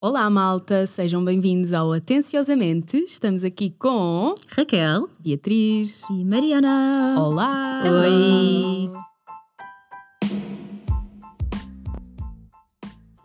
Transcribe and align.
Olá, 0.00 0.30
malta, 0.30 0.86
sejam 0.86 1.24
bem-vindos 1.24 1.72
ao 1.72 1.92
Atenciosamente. 1.92 2.98
Estamos 2.98 3.42
aqui 3.42 3.74
com 3.76 4.32
Raquel. 4.46 5.08
Beatriz. 5.18 6.04
E 6.08 6.24
Mariana. 6.24 7.16
Olá! 7.20 7.82
Oi. 7.84 8.92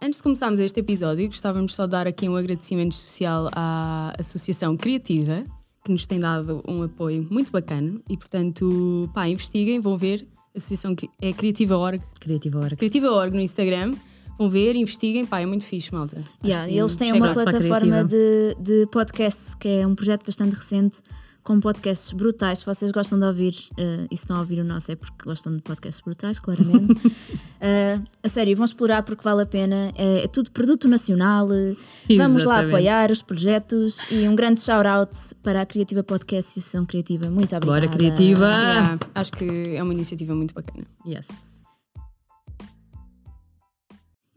Antes 0.02 0.18
de 0.18 0.24
começarmos 0.24 0.60
este 0.60 0.80
episódio, 0.80 1.28
gostávamos 1.28 1.76
só 1.76 1.86
de 1.86 1.92
dar 1.92 2.08
aqui 2.08 2.28
um 2.28 2.36
agradecimento 2.36 2.94
especial 2.94 3.52
à 3.52 4.16
Associação 4.18 4.76
Criativa, 4.76 5.46
que 5.86 5.92
nos 5.92 6.08
tem 6.08 6.20
dado 6.20 6.64
um 6.68 6.82
apoio 6.82 7.28
muito 7.30 7.52
bacana 7.52 8.02
e, 8.10 8.18
portanto, 8.18 9.08
pá, 9.14 9.30
investiguem, 9.30 9.80
vão 9.80 9.96
ver. 9.96 10.28
A 10.56 10.58
Associação 10.58 10.96
é 11.22 11.34
Criativa 11.34 11.78
Org, 11.78 12.02
Criativa 12.20 12.58
Hora. 12.58 12.76
Criativa 12.76 13.12
Org 13.12 13.32
no 13.32 13.42
Instagram. 13.42 13.94
Vão 14.38 14.50
ver, 14.50 14.76
investiguem, 14.76 15.26
pá, 15.26 15.40
é 15.42 15.46
muito 15.46 15.66
fixe, 15.66 15.94
malta. 15.94 16.22
Yeah, 16.44 16.70
eles 16.72 16.96
têm 16.96 17.14
uma 17.14 17.32
plataforma 17.32 18.04
de, 18.04 18.56
de 18.60 18.88
podcasts 18.88 19.54
que 19.56 19.68
é 19.68 19.88
um 19.88 19.96
projeto 19.96 20.26
bastante 20.26 20.56
recente 20.56 21.00
com 21.44 21.60
podcasts 21.60 22.12
brutais. 22.14 22.60
Se 22.60 22.66
vocês 22.66 22.92
gostam 22.92 23.20
de 23.20 23.26
ouvir 23.26 23.54
eh, 23.78 24.08
e 24.10 24.16
se 24.18 24.30
não 24.30 24.40
ouvir 24.40 24.60
o 24.60 24.64
nosso 24.64 24.92
é 24.92 24.96
porque 24.96 25.26
gostam 25.26 25.56
de 25.56 25.62
podcasts 25.62 26.02
brutais, 26.04 26.40
claramente. 26.40 27.00
Eh, 27.66 27.98
a 28.22 28.28
sério, 28.28 28.58
vão 28.58 28.66
explorar 28.66 29.04
porque 29.04 29.24
vale 29.24 29.44
a 29.44 29.46
pena. 29.46 29.94
É, 29.96 30.26
é 30.26 30.28
tudo 30.28 30.52
produto 30.52 30.86
nacional. 30.86 31.48
eh, 31.54 31.76
Vamos 32.18 32.44
lá 32.44 32.56
Exatamente. 32.56 32.76
apoiar 32.76 33.10
os 33.10 33.22
projetos 33.22 34.00
e 34.12 34.28
um 34.28 34.36
grande 34.36 34.60
shout-out 34.60 35.16
para 35.42 35.62
a 35.62 35.66
Criativa 35.66 36.04
Podcast 36.04 36.50
e 36.50 36.60
Associação 36.60 36.86
Criativa. 36.86 37.30
Muito 37.30 37.56
obrigada. 37.56 37.88
Bora, 37.88 37.88
Criativa! 37.88 38.50
Yeah, 38.50 39.00
acho 39.16 39.32
que 39.32 39.78
é 39.78 39.82
uma 39.82 39.94
iniciativa 39.94 40.36
muito 40.36 40.54
bacana. 40.54 40.86
Yes. 41.08 41.26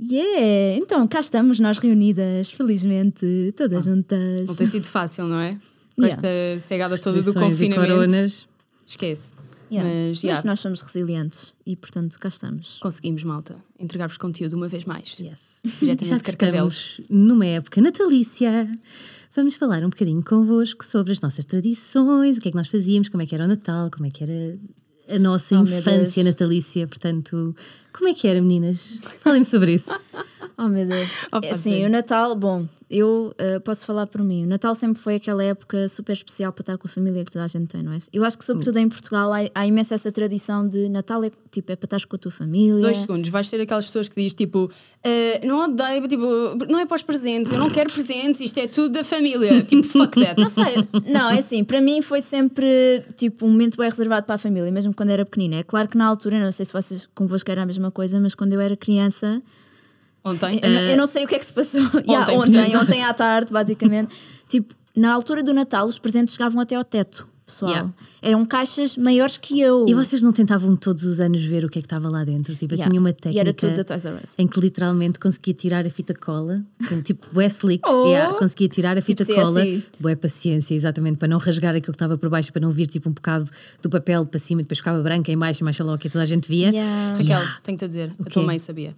Yeah! 0.01 0.77
Então, 0.79 1.07
cá 1.09 1.21
estamos 1.21 1.59
nós 1.59 1.79
reunidas, 1.79 2.51
felizmente, 2.51 3.53
todas 3.57 3.87
Ah, 3.87 3.91
juntas. 3.91 4.47
Não 4.49 4.55
tem 4.55 4.67
sido 4.67 4.87
fácil, 4.87 5.27
não 5.27 5.41
é? 5.41 5.59
Com 5.97 6.03
Yeah. 6.05 6.29
esta 6.29 6.61
cegada 6.67 6.99
toda 6.99 7.23
do 7.23 7.31
e 7.31 7.35
confinamento. 7.35 7.89
coronas. 7.95 8.47
Esquece. 8.87 9.31
Yeah. 9.73 9.89
Mas, 9.91 10.09
Mas 10.09 10.23
yeah, 10.23 10.47
nós 10.47 10.61
somos 10.61 10.81
resilientes 10.83 11.55
e, 11.67 11.75
portanto, 11.75 12.19
cá 12.21 12.29
estamos. 12.29 12.79
conseguimos, 12.81 13.25
malta, 13.25 13.57
entregar-vos 13.79 14.17
conteúdo 14.19 14.55
uma 14.55 14.69
vez 14.69 14.85
mais. 14.85 15.19
Yes. 15.19 15.41
Já 15.83 16.21
Carcavelos. 16.21 16.99
estamos 17.01 17.11
numa 17.11 17.47
época 17.47 17.81
natalícia, 17.81 18.69
vamos 19.35 19.55
falar 19.57 19.83
um 19.83 19.89
bocadinho 19.89 20.23
convosco 20.23 20.85
sobre 20.85 21.11
as 21.13 21.21
nossas 21.21 21.45
tradições, 21.47 22.37
o 22.37 22.41
que 22.41 22.49
é 22.49 22.51
que 22.53 22.57
nós 22.57 22.69
fazíamos, 22.69 23.09
como 23.09 23.23
é 23.23 23.27
que 23.27 23.35
era 23.35 23.45
o 23.45 23.49
Natal, 23.49 23.91
como 23.91 24.07
é 24.07 24.11
que 24.11 24.23
era 24.23 24.57
a 25.09 25.19
nossa 25.19 25.59
Oh, 25.59 25.63
infância 25.65 26.23
natalícia. 26.23 26.87
Portanto, 26.87 27.57
como 27.97 28.09
é 28.09 28.15
que 28.15 28.27
era, 28.29 28.41
meninas? 28.41 29.01
Falem-me 29.21 29.45
sobre 29.45 29.73
isso. 29.73 29.91
Oh 30.59 30.69
meu 30.69 30.87
Deus. 30.87 31.11
Oh, 31.31 31.39
É 31.43 31.51
assim, 31.51 31.81
ser. 31.81 31.87
o 31.87 31.91
Natal, 31.91 32.35
bom, 32.35 32.67
eu 32.89 33.35
eh, 33.37 33.59
posso 33.59 33.85
falar 33.85 34.07
por 34.07 34.23
mim. 34.23 34.45
O 34.45 34.47
Natal 34.49 34.75
sempre 34.75 35.03
foi 35.03 35.17
aquela 35.17 35.45
época 35.45 35.87
super 35.87 36.15
especial 36.15 36.51
para 36.51 36.63
estar 36.63 36.79
com 36.79 36.89
a 36.89 36.91
família 36.91 37.23
que 37.27 37.31
toda 37.31 37.45
a 37.45 37.49
gente 37.49 37.67
tem, 37.67 37.83
não 37.83 37.93
é? 37.93 37.99
Eu 38.11 38.25
acho 38.25 38.39
que, 38.39 38.45
sobretudo 38.45 38.79
em 38.79 38.89
Portugal, 38.89 39.31
há, 39.35 39.41
há 39.55 39.67
imensa 39.67 39.95
essa 39.95 40.11
tradição 40.11 40.67
de 40.67 40.89
Natal 40.89 41.23
é, 41.25 41.31
tipo, 41.51 41.71
é 41.71 41.77
para 41.77 41.85
estar 41.87 42.09
com 42.09 42.17
a 42.17 42.19
tua 42.19 42.33
família. 42.33 42.81
Dois 42.81 42.97
segundos, 42.97 43.29
vais 43.29 43.47
ser 43.49 43.61
aquelas 43.61 43.85
pessoas 43.85 44.09
que 44.09 44.15
diz 44.23 44.33
tipo, 44.33 44.71
"Ah, 45.05 45.47
não 45.47 45.65
odeio, 45.65 46.09
tipo, 46.09 46.25
não 46.71 46.79
é 46.79 46.87
para 46.87 46.95
os 46.97 47.03
presentes, 47.03 47.53
eu 47.53 47.59
não 47.59 47.69
quero 47.69 47.93
presentes, 47.93 48.41
isto 48.41 48.59
é 48.59 48.67
tudo 48.67 48.93
da 48.95 49.05
família. 49.05 49.61
tipo, 49.67 49.83
fuck 49.83 50.19
that. 50.19 50.41
Não 50.41 50.49
sei, 50.49 50.89
não, 51.13 51.29
é 51.31 51.41
assim, 51.41 51.65
para 51.65 51.83
mim 51.83 52.01
foi 52.01 52.23
sempre 52.23 53.03
tipo 53.19 53.45
um 53.45 53.51
momento 53.51 53.77
bem 53.77 53.91
reservado 53.91 54.25
para 54.25 54.37
a 54.37 54.39
família, 54.39 54.71
mesmo 54.73 54.95
quando 54.95 55.11
era 55.11 55.25
pequenina. 55.27 55.57
É 55.57 55.63
claro 55.63 55.87
que 55.89 55.99
na 55.99 56.07
altura, 56.07 56.39
não 56.43 56.51
sei 56.51 56.65
se 56.65 56.73
vocês 56.73 57.07
convosco 57.15 57.51
era 57.51 57.63
a 57.63 57.67
mesma 57.67 57.86
coisa, 57.91 58.19
mas 58.21 58.35
quando 58.35 58.53
eu 58.53 58.61
era 58.61 58.77
criança, 58.77 59.43
Ontem. 60.25 60.59
Eu, 60.61 60.71
não- 60.71 60.81
eu 60.81 60.97
não 60.97 61.07
sei 61.07 61.25
o 61.25 61.29
que 61.29 61.37
é 61.37 61.39
que 61.39 61.47
se 61.47 61.53
passou. 61.53 61.81
Yeah, 62.05 62.33
Ontem, 62.33 62.37
ontem, 62.39 62.59
exato. 62.71 62.77
ontem 62.85 63.03
à 63.05 63.15
tarde, 63.15 63.53
basicamente. 63.53 64.15
tipo, 64.49 64.75
na 64.95 65.13
altura 65.13 65.43
do 65.43 65.55
Natal, 65.55 65.87
os 65.87 65.99
presentes 66.01 66.35
chegavam 66.35 66.61
até 66.61 66.75
ao 66.75 66.83
teto, 66.83 67.29
pessoal. 67.47 67.71
Yeah. 67.71 67.93
Eram 68.21 68.45
caixas 68.45 68.97
maiores 68.97 69.37
que 69.37 69.61
eu. 69.61 69.87
E 69.89 69.95
vocês 69.95 70.21
não 70.21 70.33
tentavam 70.33 70.75
todos 70.77 71.05
os 71.05 71.21
anos 71.21 71.45
ver 71.45 71.65
o 71.65 71.69
que 71.69 71.79
é 71.79 71.83
que 71.83 71.87
estava 71.87 72.09
lá 72.09 72.25
dentro? 72.25 72.55
Tipo, 72.55 72.75
eu 72.75 72.77
Yeah. 72.77 72.91
tinha 72.91 73.01
uma 73.01 73.11
E 73.11 73.13
técnica. 73.13 73.41
era 73.41 73.55
tudo 73.55 73.75
da 73.77 73.85
Toys 73.85 74.05
R 74.05 74.17
Us. 74.17 74.35
em 74.39 74.47
que 74.49 74.61
literalmente 74.61 75.19
conseguia 75.19 75.55
tirar 75.55 75.87
a 75.87 75.91
fita 75.91 76.13
cola, 76.15 76.63
com, 76.89 77.01
tipo 77.01 77.27
Wesley, 77.35 77.81
Oh! 77.87 78.07
yeah, 78.07 78.37
conseguia 78.39 78.69
tirar 78.69 78.99
a 78.99 79.01
Tipo 79.01 79.25
fita 79.25 79.35
cola, 79.35 79.61
CSI. 79.63 79.85
boa 80.01 80.17
paciência, 80.17 80.75
exatamente, 80.75 81.19
para 81.19 81.29
não 81.29 81.39
rasgar 81.39 81.71
aquilo 81.75 81.93
que 81.93 81.97
estava 81.97 82.19
por 82.19 82.29
baixo, 82.29 82.53
para 82.53 82.61
não 82.63 82.71
vir 82.71 82.89
tipo 82.89 83.09
um 83.09 83.13
bocado 83.13 83.49
do 83.81 83.89
papel 83.89 84.27
para 84.27 84.39
cima, 84.41 84.63
depois 84.63 84.79
ficava 84.79 85.01
branca 85.03 85.31
em 85.31 85.39
baixo 85.39 85.61
e 85.63 85.65
mais 85.65 85.79
lá 85.79 85.95
o 85.95 85.99
que 85.99 86.09
toda 86.11 86.23
a 86.23 86.27
gente 86.27 86.49
via. 86.49 86.71
Yeah. 86.71 87.17
Raquel, 87.17 87.43
tenho-te 87.63 87.85
a 87.85 87.89
dizer, 87.89 88.13
a 88.19 88.25
quê? 88.25 88.31
tua 88.31 88.43
mãe 88.43 88.59
sabia. 88.59 88.95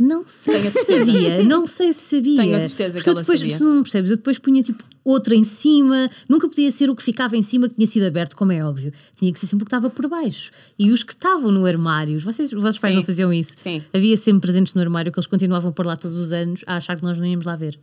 Não 0.00 0.24
sei 0.26 0.70
se 0.70 0.84
sabia, 0.84 1.44
não 1.44 1.66
sei 1.66 1.92
se 1.92 2.16
sabia. 2.16 2.36
Tenho 2.36 2.56
a 2.56 2.58
certeza 2.58 2.98
que 2.98 3.04
Porque 3.04 3.10
eu 3.10 3.12
ela 3.12 3.20
depois, 3.20 3.38
sabia. 3.38 3.58
Tu 3.58 3.64
não 3.64 3.82
percebes, 3.82 4.10
eu 4.10 4.16
depois 4.16 4.38
punha 4.38 4.62
tipo 4.62 4.82
outra 5.04 5.34
em 5.34 5.44
cima, 5.44 6.10
nunca 6.26 6.48
podia 6.48 6.72
ser 6.72 6.88
o 6.88 6.96
que 6.96 7.02
ficava 7.02 7.36
em 7.36 7.42
cima 7.42 7.68
que 7.68 7.74
tinha 7.74 7.86
sido 7.86 8.06
aberto, 8.06 8.34
como 8.34 8.50
é 8.50 8.64
óbvio. 8.64 8.94
Tinha 9.14 9.30
que 9.30 9.38
ser 9.38 9.46
sempre 9.46 9.64
o 9.64 9.66
que 9.66 9.74
estava 9.74 9.90
por 9.90 10.08
baixo. 10.08 10.52
E 10.78 10.90
os 10.90 11.02
que 11.02 11.12
estavam 11.12 11.52
no 11.52 11.66
armário, 11.66 12.18
vocês, 12.18 12.50
os 12.50 12.62
vossos 12.62 12.80
pais 12.80 12.94
não 12.94 13.04
faziam 13.04 13.30
isso? 13.30 13.52
Sim. 13.56 13.84
Havia 13.92 14.16
sempre 14.16 14.40
presentes 14.40 14.72
no 14.72 14.80
armário 14.80 15.12
que 15.12 15.18
eles 15.18 15.26
continuavam 15.26 15.70
por 15.70 15.84
lá 15.84 15.96
todos 15.96 16.16
os 16.16 16.32
anos 16.32 16.64
a 16.66 16.76
achar 16.76 16.96
que 16.96 17.02
nós 17.02 17.18
não 17.18 17.26
íamos 17.26 17.44
lá 17.44 17.54
ver. 17.54 17.78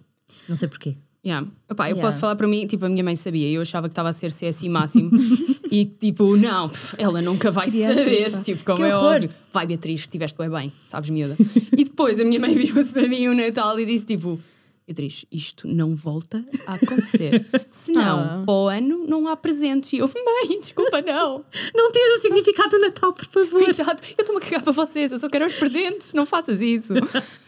Não 0.50 0.56
sei 0.56 0.68
porquê. 0.68 0.96
Yeah. 1.28 1.46
Epá, 1.70 1.86
eu 1.90 1.96
Yeah. 1.96 2.02
posso 2.08 2.20
falar 2.22 2.36
para 2.38 2.48
mim, 2.48 2.66
tipo, 2.68 2.86
a 2.86 2.90
minha 2.90 3.04
mãe 3.04 3.16
sabia, 3.18 3.50
eu 3.50 3.62
achava 3.62 3.88
que 3.90 3.92
estava 3.92 4.08
a 4.10 4.14
ser 4.14 4.32
CSI 4.32 4.70
máximo 4.70 5.12
e 5.70 5.84
tipo, 5.84 6.38
não, 6.38 6.72
ela 6.98 7.22
nunca 7.22 7.52
vai 7.52 7.70
saber, 7.70 8.32
pá. 8.32 8.42
tipo, 8.42 8.64
como 8.64 8.78
Que 8.78 8.84
é 8.86 8.96
horror. 8.96 9.16
óbvio. 9.16 9.30
Vai 9.52 9.68
Beatriz, 9.68 10.00
estiveste 10.02 10.38
bem 10.38 10.50
bem, 10.50 10.72
sabes 10.88 11.10
miúda. 11.10 11.36
e 11.78 11.84
depois 11.84 12.18
a 12.20 12.24
minha 12.24 12.40
mãe 12.40 12.54
virou-se 12.56 12.94
para 12.94 13.08
mim 13.10 13.28
o 13.28 13.36
Natal 13.36 13.78
e 13.78 13.86
disse 13.86 14.06
tipo, 14.06 14.40
Beatriz, 14.88 15.26
isto 15.30 15.68
não 15.68 15.98
volta 15.98 16.46
a 16.66 16.76
acontecer. 16.76 17.46
Senão, 17.70 18.20
Ah. 18.20 18.44
para 18.46 18.54
o 18.54 18.68
ano 18.70 19.06
não 19.06 19.28
há 19.28 19.36
presentes. 19.36 19.92
E 19.92 19.98
eu, 19.98 20.08
mãe, 20.08 20.60
desculpa, 20.62 21.02
não. 21.02 21.44
Não 21.76 21.92
tens 21.92 22.18
o 22.20 22.22
significado 22.22 22.70
do 22.70 22.80
Natal, 22.80 23.12
por 23.12 23.26
favor. 23.26 23.62
Exato, 23.70 24.02
eu 24.18 24.22
estou-me 24.24 24.42
a 24.42 24.46
cagar 24.46 24.64
para 24.64 24.72
vocês, 24.72 25.12
eu 25.12 25.20
só 25.20 25.28
quero 25.28 25.46
os 25.46 25.54
presentes, 25.54 26.14
não 26.14 26.26
faças 26.26 26.62
isso. 26.62 26.94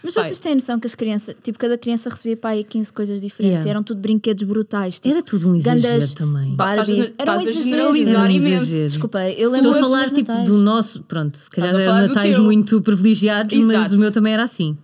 Mas 0.03 0.13
Pai. 0.13 0.25
vocês 0.25 0.39
têm 0.39 0.55
noção 0.55 0.79
que 0.79 0.87
as 0.87 0.95
crianças, 0.95 1.33
tipo, 1.41 1.57
cada 1.57 1.77
criança 1.77 2.09
recebia 2.09 2.35
para 2.35 2.49
aí 2.51 2.63
15 2.63 2.91
coisas 2.91 3.21
diferentes 3.21 3.49
Yeah. 3.53 3.67
e 3.67 3.69
eram 3.69 3.83
tudo 3.83 4.01
brinquedos 4.01 4.43
brutais. 4.43 4.95
Tipo, 4.95 5.07
Era 5.15 5.23
tudo 5.23 5.49
um 5.49 5.55
exagero 5.55 5.93
Gandas- 5.93 6.11
também. 6.13 6.55
Pá, 6.57 6.71
estás 6.71 6.89
a- 6.89 6.91
Barbies. 6.91 7.09
Um 7.09 7.13
estás 7.21 7.47
a 7.47 7.51
generalizar 7.63 8.13
Era 8.25 8.33
um 8.33 8.35
imenso. 8.35 8.65
Desculpa, 8.65 9.19
eu 9.29 9.29
Estou 9.31 9.51
lembro 9.51 9.69
a 9.71 9.79
falar 9.79 10.09
tipo 10.11 10.33
do 10.45 10.57
nosso, 10.57 11.03
pronto, 11.03 11.37
se 11.37 11.49
calhar 11.49 11.73
eram 11.73 12.07
natais 12.07 12.37
muito 12.37 12.81
privilegiados, 12.81 13.57
mas 13.65 13.69
Exato. 13.75 13.95
o 13.95 13.99
meu 13.99 14.11
também 14.11 14.33
era 14.33 14.43
assim. 14.43 14.77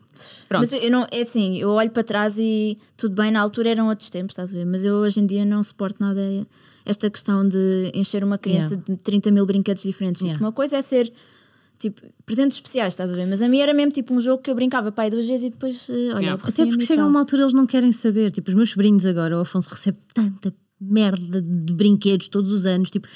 Pronto. 0.47 0.61
Mas 0.61 0.83
eu 0.83 0.91
não, 0.91 1.07
é 1.11 1.21
assim, 1.21 1.57
eu 1.57 1.69
olho 1.71 1.89
para 1.91 2.03
trás 2.03 2.37
e 2.37 2.77
tudo 2.95 3.15
bem, 3.15 3.31
na 3.31 3.41
altura 3.41 3.69
eram 3.69 3.87
outros 3.87 4.09
tempos, 4.09 4.33
estás 4.33 4.51
a 4.51 4.53
ver? 4.53 4.65
Mas 4.65 4.85
eu 4.85 4.95
hoje 4.95 5.19
em 5.19 5.25
dia 5.25 5.43
não 5.43 5.61
suporto 5.63 5.97
nada 5.99 6.21
esta 6.85 7.09
questão 7.09 7.47
de 7.47 7.91
encher 7.93 8.23
uma 8.23 8.37
criança 8.37 8.77
de 8.77 8.95
30 8.97 9.31
mil 9.31 9.45
brinquedos 9.45 9.81
diferentes. 9.81 10.21
Yeah. 10.21 10.39
Uma 10.39 10.51
coisa 10.51 10.77
é 10.77 10.81
ser 10.81 11.11
tipo 11.79 12.01
presentes 12.25 12.57
especiais, 12.57 12.93
estás 12.93 13.11
a 13.11 13.15
ver? 13.15 13.25
Mas 13.25 13.41
a 13.41 13.49
mim 13.49 13.59
era 13.59 13.73
mesmo 13.73 13.91
tipo 13.91 14.13
um 14.13 14.21
jogo 14.21 14.41
que 14.41 14.49
eu 14.49 14.55
brincava 14.55 14.91
pai 14.91 15.09
duas 15.09 15.25
vezes 15.25 15.47
e 15.47 15.49
depois, 15.49 15.87
eh, 15.89 16.13
olha, 16.13 16.25
Yeah. 16.25 16.43
Até 16.43 16.65
porque 16.65 16.85
chega 16.85 17.01
a 17.01 17.07
uma 17.07 17.19
altura 17.19 17.41
eles 17.43 17.53
não 17.53 17.65
querem 17.65 17.91
saber. 17.91 18.31
Tipo, 18.31 18.49
os 18.49 18.55
meus 18.55 18.69
sobrinhos 18.69 19.05
agora, 19.05 19.37
o 19.37 19.41
Afonso 19.41 19.69
recebe 19.69 19.97
tanta 20.13 20.53
merda 20.79 21.41
de 21.41 21.73
brinquedos 21.73 22.27
todos 22.27 22.51
os 22.51 22.65
anos. 22.65 22.91
Tipo, 22.91 23.07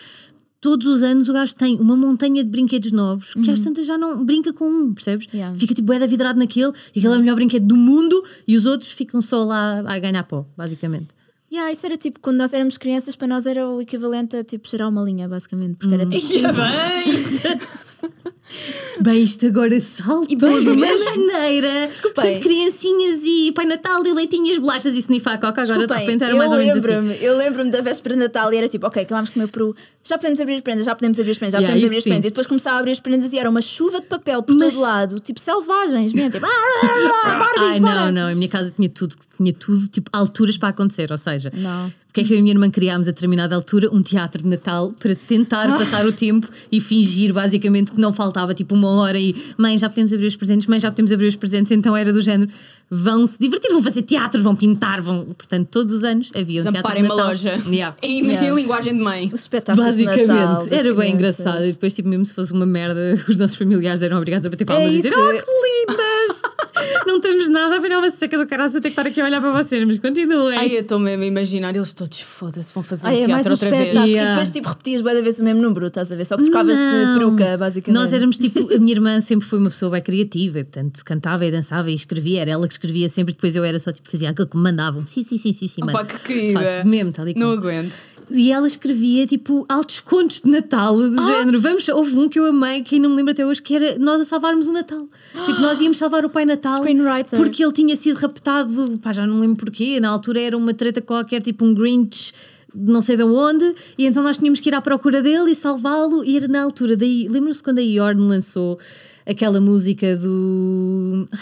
todos 0.61 0.85
os 0.87 1.03
anos 1.03 1.29
o 1.29 1.33
gajo 1.33 1.55
tem 1.55 1.79
uma 1.79 1.95
montanha 1.95 2.43
de 2.43 2.49
brinquedos 2.49 2.91
novos 2.91 3.33
que 3.33 3.51
às 3.51 3.61
tantas 3.61 3.85
já 3.85 3.97
não 3.97 4.23
brinca 4.25 4.53
com 4.53 4.65
um, 4.69 4.93
percebes? 4.93 5.27
Yeah. 5.33 5.57
Fica 5.57 5.73
tipo 5.73 5.87
bué 5.87 5.99
da 5.99 6.05
vidrado 6.05 6.37
naquele 6.37 6.73
e 6.95 6.99
aquele 6.99 7.13
é 7.13 7.17
o 7.17 7.19
melhor 7.19 7.35
brinquedo 7.35 7.65
do 7.65 7.75
mundo 7.75 8.23
e 8.47 8.55
os 8.57 8.65
outros 8.65 8.91
ficam 8.91 9.21
só 9.21 9.43
lá 9.43 9.79
a 9.79 9.99
ganhar 9.99 10.23
pó, 10.23 10.45
basicamente. 10.57 11.07
Yeah, 11.51 11.71
isso 11.71 11.83
era 11.85 11.97
tipo, 11.97 12.19
quando 12.19 12.37
nós 12.37 12.53
éramos 12.53 12.77
crianças, 12.77 13.15
para 13.15 13.27
nós 13.27 13.47
era 13.47 13.67
o 13.67 13.81
equivalente 13.81 14.35
a 14.35 14.43
tipo 14.43 14.69
cheirar 14.69 14.87
uma 14.87 15.01
linha, 15.01 15.27
basicamente, 15.27 15.77
porque 15.77 15.95
era 15.95 16.05
tipo. 16.05 16.27
Ia 16.31 16.53
bem! 16.53 17.59
Bem, 19.01 19.23
isto 19.23 19.45
agora 19.45 19.69
bem, 19.69 19.79
de 20.37 20.45
uma 20.45 20.87
maneira. 21.05 21.87
Desculpem. 21.87 22.13
Portanto, 22.23 22.41
criancinhas 22.43 23.21
e 23.23 23.51
Pai 23.53 23.65
Natal 23.65 24.05
e 24.05 24.11
leitinhas, 24.11 24.57
bolachas 24.57 24.93
e 24.95 24.99
snifar 24.99 25.35
a 25.35 25.37
coca. 25.37 25.61
Agora 25.63 25.87
de 25.87 25.93
repente 25.93 26.23
era 26.23 26.35
mais 26.35 26.51
ou 26.51 26.57
menos 26.57 26.83
assim. 26.83 27.13
eu 27.23 27.37
lembro-me 27.37 27.71
da 27.71 27.81
véspera 27.81 28.15
de 28.15 28.21
Natal 28.21 28.53
e 28.53 28.57
era 28.57 28.67
tipo, 28.67 28.85
ok, 28.87 29.03
acabámos 29.03 29.29
de 29.29 29.33
comer 29.35 29.47
peru, 29.47 29.75
já 30.03 30.17
podemos 30.17 30.39
abrir 30.39 30.55
as 30.55 30.61
prendas, 30.61 30.85
já 30.85 30.95
podemos 30.95 31.19
abrir 31.19 31.31
as 31.31 31.37
prendas, 31.37 31.53
já 31.53 31.59
Yeah, 31.59 31.73
podemos 31.73 31.85
abrir 31.85 31.97
as 31.97 32.03
sim. 32.03 32.09
prendas. 32.09 32.25
E 32.25 32.29
depois 32.29 32.47
começava 32.47 32.75
a 32.77 32.79
abrir 32.79 32.91
as 32.91 32.99
prendas 32.99 33.33
e 33.33 33.39
era 33.39 33.49
uma 33.49 33.61
chuva 33.61 33.99
de 34.01 34.07
papel 34.07 34.43
por 34.43 34.55
Mas- 34.55 34.73
todo 34.73 34.81
lado, 34.81 35.19
tipo 35.19 35.39
selvagens 35.39 36.13
mesmo, 36.13 36.31
tipo, 36.31 36.45
Barbies, 36.83 37.61
Ai, 37.61 37.79
não, 37.79 38.11
não. 38.11 38.29
Em 38.31 38.35
minha 38.35 38.49
casa 38.49 38.71
tinha 38.75 38.89
tudo, 38.89 39.15
tinha 39.37 39.53
tudo, 39.53 39.87
tipo, 39.87 40.09
alturas 40.13 40.57
para 40.57 40.69
acontecer. 40.69 41.09
Ou 41.11 41.17
seja, 41.17 41.51
Não. 41.53 41.91
Porque 42.09 42.21
é 42.21 42.23
que 42.23 42.33
eu 42.33 42.37
e 42.37 42.39
a 42.39 42.41
minha 42.41 42.53
irmã 42.53 42.69
criámos 42.71 43.07
a 43.07 43.11
determinada 43.11 43.55
altura 43.55 43.87
um 43.93 44.01
teatro 44.01 44.41
de 44.41 44.49
Natal 44.49 44.91
para 44.99 45.13
tentar 45.15 45.67
passar 45.77 46.05
o 46.07 46.11
tempo 46.11 46.47
e 46.71 46.81
fingir, 46.81 47.31
basicamente, 47.31 47.91
que 47.91 48.01
não 48.01 48.11
faltava 48.11 48.53
tipo 48.53 48.73
uma 48.73 48.89
hora 48.89 49.19
e 49.19 49.35
mãe, 49.57 49.77
já 49.77 49.87
podemos 49.89 50.11
abrir 50.11 50.25
os 50.27 50.35
presentes, 50.35 50.65
mãe, 50.67 50.79
já 50.79 50.89
podemos 50.89 51.11
abrir 51.11 51.27
os 51.27 51.35
presentes. 51.35 51.71
Então 51.71 51.95
era 51.95 52.11
do 52.11 52.19
género. 52.21 52.49
Vão 52.91 53.23
se 53.27 53.37
divertir, 53.39 53.69
vão 53.71 53.83
fazer 53.83 54.01
teatros, 54.01 54.41
vão 54.41 54.55
pintar, 54.55 54.99
vão. 54.99 55.25
Portanto, 55.25 55.67
todos 55.69 55.91
os 55.93 56.03
anos 56.03 56.31
havia 56.33 56.61
um 56.61 56.63
teatro 56.63 56.71
de 56.71 56.71
Desamparem 56.81 57.03
uma 57.03 57.09
Natal. 57.15 57.27
loja. 57.27 57.59
Yeah. 57.67 57.95
Em, 58.01 58.25
Yeah. 58.25 58.47
em 58.49 58.55
linguagem 58.55 58.97
de 58.97 59.03
mãe. 59.03 59.29
Os 59.31 59.41
espetáculos 59.41 59.95
de 59.95 60.05
Basicamente, 60.05 60.27
Natal 60.27 60.67
era 60.71 60.83
bem 60.83 60.93
crianças. 60.95 61.13
engraçado. 61.13 61.65
E 61.67 61.71
depois, 61.73 61.93
tipo, 61.93 62.09
mesmo 62.09 62.25
se 62.25 62.33
fosse 62.33 62.51
uma 62.51 62.65
merda, 62.65 63.13
os 63.29 63.37
nossos 63.37 63.55
familiares 63.55 64.01
eram 64.01 64.17
obrigados 64.17 64.47
a 64.47 64.49
bater 64.49 64.65
palmas 64.65 64.87
É 64.91 64.93
e 64.95 64.97
dizer: 64.97 65.09
isso. 65.09 65.19
Oh, 65.19 65.29
que 65.29 65.93
lindas! 65.93 66.48
Não 67.05 67.17
estamos 67.17 67.49
nada 67.49 67.75
a 67.75 67.79
ver 67.79 67.97
uma 67.97 68.09
seca 68.09 68.37
do 68.37 68.45
caralho 68.47 68.69
até 68.69 68.81
que 68.81 68.87
estar 68.89 69.05
aqui 69.05 69.21
a 69.21 69.25
olhar 69.25 69.41
para 69.41 69.51
vocês, 69.51 69.83
mas 69.85 69.97
continuem. 69.97 70.57
Ai, 70.57 70.75
eu 70.75 70.81
estou 70.81 70.99
mesmo 70.99 71.23
a 71.23 71.25
imaginar, 71.25 71.75
eles 71.75 71.93
todos, 71.93 72.19
foda-se, 72.19 72.73
vão 72.73 72.83
fazer 72.83 73.07
Ai, 73.07 73.21
um 73.21 73.23
é 73.23 73.27
mais 73.27 73.45
teatro 73.45 73.49
um 73.49 73.53
outra 73.53 73.69
vez. 73.69 73.93
Yeah. 73.93 74.09
E 74.09 74.27
depois, 74.33 74.51
tipo, 74.51 74.69
repetias 74.69 75.01
bué 75.01 75.13
da 75.13 75.21
vez 75.21 75.39
o 75.39 75.43
mesmo 75.43 75.61
número, 75.61 75.87
estás 75.87 76.11
a 76.11 76.15
ver? 76.15 76.25
Só 76.25 76.37
que 76.37 76.43
trocavas 76.43 76.77
de 76.77 77.13
peruca, 77.17 77.57
basicamente. 77.57 77.99
Nós 77.99 78.13
éramos 78.13 78.37
tipo, 78.37 78.73
a 78.73 78.77
minha 78.77 78.91
irmã 78.91 79.19
sempre 79.19 79.47
foi 79.47 79.59
uma 79.59 79.69
pessoa 79.69 79.91
bem 79.91 80.01
criativa, 80.01 80.59
e, 80.59 80.63
portanto 80.63 81.03
cantava 81.03 81.45
e 81.45 81.51
dançava 81.51 81.89
e 81.89 81.93
escrevia, 81.93 82.41
era 82.41 82.51
ela 82.51 82.67
que 82.67 82.73
escrevia 82.73 83.09
sempre, 83.09 83.33
depois 83.33 83.55
eu 83.55 83.63
era 83.63 83.79
só 83.79 83.91
tipo, 83.91 84.09
fazia 84.09 84.29
aquilo 84.29 84.47
que 84.47 84.57
me 84.57 84.63
mandavam. 84.63 85.05
Sim, 85.05 85.23
sim, 85.23 85.37
sim, 85.37 85.53
sim, 85.53 85.67
sim, 85.67 85.83
Opa, 85.83 85.93
mano. 85.93 86.07
que 86.07 86.19
querida. 86.19 86.59
Faço 86.59 86.87
mesmo, 86.87 87.11
tal 87.11 87.27
e 87.27 87.33
Não 87.33 87.51
aguento. 87.51 87.95
E 88.31 88.51
ela 88.51 88.67
escrevia 88.67 89.25
tipo 89.25 89.65
altos 89.67 89.99
contos 89.99 90.41
de 90.41 90.49
Natal, 90.49 90.95
do 90.95 91.25
género. 91.25 91.59
Vamos, 91.59 91.87
houve 91.89 92.15
um 92.17 92.29
que 92.29 92.39
eu 92.39 92.45
amei, 92.45 92.83
que 92.83 92.99
não 92.99 93.09
me 93.09 93.15
lembro 93.15 93.31
até 93.31 93.45
hoje, 93.45 93.61
que 93.61 93.75
era 93.75 93.97
nós 93.97 94.21
a 94.21 94.23
salvarmos 94.23 94.67
o 94.67 94.71
Natal. 94.71 95.07
Tipo, 95.45 95.59
nós 95.59 95.79
íamos 95.81 95.97
salvar 95.97 96.23
o 96.23 96.29
Pai 96.29 96.45
Natal. 96.45 96.81
Screenwriter. 96.81 97.39
Porque 97.39 97.63
ele 97.63 97.73
tinha 97.73 97.95
sido 97.95 98.17
raptado, 98.17 98.99
pá, 99.01 99.11
já 99.11 99.25
não 99.25 99.39
lembro 99.39 99.57
porquê, 99.57 99.99
na 99.99 100.09
altura 100.09 100.39
era 100.41 100.57
uma 100.57 100.73
treta 100.73 101.01
qualquer, 101.01 101.41
tipo 101.41 101.65
um 101.65 101.73
Grinch, 101.73 102.31
não 102.73 103.01
sei 103.01 103.17
de 103.17 103.23
onde, 103.23 103.73
e 103.97 104.05
então 104.05 104.21
nós 104.21 104.37
tínhamos 104.37 104.59
que 104.59 104.69
ir 104.69 104.75
à 104.75 104.81
procura 104.81 105.21
dele 105.23 105.51
e 105.51 105.55
salvá-lo, 105.55 106.23
e 106.23 106.37
era 106.37 106.47
na 106.47 106.61
altura, 106.61 106.95
daí, 106.95 107.27
lembram-se 107.27 107.63
quando 107.63 107.79
a 107.79 107.81
Yorn 107.81 108.21
lançou 108.21 108.77
aquela 109.25 109.59
música 109.59 110.15
do... 110.15 111.27
Ai, 111.31 111.39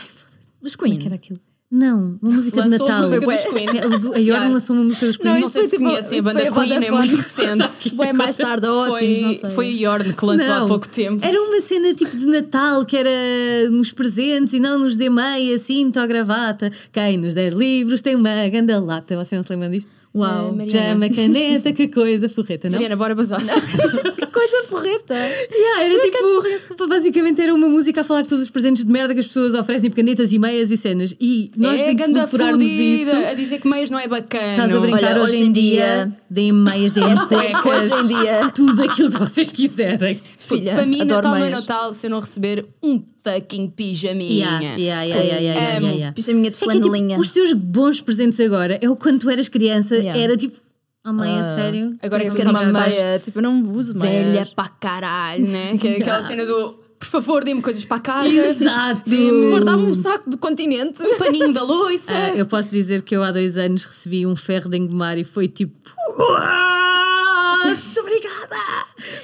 Dos 0.61 0.75
como 0.75 0.87
é 0.87 0.89
Queen. 0.91 1.01
que 1.01 1.07
era 1.07 1.15
aquilo? 1.15 1.39
Não, 1.69 2.17
uma 2.21 2.31
música 2.31 2.61
de 2.63 2.69
Lançou 2.69 2.87
Natal. 2.87 3.01
música 3.01 3.21
Foi 3.25 3.35
dos 3.35 3.43
bué- 3.43 3.51
Queen. 3.65 3.69
A 3.69 3.83
Yorn 3.83 4.19
Yeah. 4.21 4.47
lançou 4.53 4.73
uma 4.75 4.85
música 4.85 5.05
dos 5.05 5.17
Queen. 5.17 5.33
Não, 5.33 5.39
Não 5.41 5.49
sei 5.49 5.61
foi 5.63 5.69
se 5.69 5.75
tipo- 5.77 5.89
conhecem 5.89 6.19
a 6.19 6.21
banda 6.21 6.51
foi 6.53 6.65
Queen, 6.67 6.85
é 6.85 6.91
muito 6.91 7.15
recente. 7.17 7.89
Bué 7.93 8.13
mais 8.13 8.37
tarde, 8.37 8.67
ótimos, 8.67 9.21
não 9.21 9.31
sei. 9.31 9.39
Foi, 9.41 9.49
foi 9.51 9.67
a 9.67 9.71
Yorn 9.71 10.13
que 10.13 10.25
lançou 10.25 10.45
há 10.53 10.59
Não. 10.59 10.67
pouco 10.67 10.87
tempo. 10.87 11.25
Era 11.25 11.41
uma 11.41 11.59
cena 11.59 11.93
tipo 11.93 12.15
de 12.15 12.25
Natal 12.25 12.85
que 12.85 12.95
era 12.95 13.69
nos 13.69 13.91
presentes 13.91 14.53
e 14.53 14.59
não 14.61 14.79
nos 14.79 14.95
dê 14.95 15.09
meia, 15.09 15.57
cinto 15.57 15.99
ou 15.99 16.07
gravata. 16.07 16.71
Quem 16.93 17.17
nos 17.17 17.33
der 17.33 17.51
livros 17.51 18.01
tem 18.01 18.15
uma 18.15 18.47
ganda 18.47 18.79
lata. 18.79 19.15
Vocês 19.17 19.37
não 19.37 19.43
se 19.43 19.51
lembram 19.51 19.69
disto? 19.69 19.91
Uau. 20.17 20.49
Ah, 20.49 20.51
Mariana. 20.51 20.89
Chama 20.89 21.09
caneta, 21.09 21.71
que 21.73 21.87
coisa, 21.87 22.27
forreta, 22.27 22.67
não? 22.69 22.73
Mariana, 22.73 22.95
bora 22.95 23.13
bazar. 23.15 23.39
Que 24.17 24.25
coisa 24.25 24.63
porreta. 24.69 25.13
Yeah, 25.15 25.83
era 25.83 25.93
Tu 25.99 26.47
é 26.47 26.59
tipo, 26.69 26.87
basicamente 26.87 27.41
era 27.41 27.53
uma 27.53 27.67
música 27.67 28.01
a 28.01 28.03
falar 28.03 28.21
de 28.23 28.29
todos 28.29 28.43
os 28.43 28.49
presentes 28.49 28.83
de 28.85 28.91
merda 28.91 29.13
que 29.13 29.19
as 29.19 29.27
pessoas 29.27 29.53
oferecem, 29.53 29.89
canetas 29.91 30.31
e 30.31 30.39
meias 30.39 30.69
e 30.71 30.77
cenas. 30.77 31.15
E 31.19 31.51
nós 31.57 31.79
é 31.79 31.93
ganda 31.93 32.27
isso. 32.59 33.11
a 33.15 33.33
dizer 33.33 33.59
que 33.59 33.67
meias 33.67 33.89
não 33.89 33.99
é 33.99 34.07
bacana. 34.07 34.51
Estás 34.51 34.75
a 34.75 34.79
brincar 34.79 35.13
Olha, 35.13 35.21
hoje, 35.23 35.31
hoje 35.33 35.43
em 35.43 35.51
dia, 35.51 35.75
dia- 35.85 36.11
deem 36.29 36.51
meias, 36.51 36.93
deem 36.93 37.15
cuecas, 37.15 37.91
hoje 37.91 38.03
em 38.03 38.07
dia. 38.07 38.51
tudo 38.53 38.81
aquilo 38.83 39.11
que 39.11 39.19
vocês 39.19 39.51
quiserem. 39.51 40.19
Filha, 40.39 40.75
Para 40.75 40.85
mim, 40.85 40.99
Natal 41.03 41.31
não 41.31 41.35
é 41.37 41.41
meias. 41.41 41.59
Natal 41.59 41.93
se 41.93 42.07
eu 42.07 42.09
não 42.09 42.19
receber 42.19 42.65
um 42.81 43.03
fucking 43.31 43.69
pijaminha. 43.71 44.59
Yeah, 44.59 44.61
yeah, 44.61 44.77
yeah, 44.77 45.03
yeah, 45.03 45.23
yeah, 45.23 45.39
yeah, 45.41 45.79
yeah, 45.79 45.95
yeah. 45.95 46.11
Pijaminha 46.13 46.49
de 46.51 46.57
É 46.57 46.59
que, 46.59 46.65
tipo, 46.67 46.81
flanelinha. 46.81 47.19
os 47.19 47.31
teus 47.31 47.53
bons 47.53 48.01
presentes 48.01 48.39
agora 48.39 48.77
é 48.81 48.89
o 48.89 48.95
quando 48.95 49.19
tu 49.21 49.29
eras 49.29 49.47
criança, 49.49 49.95
Yeah. 49.95 50.19
era 50.19 50.37
tipo, 50.37 50.57
oh 51.05 51.13
mãe, 51.13 51.31
a 51.31 51.39
Ah. 51.39 51.55
sério? 51.55 51.97
Agora 52.01 52.21
que 52.23 52.27
Eu 52.29 52.31
tu 52.31 52.37
quero 52.37 52.49
uma 52.51 52.63
meia, 52.65 53.19
tipo, 53.19 53.39
eu 53.39 53.43
não 53.43 53.61
uso 53.73 53.93
velha 53.93 54.31
meias. 54.31 54.53
para 54.53 54.69
caralho, 54.69 55.45
né? 55.47 55.77
Que 55.79 55.87
é 55.87 55.97
aquela 55.97 56.21
cena 56.21 56.45
do 56.45 56.85
por 56.99 57.05
favor, 57.09 57.43
dê-me 57.43 57.61
coisas 57.61 57.85
para 57.85 57.99
casa, 57.99 58.27
Exato! 58.27 59.07
Dê-me- 59.07 59.51
Por 59.51 59.63
dar-me 59.63 59.83
um 59.87 59.93
saco 59.93 60.27
do 60.31 60.35
continente. 60.37 60.99
um 61.03 61.15
paninho 61.19 61.53
da 61.53 61.61
loiça. 61.61 62.11
Ah, 62.11 62.29
eu 62.35 62.45
posso 62.47 62.71
dizer 62.71 63.03
que 63.03 63.15
eu 63.15 63.21
há 63.21 63.31
dois 63.31 63.55
anos 63.55 63.85
recebi 63.85 64.25
um 64.25 64.35
ferro 64.35 64.67
de 64.67 64.77
engomar 64.77 65.15
e 65.15 65.23
foi 65.23 65.47
tipo. 65.47 65.75
"Uau, 66.17 67.67
Muito 67.67 67.99
obrigada! 67.99 68.57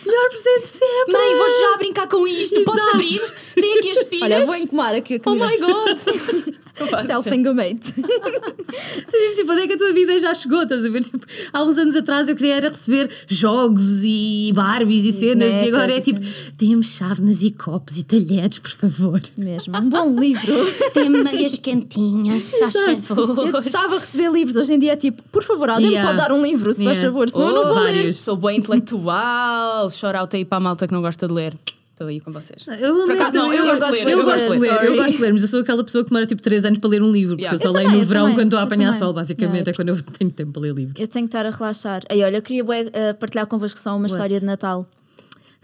Melhor 0.06 0.30
presente 0.30 0.68
sempre! 0.68 1.14
Mãe, 1.14 1.36
vou 1.38 1.50
já 1.50 1.78
brincar 1.78 2.08
com 2.08 2.28
isto. 2.28 2.64
Posso 2.64 2.78
Exato. 2.78 2.96
abrir? 2.96 3.22
Tem 3.56 3.78
aqui 3.80 3.92
as 3.92 4.04
pilhas. 4.04 4.24
Olha, 4.24 4.46
vou 4.46 4.56
encomar 4.56 4.96
aqui 4.96 5.14
a 5.16 5.18
Oh 5.18 5.20
comida. 5.22 5.48
my 5.48 5.58
god! 5.58 6.54
Self-engomate. 7.06 7.94
Sim, 7.94 9.36
tipo, 9.36 9.52
onde 9.52 9.62
é 9.62 9.68
que 9.68 9.74
a 9.74 9.78
tua 9.78 9.94
vida 9.94 10.18
já 10.18 10.34
chegou? 10.34 10.64
Estás 10.64 10.84
a 10.84 10.90
ver? 10.90 11.04
Tipo, 11.04 11.20
há 11.54 11.64
uns 11.64 11.78
anos 11.78 11.96
atrás 11.96 12.28
eu 12.28 12.36
queria 12.36 12.56
era 12.56 12.70
receber 12.70 13.12
jogos 13.28 14.02
e 14.04 14.52
Barbies 14.56 15.04
e 15.06 15.12
cenas, 15.12 15.54
e 15.64 15.68
agora 15.68 15.94
é 15.94 16.00
e 16.00 16.02
tipo, 16.02 16.20
dê-me 16.58 16.84
chávenas 16.84 17.44
e 17.44 17.52
copos 17.52 17.96
e 18.00 18.04
talheres, 18.04 18.58
por 18.58 18.72
favor. 18.72 19.22
Mesmo. 19.38 19.78
Um 19.78 19.88
bom 19.88 20.20
livro. 20.20 20.54
Tem 20.94 21.10
meias 21.10 21.60
quentinhas, 21.60 22.52
já 22.52 22.92
Eu 22.92 23.52
gostava 23.52 23.96
de 24.00 24.06
receber 24.06 24.32
livros. 24.32 24.56
Hoje 24.56 24.74
em 24.74 24.80
dia 24.80 24.94
é 24.94 24.98
tipo, 24.98 25.22
por 25.32 25.44
favor, 25.44 25.70
alguém 25.70 25.92
Yeah. 25.92 26.12
me 26.12 26.18
pode 26.18 26.28
dar 26.30 26.36
um 26.36 26.42
livro, 26.44 26.74
se 26.74 26.84
faz 26.84 26.98
Yeah. 26.98 27.12
favor, 27.14 27.30
senão 27.30 27.48
eu 27.50 27.54
não 27.54 27.62
Oh, 27.62 27.74
vou 27.76 27.84
ler. 27.84 27.94
vários. 27.94 28.18
Sou 28.18 28.36
bem 28.36 28.58
intelectual. 28.58 29.90
Shout 29.96 30.16
out 30.18 30.36
aí 30.36 30.46
para 30.46 30.58
a 30.58 30.62
malta 30.62 30.88
que 30.88 30.94
não 30.94 31.02
gosta 31.02 31.28
de 31.28 31.34
ler. 31.34 31.54
Estou 31.92 32.08
aí 32.08 32.20
com 32.20 32.32
vocês. 32.32 32.66
Eu, 32.80 33.06
Por 33.06 33.12
acaso 33.12 33.34
não, 33.34 33.54
eu 33.54 33.66
gosto 33.66 33.86
de 33.86 33.92
ler, 34.04 34.12
Eu, 34.14 34.24
gosto 34.24 34.52
de 34.52 34.58
ler, 34.58 34.84
eu 34.84 34.96
gosto 34.96 35.16
de 35.16 35.22
ler, 35.22 35.32
mas 35.34 35.42
eu 35.44 35.48
sou 35.48 35.60
aquela 35.60 35.84
pessoa 35.84 36.04
que 36.04 36.10
demora 36.10 36.26
tipo 36.26 36.42
3 36.42 36.66
anos 36.66 36.80
para 36.80 36.90
ler 36.90 37.04
um 37.04 37.12
livro, 37.12 37.36
porque 37.36 37.44
Yeah. 37.44 37.56
eu 37.56 37.62
só 37.62 37.68
Eu 37.70 37.74
leio 37.74 37.86
também, 37.88 37.98
no 38.00 38.04
eu 38.04 38.08
verão 38.08 38.22
também, 38.24 38.36
quando 38.36 38.46
estou 38.48 38.58
a 38.60 38.62
eu 38.64 38.66
apanhar 38.66 38.94
sol, 38.96 39.14
basicamente, 39.14 39.54
Yeah, 39.68 39.72
é 39.72 39.74
quando 39.76 39.90
eu 39.90 40.02
tenho 40.02 40.32
tempo 40.32 40.52
para 40.54 40.62
ler 40.64 40.74
livros. 40.74 40.96
Eu 41.00 41.08
tenho 41.08 41.28
que 41.28 41.36
estar 41.38 41.46
a 41.46 41.52
relaxar. 41.52 42.02
Aí, 42.10 42.24
olha, 42.24 42.38
eu 42.38 42.42
queria 42.42 42.64
eh, 42.94 43.14
partilhar 43.14 43.46
convosco 43.46 43.80
só 43.80 43.92
uma 43.92 44.00
What? 44.02 44.12
história 44.14 44.40
de 44.40 44.46
Natal. 44.46 44.88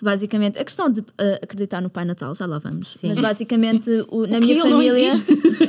Basicamente, 0.01 0.57
a 0.57 0.63
questão 0.63 0.89
de 0.89 1.03
eh, 1.17 1.39
acreditar 1.43 1.81
no 1.81 1.89
Pai 1.89 2.05
Natal, 2.05 2.33
já 2.35 2.45
lá 2.45 2.57
vamos. 2.59 2.93
Sim. 3.01 3.07
Mas 3.09 3.17
basicamente, 3.19 3.89
o- 4.09 4.21
na 4.27 4.39
que 4.39 4.45
minha 4.45 4.59
ele 4.61 4.69
não 4.69 4.69
família. 4.77 5.11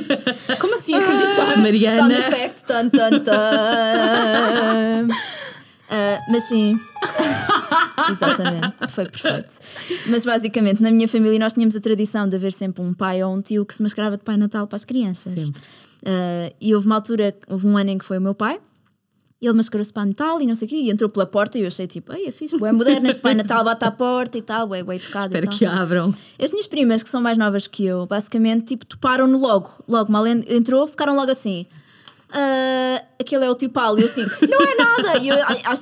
Como 0.61 0.75
assim 0.77 0.93
acreditar? 0.93 1.57
Mariana. 1.61 1.97
Sound 1.99 2.13
effect, 2.33 2.63
tan, 2.65 2.89
tan, 2.89 3.19
tan. 3.19 5.07
Ah, 5.93 6.19
mas 6.29 6.43
sim. 6.43 6.79
Exatamente, 8.11 8.75
foi 8.89 9.05
perfeito. 9.09 9.53
Mas 10.07 10.23
basicamente, 10.25 10.81
na 10.81 10.91
minha 10.91 11.07
família, 11.07 11.37
nós 11.39 11.53
tínhamos 11.53 11.75
a 11.75 11.79
tradição 11.81 12.27
de 12.27 12.35
haver 12.35 12.53
sempre 12.53 12.81
um 12.81 12.93
pai 12.93 13.23
ou 13.23 13.33
um 13.33 13.41
tio 13.41 13.65
que 13.65 13.73
se 13.75 13.81
mascarava 13.83 14.17
de 14.17 14.23
Pai 14.23 14.37
Natal 14.37 14.67
para 14.67 14.75
as 14.77 14.85
crianças. 14.85 15.33
Sempre. 15.33 15.61
Ah, 16.05 16.51
e 16.59 16.73
houve 16.73 16.87
uma 16.87 16.95
altura, 16.95 17.35
houve 17.49 17.67
um 17.67 17.77
ano 17.77 17.89
em 17.89 17.97
que 17.97 18.05
foi 18.05 18.17
o 18.17 18.21
meu 18.21 18.33
pai. 18.33 18.59
Ele 19.41 19.53
mascarou-se 19.53 19.91
para 19.91 20.05
Natal 20.05 20.39
e 20.39 20.45
não 20.45 20.53
sei 20.53 20.67
o 20.67 20.69
quê, 20.69 20.75
e 20.75 20.91
entrou 20.91 21.09
pela 21.09 21.25
porta 21.25 21.57
e 21.57 21.61
eu 21.61 21.67
achei 21.67 21.87
tipo, 21.87 22.11
ai, 22.13 22.27
é 22.27 22.31
fixe, 22.31 22.55
é 22.63 22.71
moderno, 22.71 23.09
este 23.09 23.19
Pai 23.19 23.33
Natal 23.33 23.63
bate 23.63 23.83
à 23.83 23.89
porta 23.89 24.37
e 24.37 24.41
tal, 24.43 24.73
é 24.75 24.83
bem 24.83 24.99
tocado 24.99 25.35
Espero 25.35 25.49
que 25.57 25.65
abram. 25.65 26.13
As 26.39 26.51
minhas 26.51 26.67
primas, 26.67 27.01
que 27.01 27.09
são 27.09 27.19
mais 27.19 27.39
novas 27.39 27.65
que 27.65 27.83
eu, 27.83 28.05
basicamente, 28.05 28.65
tipo, 28.65 28.85
toparam-no 28.85 29.39
logo. 29.39 29.71
Logo, 29.87 30.11
mal 30.11 30.27
en- 30.27 30.45
entrou, 30.47 30.85
ficaram 30.85 31.15
logo 31.15 31.31
assim. 31.31 31.65
"Ah, 32.31 33.03
aquele 33.19 33.45
é 33.45 33.49
o 33.49 33.55
tio 33.55 33.69
Paulo. 33.69 33.99
E 33.99 34.03
eu 34.03 34.07
assim, 34.07 34.25
não 34.49 34.61
é 34.61 34.75
nada. 34.75 35.17
E 35.19 35.27
eu, 35.29 35.35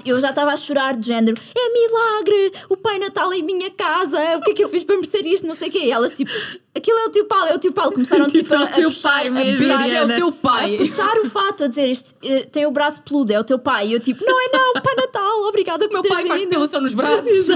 eu 0.06 0.20
já 0.20 0.30
estava 0.30 0.52
a 0.52 0.58
chorar 0.58 0.96
de 0.98 1.08
género, 1.08 1.38
é 1.56 1.74
milagre, 1.74 2.52
o 2.70 2.78
Pai 2.78 3.00
Natal 3.00 3.34
em 3.34 3.44
minha 3.44 3.70
casa, 3.72 4.18
o 4.38 4.42
que 4.42 4.52
é 4.52 4.54
que 4.56 4.64
eu 4.64 4.70
fiz 4.70 4.84
para 4.84 4.96
merecer 4.96 5.26
isto, 5.26 5.46
não 5.48 5.56
sei 5.56 5.70
o 5.70 5.72
quê. 5.72 5.80
E 5.86 5.92
elas 5.92 6.12
tipo, 6.14 6.32
aquele 6.76 7.00
é 7.00 7.06
o 7.06 7.12
tio 7.12 7.26
Paulo, 7.26 7.46
é 7.48 7.56
o 7.56 7.60
tio 7.60 7.72
Paulo. 7.74 7.92
Começaram 7.94 8.26
Tipo, 8.30 8.44
tipo, 8.44 8.54
é 8.54 8.58
o 8.58 8.62
a, 8.62 8.66
a 8.66 8.72
teu 8.74 8.90
puxar, 8.90 9.10
pai 9.12 9.28
a 9.28 9.32
mesmo, 9.32 9.58
puxar- 9.68 9.90
é 9.94 10.04
o 10.04 10.08
teu 10.16 10.32
pai. 10.32 10.76
a 10.76 10.78
puxar 10.78 11.18
o 11.20 11.26
fato, 11.30 11.64
a 11.64 11.68
dizer 11.68 11.88
isto, 11.90 12.14
eh, 12.24 12.46
tem 12.52 12.66
o 12.66 12.72
braço 12.72 13.02
peludo, 13.04 13.32
é 13.34 13.40
o 13.40 13.44
teu 13.44 13.60
pai. 13.60 13.88
E 13.88 13.94
eu 13.94 14.00
tipo, 14.00 14.24
não 14.26 14.40
é 14.40 14.50
não, 14.52 14.74
Pai 14.82 14.96
Natal, 14.96 15.44
obrigada 15.48 15.88
por 15.88 16.02
Meu 16.02 16.04
pai 16.04 16.28
faz 16.28 16.40
vindo." 16.42 16.50
depilação 16.50 16.82
nos 16.82 16.94
braços. 16.94 17.48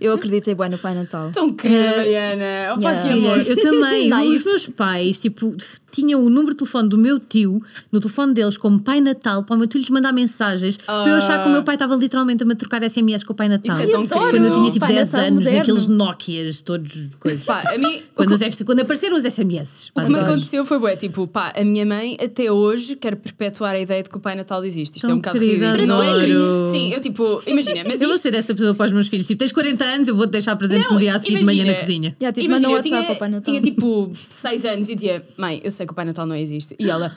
Eu 0.00 0.12
acreditei 0.12 0.54
bem 0.54 0.68
no 0.70 0.78
Pai 0.78 0.94
Natal. 0.94 1.30
Tão 1.32 1.52
querida, 1.54 1.80
É. 1.80 1.96
Mariana. 1.96 2.44
Yeah. 2.44 3.02
Filha, 3.02 3.50
eu 3.50 3.56
também. 3.62 4.12
Os 4.36 4.44
meus 4.44 4.66
pais, 4.66 5.20
tipo, 5.20 5.54
tinham 5.94 6.24
o 6.24 6.28
número 6.28 6.52
de 6.52 6.58
telefone 6.58 6.88
do 6.88 6.98
meu 6.98 7.20
tio 7.20 7.62
no 7.92 8.00
telefone 8.00 8.34
deles 8.34 8.56
como 8.56 8.80
Pai 8.80 9.00
Natal, 9.00 9.44
para 9.44 9.54
o 9.54 9.58
meu 9.58 9.68
tio 9.68 9.78
lhes 9.78 9.88
mandar 9.90 10.12
mensagens, 10.12 10.76
para 10.76 11.08
eu 11.08 11.16
achar 11.16 11.42
que 11.42 11.48
o 11.48 11.52
meu 11.52 11.62
pai 11.62 11.76
estava 11.76 11.94
literalmente 11.94 12.42
a 12.42 12.46
me 12.46 12.54
trocar 12.54 12.82
SMS 12.88 13.22
com 13.22 13.32
o 13.32 13.36
Pai 13.36 13.48
Natal. 13.48 13.78
Isso 13.78 13.86
é 13.86 13.90
tão. 13.90 14.06
Quando 14.06 14.44
eu 14.44 14.52
tinha 14.52 14.70
tipo 14.70 14.86
Pai 14.86 14.94
10 14.94 15.12
Natal 15.12 15.26
anos, 15.26 15.38
moderno. 15.38 15.58
naqueles 15.58 15.86
Nokias, 15.86 16.62
todos 16.62 16.92
coisas. 17.18 17.44
Pá, 17.44 17.62
a 17.66 17.78
mim, 17.78 18.02
Quando, 18.14 18.32
os 18.32 18.62
quando 18.62 18.80
apareceram 18.80 19.16
os 19.16 19.22
SMS. 19.22 19.90
O 19.94 20.00
que 20.00 20.08
me 20.08 20.18
aconteceu 20.18 20.64
foi, 20.64 20.78
bué, 20.78 20.96
tipo, 20.96 21.26
pá, 21.26 21.52
a 21.56 21.64
minha 21.64 21.86
mãe 21.86 22.16
até 22.20 22.50
hoje 22.50 22.96
quer 22.96 23.16
perpetuar 23.16 23.74
a 23.74 23.78
ideia 23.78 24.02
de 24.02 24.10
que 24.10 24.16
o 24.16 24.20
Pai 24.20 24.34
Natal 24.34 24.64
existe. 24.64 24.96
Isto 24.96 25.02
Tão 25.02 25.10
é 25.10 25.14
um 25.14 25.16
bocado 25.18 25.38
ridículo. 25.38 25.86
Não 25.86 26.02
é 26.02 26.20
querido? 26.20 26.66
Sim, 26.70 26.92
eu 26.92 27.00
tipo, 27.00 27.42
imagina, 27.46 27.84
mas 27.86 28.00
Eu 28.00 28.08
vou 28.08 28.18
ser 28.18 28.34
essa 28.34 28.54
pessoa 28.54 28.74
para 28.74 28.86
os 28.86 28.92
meus 28.92 29.08
filhos. 29.08 29.26
Tipo, 29.26 29.38
tens 29.38 29.52
40 29.52 29.84
anos, 29.84 30.08
eu 30.08 30.14
vou-te 30.14 30.30
deixar 30.30 30.56
presentes 30.56 30.90
no 30.90 30.98
dia 30.98 31.14
a 31.14 31.18
seguir 31.18 31.38
de 31.38 31.44
manhã 31.44 31.64
na 31.64 31.74
cozinha. 31.74 32.16
Já, 32.20 32.32
tipo, 32.32 32.46
Imagina, 32.46 32.72
eu 32.72 32.82
tinha, 32.82 33.08
ao 33.08 33.16
Pai 33.16 33.28
Natal. 33.28 33.42
tinha 33.42 33.62
tipo 33.62 34.12
6 34.30 34.64
anos 34.64 34.88
e 34.88 34.94
dizia, 34.94 35.24
mãe, 35.36 35.60
eu 35.62 35.70
sei 35.70 35.83
que 35.86 35.92
o 35.92 35.96
Pai 35.96 36.04
Natal 36.04 36.26
não 36.26 36.34
existe. 36.36 36.74
E 36.78 36.88
ela, 36.90 37.16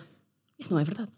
isso 0.59 0.71
não 0.74 0.79
é 0.79 0.83
verdade. 0.83 1.09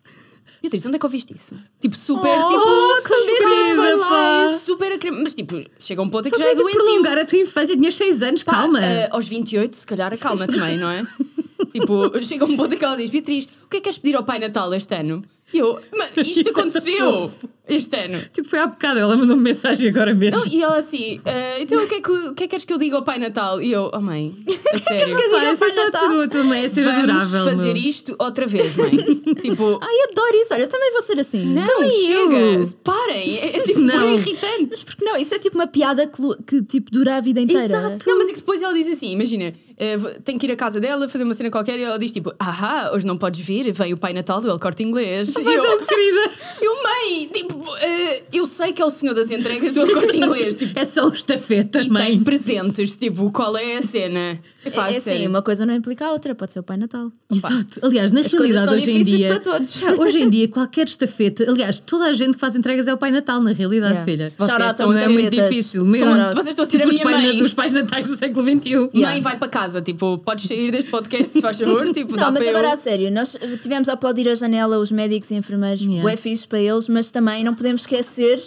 Beatriz, 0.62 0.86
onde 0.86 0.98
é 0.98 1.00
que 1.00 1.06
ouviste 1.06 1.34
isso? 1.34 1.56
Tipo, 1.80 1.96
super, 1.96 2.38
Oh, 2.44 2.48
tipo, 2.48 3.04
que 3.08 3.38
querida, 3.38 3.76
foi 3.76 3.96
lá, 3.96 4.10
pá. 4.10 4.60
super 4.66 5.00
Mas 5.24 5.34
tipo, 5.34 5.56
chega 5.80 6.02
um 6.02 6.10
ponto 6.10 6.28
em 6.28 6.32
Só 6.32 6.36
que 6.36 6.44
já 6.44 6.50
é 6.50 6.56
doentio. 6.56 6.84
prolongar 6.84 7.18
a 7.18 7.24
tua 7.26 7.40
infância, 7.40 7.78
tinhas 7.78 7.96
6 7.96 8.22
anos, 8.22 8.44
Pá, 8.44 8.52
calma. 8.52 8.84
eh, 8.84 9.08
aos 9.10 9.26
28, 9.26 9.74
se 9.76 9.88
calhar, 9.88 10.18
calma 10.18 10.46
também, 10.48 10.78
não 10.78 10.90
é? 10.90 11.08
tipo, 11.72 12.22
chega 12.24 12.44
um 12.44 12.58
ponto 12.58 12.76
em 12.76 12.78
que 12.78 12.84
ela 12.84 12.98
diz: 12.98 13.10
Beatriz, 13.10 13.46
o 13.46 13.70
que 13.70 13.78
é 13.78 13.80
que 13.80 13.82
queres 13.82 13.98
pedir 14.00 14.18
ao 14.18 14.24
Pai 14.26 14.38
Natal 14.40 14.74
este 14.74 14.94
ano? 14.96 15.24
E 15.54 15.60
eu, 15.60 15.80
"Mas 15.98 16.28
isto 16.28 16.50
aconteceu! 16.52 17.32
Este 17.70 17.96
ano. 17.96 18.22
Tipo, 18.34 18.48
foi 18.50 18.60
há 18.60 18.68
bocado, 18.68 19.00
ela 19.00 19.16
mandou-me 19.16 19.42
mensagem 19.42 19.90
agora 19.90 20.14
mesmo. 20.14 20.40
Não, 20.40 20.48
e 20.48 20.62
ela 20.62 20.78
assim, 20.78 21.22
"Ah, 21.26 21.60
então 21.60 21.84
o 21.84 21.88
que, 21.88 21.96
é 21.96 22.02
que, 22.02 22.12
o 22.12 22.34
que 22.34 22.44
é 22.44 22.48
que 22.48 22.50
queres 22.50 22.66
que 22.66 22.74
eu 22.74 22.78
diga 22.78 22.96
ao 22.98 23.04
Pai 23.04 23.20
Natal? 23.20 23.62
E 23.62 23.72
eu, 23.72 23.90
oh 23.94 24.00
mãe, 24.02 24.34
a 24.74 24.80
sério. 24.80 25.10
eu 25.14 25.18
diga 25.18 25.50
ao 25.50 25.58
Pai 25.58 25.70
é 25.72 25.76
Natal? 25.76 26.30
tua, 26.30 26.44
mãe 26.44 26.66
é 26.66 26.68
Vamos 26.68 26.88
adorável. 26.94 27.46
fazer 27.46 27.78
isto 27.78 28.16
outra 28.20 28.46
vez, 28.48 28.76
mãe. 28.76 28.90
tipo, 29.42 29.80
Ai, 29.82 29.96
adoro 30.12 30.36
isso. 30.36 30.54
Olha, 30.54 30.64
eu 30.64 30.68
também 30.68 30.92
vou 30.92 31.04
ser 31.04 31.20
assim. 31.20 31.46
não, 31.46 31.68
também 31.68 31.90
chega, 32.06 32.36
eu. 32.36 32.64
parem. 32.84 33.38
É, 33.38 33.58
é 33.58 33.62
tipo, 33.62 33.80
Não. 33.80 34.00
não. 34.00 34.14
irritante. 34.16 34.86
Porque 34.86 35.06
não, 35.06 35.16
isso 35.18 35.34
é 35.34 35.40
tipo 35.40 35.56
uma 35.58 35.68
piada 35.68 36.08
que, 36.08 36.22
que, 36.48 36.62
tipo 36.64 36.92
dura 36.92 37.18
a 37.18 37.22
vida 37.22 37.40
inteira. 37.40 37.66
Exato. 37.66 38.06
Não, 38.08 38.18
mas 38.18 38.30
é 38.30 38.34
que 38.34 38.40
depois 38.40 38.62
ela 38.62 38.74
diz 38.74 38.88
assim: 38.88 39.12
imagina, 39.12 39.54
vou- 39.98 40.12
tenho 40.24 40.40
que 40.40 40.46
ir 40.48 40.52
à 40.52 40.56
casa 40.56 40.80
dela 40.80 41.08
fazer 41.08 41.24
uma 41.24 41.34
cena 41.34 41.50
qualquer 41.52 41.78
e 41.80 41.84
ela 41.84 41.98
diz 42.00 42.12
tipo: 42.12 42.34
ahá, 42.40 42.92
hoje 42.94 43.06
não 43.06 43.18
podes 43.18 43.40
vir, 43.46 43.72
vem 43.72 43.94
o 43.94 43.98
Pai 43.98 44.14
Natal 44.14 44.42
do 44.42 44.50
El 44.50 44.60
Corte 44.60 44.84
Inglês. 44.84 45.34
E 45.36 45.42
eu, 45.42 45.80
querida. 45.86 46.32
eu, 46.62 46.84
mãe, 46.84 47.30
tipo, 47.32 47.59
eh, 47.82 48.24
eu 48.32 48.46
sei 48.46 48.74
que 48.74 48.82
é 48.82 48.86
o 48.86 48.90
senhor 48.90 49.14
das 49.14 49.30
entregas 49.32 49.72
do 49.72 49.86
Corte 49.92 50.18
Inglês, 50.18 50.56
tipo, 50.56 50.78
É 50.78 50.86
só 50.86 51.06
o 51.08 51.12
estafeta, 51.14 51.82
e 51.82 51.90
mãe. 51.90 52.06
tem 52.06 52.24
presentes, 52.24 52.96
tipo, 52.96 53.32
qual 53.32 53.56
é 53.58 53.78
a 53.78 53.82
cena? 53.84 54.40
É, 54.64 54.68
Epá, 54.68 54.92
é 54.92 54.98
assim, 54.98 55.26
uma 55.28 55.42
coisa 55.42 55.66
não 55.66 55.74
implica 55.74 56.06
a 56.06 56.12
outra. 56.12 56.36
Pode 56.36 56.52
ser 56.52 56.60
o 56.60 56.64
Pai 56.64 56.76
Natal. 56.76 57.10
Exato. 57.34 57.80
Aliás, 57.82 58.12
na 58.12 58.20
As 58.22 58.32
realidade, 58.32 58.66
são 58.66 58.74
hoje 58.76 58.92
em 58.92 58.98
difíceis 58.98 59.18
dia. 59.20 59.28
para 59.30 59.40
todos. 59.40 59.82
Hoje 60.00 60.22
em 60.22 60.30
dia, 60.30 60.48
qualquer 60.50 60.88
estafeta, 60.88 61.50
aliás, 61.50 61.80
toda 61.80 62.06
a 62.06 62.14
gente 62.14 62.34
que 62.34 62.40
faz 62.40 62.56
entregas 62.58 62.86
é 62.88 62.94
o 62.94 62.98
Pai 62.98 63.10
Natal, 63.12 63.42
na 63.42 63.52
realidade, 63.54 63.94
Yeah. 63.94 64.06
filha. 64.12 64.34
Out 64.38 64.64
estão 64.72 64.92
Não 64.92 64.98
é 65.00 65.08
muito 65.08 65.30
difícil 65.32 65.86
mesmo. 65.86 66.14
Vocês 66.36 66.50
estão 66.50 66.64
a 66.64 66.66
ser 66.66 66.78
Tipo 66.80 66.84
a 66.84 66.88
os 66.90 66.94
minha 66.94 67.04
pais, 67.06 67.24
mãe. 67.24 67.38
dos 67.38 67.54
pais 67.54 67.74
natais 67.74 68.10
do 68.10 68.18
século 68.18 68.46
XXI. 68.46 68.70
Yeah. 68.70 68.90
Mãe, 69.14 69.22
vai 69.22 69.38
para 69.38 69.48
casa, 69.48 69.82
tipo, 69.82 70.18
podes 70.20 70.46
sair 70.46 70.72
deste 70.72 70.92
podcast 70.92 71.34
se 71.34 71.42
faz 71.42 71.58
favor, 71.60 71.92
tipo, 71.94 72.16
dá 72.18 72.26
Não, 72.26 72.32
mas 72.34 72.42
para 72.44 72.50
agora 72.52 72.68
eu... 72.68 72.72
a 72.74 72.76
sério, 72.76 73.10
nós 73.12 73.36
tivemos 73.62 73.88
a 73.88 73.94
aplaudir 73.94 74.28
a 74.28 74.36
janela 74.36 74.78
os 74.78 74.92
médicos 74.92 75.32
e 75.32 75.36
enfermeiros, 75.36 75.82
Yeah. 75.82 76.02
bué 76.04 76.18
fixe 76.18 76.46
para 76.46 76.60
eles, 76.60 76.88
mas 76.90 77.10
também 77.10 77.44
não 77.50 77.56
podemos 77.56 77.82
esquecer 77.82 78.40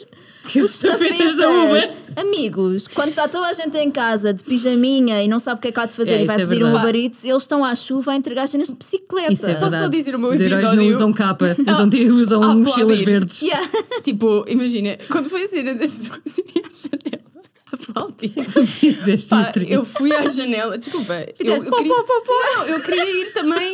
Que 0.49 0.61
os 0.63 0.75
estafetas 0.75 1.37
da 1.37 1.51
Uber. 1.51 1.93
Amigos, 2.15 2.87
quando 2.89 3.11
está 3.11 3.27
toda 3.27 3.47
a 3.47 3.53
gente 3.53 3.77
em 3.79 3.91
casa 3.91 4.33
de 4.35 4.43
pijaminha 4.43 5.23
e 5.23 5.29
não 5.29 5.41
sabe 5.41 5.59
o 5.59 5.63
que 5.63 5.69
é 5.69 5.73
que 5.73 5.81
há 5.81 5.87
de 5.87 5.95
fazer 5.95 6.13
É, 6.13 6.23
e 6.23 6.27
vai 6.27 6.37
é 6.37 6.47
pedir 6.47 6.63
um 6.63 6.67
verdade. 6.73 6.89
Uber 6.89 6.97
Eats, 7.05 7.25
eles 7.25 7.43
estão 7.43 7.65
à 7.65 7.75
chuva 7.75 8.13
a 8.13 8.17
entregar 8.17 8.47
cenas 8.49 8.69
de 8.69 8.75
bicicleta. 8.75 9.33
Isso 9.33 9.47
é 9.47 9.55
Posso 9.55 9.79
só 9.79 9.89
dizer 9.89 10.15
o 10.15 10.19
meu 10.19 10.31
Os 10.31 10.41
heróis 10.41 10.77
não 10.77 10.87
usam 10.89 11.13
capa, 11.13 11.57
usam, 11.67 11.89
usam 12.17 12.43
Ah, 12.43 12.55
mochilas 12.55 13.01
verdes. 13.01 13.41
Yeah. 13.43 13.69
Tipo, 14.05 14.45
imagina, 14.47 14.99
quando 15.11 15.29
foi 15.29 15.43
a 15.43 15.49
cena 15.49 15.75
das 15.75 15.91
pessoas 15.91 16.39
irem 16.39 16.63
à 16.65 16.69
janela 16.71 17.33
aplaudir. 17.73 18.35
Pá, 19.29 19.53
eu 19.67 19.85
fui 19.85 20.15
à 20.15 20.27
janela, 20.27 20.77
desculpa, 20.77 21.15
eu, 21.41 21.57
eu 21.57 21.73
queria. 21.73 21.95
Não, 22.57 22.67
eu 22.67 22.81
queria 22.81 23.23
ir 23.23 23.33
também. 23.33 23.73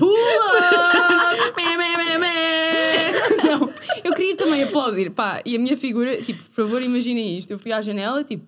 Pula! 0.00 1.52
Mé, 1.56 1.76
mé, 1.76 1.96
mé, 1.96 2.18
mé. 2.18 3.12
Não, 3.44 3.72
eu 4.02 4.14
queria 4.14 4.36
também 4.36 4.62
aplaudir, 4.64 5.10
pá, 5.10 5.42
e 5.44 5.54
a 5.54 5.58
minha 5.58 5.76
figura, 5.76 6.16
tipo, 6.22 6.42
por 6.44 6.64
favor, 6.64 6.82
imaginem 6.82 7.36
isto. 7.38 7.50
Eu 7.50 7.58
fui 7.58 7.70
à 7.72 7.80
janela, 7.82 8.24
tipo, 8.24 8.44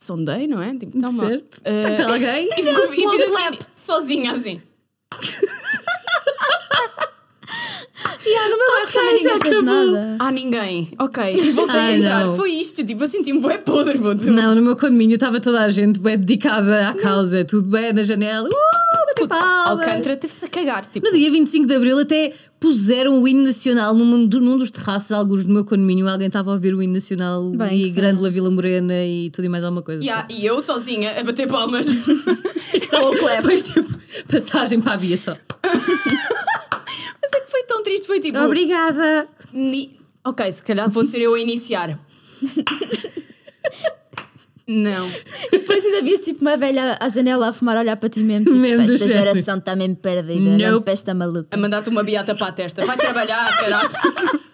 sondei, 0.00 0.46
não 0.48 0.60
é? 0.62 0.74
Tipo, 0.76 0.98
mal. 1.12 1.26
Certo? 1.28 1.60
Eh, 1.64 1.92
Está 1.92 2.10
alguém? 2.12 2.48
E 2.48 2.62
fico- 2.62 2.92
e 2.92 3.18
fiz 3.18 3.22
assim, 3.22 3.58
sozinha, 3.74 4.32
assim. 4.32 4.60
Yeah, 8.24 8.50
no 8.50 8.56
meu 8.58 8.66
bairro 8.72 8.92
também 8.92 9.18
já 9.20 9.34
ninguém 9.34 9.40
fez 9.52 9.56
acabou. 9.62 9.86
nada. 9.92 10.16
Ah, 10.18 10.32
ninguém. 10.32 10.88
Ok. 10.98 11.22
E 11.36 11.50
voltei 11.52 11.76
Ai, 11.78 11.92
a 11.94 11.96
entrar. 11.98 12.24
não. 12.26 12.36
Foi 12.36 12.50
isto. 12.50 12.84
Tipo, 12.84 13.04
eu 13.04 13.06
senti-me 13.06 13.38
bué 13.40 13.56
podre, 13.58 13.96
puto. 13.98 14.24
Não, 14.30 14.52
no 14.52 14.62
meu 14.62 14.76
condomínio 14.76 15.14
estava 15.14 15.40
toda 15.40 15.60
a 15.62 15.68
gente 15.68 16.00
bem 16.00 16.18
dedicada 16.18 16.88
à 16.88 16.94
causa, 16.94 17.44
tudo 17.44 17.70
bem 17.70 17.92
na 17.92 18.02
janela. 18.02 18.48
Uh, 18.48 18.52
Puto, 19.16 19.28
palmas. 19.28 19.86
Alcântara 19.86 20.16
teve-se 20.16 20.44
a 20.44 20.48
cagar. 20.48 20.86
Tipo, 20.86 21.06
No 21.06 21.12
dia 21.14 21.30
25 21.30 21.66
de 21.66 21.74
Abril 21.74 21.98
até 21.98 22.34
puseram 22.60 23.22
o 23.22 23.26
hino 23.28 23.42
nacional 23.42 23.94
num, 23.94 24.04
num 24.26 24.58
dos 24.58 24.70
terraços, 24.70 25.10
alguns 25.12 25.44
do 25.44 25.52
meu 25.52 25.64
condomínio. 25.64 26.08
Alguém 26.08 26.26
estava 26.26 26.50
a 26.50 26.54
ouvir 26.54 26.74
o 26.74 26.82
hino 26.82 26.92
nacional 26.94 27.50
Bem, 27.50 27.82
e 27.86 27.90
Grândola 27.90 28.30
Vila 28.30 28.50
Morena 28.50 29.04
e 29.04 29.30
tudo 29.30 29.44
e 29.46 29.48
mais 29.48 29.64
alguma 29.64 29.82
coisa. 29.82 30.02
yeah, 30.04 30.26
e 30.30 30.44
eu 30.44 30.60
sozinha 30.60 31.18
a 31.18 31.24
bater 31.24 31.48
palmas. 31.48 31.86
Slow 32.86 33.16
clap. 33.18 33.42
Depois, 33.42 33.64
tipo, 33.66 33.86
passagem 34.30 34.80
para 34.80 34.94
a 34.94 34.96
Bia 34.96 35.16
só. 35.16 35.32
Mas 37.22 37.32
é 37.34 37.40
que 37.40 37.50
foi 37.50 37.62
tão 37.64 37.82
triste. 37.82 38.06
Foi 38.06 38.20
tipo. 38.20 38.38
Obrigada. 38.38 39.26
ni- 39.52 39.96
Ok, 40.24 40.50
se 40.52 40.62
calhar 40.62 40.90
vou 40.90 41.04
ser 41.04 41.20
eu 41.20 41.34
a 41.34 41.40
iniciar. 41.40 41.98
Não. 44.68 45.08
E 45.52 45.58
depois 45.58 45.84
ainda 45.84 46.02
vias 46.02 46.20
tipo 46.20 46.40
uma 46.42 46.56
velha 46.56 46.96
à 47.00 47.08
janela 47.08 47.48
a 47.48 47.52
fumar, 47.52 47.76
a 47.76 47.80
olhar 47.80 47.96
para 47.96 48.08
ti 48.08 48.20
mesmo. 48.20 48.46
Tipo, 48.46 48.56
Mesmo 48.56 48.82
esta 48.82 48.98
género. 48.98 49.18
geração 49.34 49.58
está 49.58 49.76
mesmo 49.76 49.96
perdida. 49.96 50.40
Nope. 50.40 50.62
Não 50.64 50.82
pesta 50.82 51.14
maluca. 51.14 51.48
A 51.50 51.56
mandar-te 51.56 51.88
uma 51.88 52.02
beata 52.02 52.34
para 52.34 52.48
a 52.48 52.52
testa. 52.52 52.84
Vai 52.84 52.96
trabalhar, 52.96 53.56
caralho. 53.58 53.90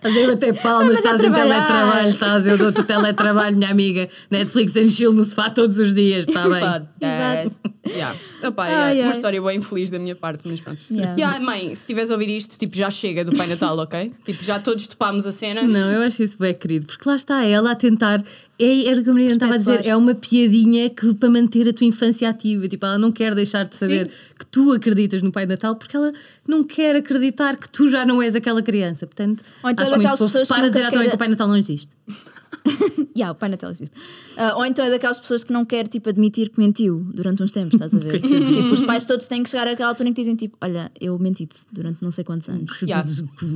Fazer 0.00 0.26
bater 0.28 0.54
palmas, 0.62 0.88
mas 0.88 0.96
estás 0.98 1.22
em 1.22 1.30
teletrabalho, 1.30 2.08
estás, 2.08 2.46
eu 2.46 2.56
dou-te 2.56 2.80
o 2.80 2.84
teletrabalho, 2.84 3.54
minha 3.54 3.70
amiga. 3.70 4.08
Netflix 4.30 4.74
and 4.76 4.88
chill 4.88 5.12
no 5.12 5.22
sofá 5.24 5.50
todos 5.50 5.78
os 5.78 5.92
dias, 5.92 6.26
está 6.26 6.48
bem. 6.48 6.60
That's- 6.98 7.52
Yeah. 7.84 8.16
Opa, 8.44 8.66
yeah, 8.68 8.84
Ai, 8.86 8.98
Uma 9.00 9.04
ai. 9.06 9.10
história 9.10 9.42
bem 9.42 9.58
infeliz 9.58 9.90
da 9.90 9.98
minha 9.98 10.14
parte, 10.14 10.42
mas 10.48 10.60
pronto. 10.60 10.78
Yeah. 10.88 11.14
Yeah, 11.18 11.40
mãe, 11.44 11.66
se 11.74 11.82
estiveres 11.82 12.10
a 12.10 12.14
ouvir 12.14 12.34
isto, 12.34 12.56
tipo, 12.56 12.76
já 12.76 12.88
chega 12.90 13.24
do 13.24 13.36
Pai 13.36 13.48
Natal, 13.48 13.76
ok? 13.76 14.12
Tipo, 14.24 14.42
já 14.44 14.60
todos 14.60 14.86
topámos 14.86 15.26
a 15.26 15.32
cena. 15.32 15.62
Não, 15.62 15.90
eu 15.90 16.00
acho 16.02 16.22
isso 16.22 16.38
bem 16.38 16.54
querido, 16.54 16.86
porque 16.86 17.06
lá 17.08 17.16
está 17.16 17.44
ela 17.44 17.72
a 17.72 17.74
tentar. 17.74 18.22
É, 18.62 18.88
era 18.88 19.00
o 19.00 19.02
que 19.02 19.10
a 19.10 19.12
Maria 19.12 19.30
estava 19.32 19.54
a 19.54 19.56
dizer, 19.56 19.84
é 19.84 19.96
uma 19.96 20.14
piadinha 20.14 20.88
que, 20.88 21.12
para 21.14 21.28
manter 21.28 21.68
a 21.68 21.72
tua 21.72 21.84
infância 21.84 22.28
ativa. 22.28 22.68
Tipo, 22.68 22.86
ela 22.86 22.96
não 22.96 23.10
quer 23.10 23.34
deixar 23.34 23.64
de 23.64 23.76
saber 23.76 24.06
Sim. 24.06 24.12
que 24.38 24.46
tu 24.46 24.72
acreditas 24.72 25.20
no 25.20 25.32
Pai 25.32 25.46
Natal 25.46 25.74
porque 25.74 25.96
ela 25.96 26.12
não 26.46 26.62
quer 26.62 26.94
acreditar 26.94 27.56
que 27.56 27.68
tu 27.68 27.88
já 27.88 28.06
não 28.06 28.22
és 28.22 28.36
aquela 28.36 28.62
criança. 28.62 29.04
Portanto, 29.04 29.42
Ou 29.64 29.70
então 29.70 29.84
acho 29.84 29.94
é 29.94 29.96
muito 29.96 30.10
daquelas 30.10 30.32
fofo. 30.32 30.46
para 30.46 30.68
dizer 30.68 30.84
à 30.84 30.90
tua 30.90 30.98
mãe 31.00 31.08
que 31.08 31.14
o 31.16 31.18
Pai 31.18 31.28
Natal 31.28 31.48
não 31.48 31.56
existe. 31.56 31.88
Yeah, 33.14 33.30
o 33.32 33.34
Pai 33.34 33.50
Natal 33.50 33.70
existe. 33.70 33.94
Ah, 34.38 34.56
ou 34.56 34.64
então 34.64 34.82
é 34.84 34.88
daquelas 34.90 35.18
pessoas 35.18 35.44
que 35.44 35.52
não 35.52 35.64
quer 35.66 35.86
tipo, 35.86 36.08
admitir 36.08 36.48
que 36.48 36.58
mentiu 36.58 37.06
durante 37.12 37.42
uns 37.42 37.52
tempos, 37.52 37.74
estás 37.74 37.92
a 37.94 37.98
ver? 37.98 38.20
tipo, 38.22 38.72
os 38.72 38.82
pais 38.84 39.04
todos 39.04 39.26
têm 39.26 39.42
que 39.42 39.50
chegar 39.50 39.68
àquela 39.68 39.90
altura 39.90 40.08
em 40.08 40.12
que 40.14 40.20
dizem 40.22 40.34
tipo, 40.34 40.56
olha, 40.62 40.90
eu 40.98 41.18
menti-te 41.18 41.56
durante 41.70 42.02
não 42.02 42.10
sei 42.10 42.24
quantos 42.24 42.48
anos. 42.48 42.70
Yeah. 42.82 43.06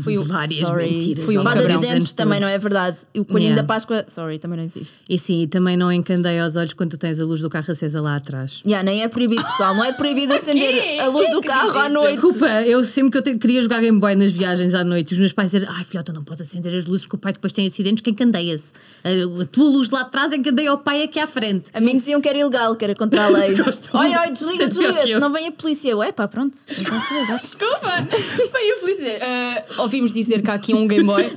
Foi 0.03 0.19
o- 0.19 0.25
Várias 0.25 0.67
Sorry. 0.67 0.91
mentiras. 0.93 1.25
Foi 1.25 1.38
o 1.38 1.43
dos 1.43 1.67
dos 1.69 1.81
dentes 1.81 2.12
também 2.12 2.38
não 2.38 2.49
é 2.49 2.59
verdade. 2.59 2.99
E 3.15 3.21
o 3.21 3.25
coelhinho 3.25 3.53
Yeah. 3.53 3.62
da 3.62 3.67
Páscoa, 3.67 4.05
sorry, 4.09 4.38
também 4.38 4.59
não 4.59 4.65
existe. 4.65 4.95
E 5.09 5.19
sim, 5.19 5.47
também 5.49 5.76
não 5.76 5.91
encandeia 5.91 6.43
aos 6.45 6.55
olhos 6.57 6.75
quando 6.75 6.91
tu 6.91 6.99
tens 6.99 7.19
a 7.19 7.25
luz 7.25 7.41
do 7.41 7.49
carro 7.49 7.71
acesa 7.71 8.00
lá 8.03 8.17
atrás. 8.17 8.61
Yeah, 8.67 8.85
nem 8.85 9.03
é 9.03 9.09
proibido, 9.09 9.43
pessoal. 9.43 9.75
Não 9.75 9.85
é 9.85 9.93
proibido 9.95 10.33
acender 10.35 11.00
a 11.00 11.07
luz 11.09 11.23
Quem 11.26 11.31
do 11.35 11.41
que 11.41 11.49
carro 11.49 11.79
à 11.79 11.88
noite. 11.88 12.12
Desculpa, 12.12 12.47
eu 12.62 12.85
sempre 12.85 13.11
que 13.12 13.19
eu 13.19 13.23
te- 13.23 13.38
queria 13.38 13.62
jogar 13.62 13.81
Game 13.81 13.99
Boy 13.99 14.15
nas 14.17 14.33
viagens 14.33 14.75
à 14.75 14.85
noite, 14.85 15.15
os 15.15 15.19
meus 15.19 15.33
pais 15.33 15.50
diziam: 15.50 15.73
Ai, 15.73 15.85
filhota, 15.85 16.12
não 16.12 16.23
podes 16.25 16.43
acender 16.43 16.75
as 16.76 16.85
luzes 16.85 17.07
que 17.07 17.15
o 17.15 17.19
pai 17.19 17.33
depois 17.33 17.53
tem 17.55 17.67
acidentes, 17.67 18.03
quem 18.03 18.12
candeia-se? 18.12 18.73
A, 19.05 19.43
a 19.43 19.47
tua 19.47 19.71
luz 19.71 19.88
lá 19.90 20.00
atrás 20.00 20.33
encandeia 20.33 20.71
ao 20.71 20.78
pai 20.78 21.02
aqui 21.05 21.21
à 21.21 21.26
frente. 21.28 21.71
A 21.73 21.81
mim 21.81 21.97
diziam 21.97 22.21
que 22.21 22.28
era 22.28 22.38
ilegal, 22.38 22.75
que 22.75 22.85
era 22.85 22.95
contra 22.95 23.25
a 23.25 23.28
lei. 23.31 23.55
Olha, 23.93 24.21
olha, 24.21 24.33
desliga, 24.33 24.64
É 24.64 24.69
que 24.69 24.75
desliga, 24.75 25.00
eu. 25.09 25.14
senão 25.21 25.33
vem 25.33 25.47
a 25.49 25.52
polícia. 25.52 25.88
Eu, 25.88 26.02
é 26.02 26.11
pá, 26.11 26.26
pronto. 26.26 26.57
Se. 26.57 26.75
Desculpa! 26.75 28.07
Eu 28.38 28.78
feliz 28.81 28.97
dizer. 28.97 29.23
ah, 29.23 29.64
ouvimos 29.78 30.12
dizer 30.12 30.43
que 30.43 30.50
há 30.50 30.55
aqui 30.55 30.75
um 30.75 30.87
Game 30.88 31.05
Boy. 31.05 31.37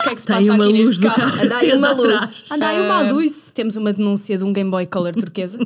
O 0.00 0.02
que 0.02 0.08
é 0.08 0.14
que 0.14 0.20
se 0.22 0.26
Tem 0.28 0.36
passa 0.46 0.54
aqui 0.54 0.62
luz 0.72 0.78
neste 0.98 1.02
carro? 1.02 1.20
carro. 1.20 1.42
Anda 1.44 1.56
aí 1.58 1.72
uma 1.74 1.90
luz. 1.92 2.12
atrás. 2.14 2.44
Anda 2.52 2.68
aí 2.68 2.80
uma 2.80 2.94
Ah, 3.00 3.12
luz. 3.12 3.50
Temos 3.52 3.76
uma 3.76 3.92
denúncia 3.92 4.38
de 4.38 4.44
um 4.44 4.52
Game 4.52 4.70
Boy 4.70 4.86
Color 4.86 5.12
turquesa. 5.12 5.58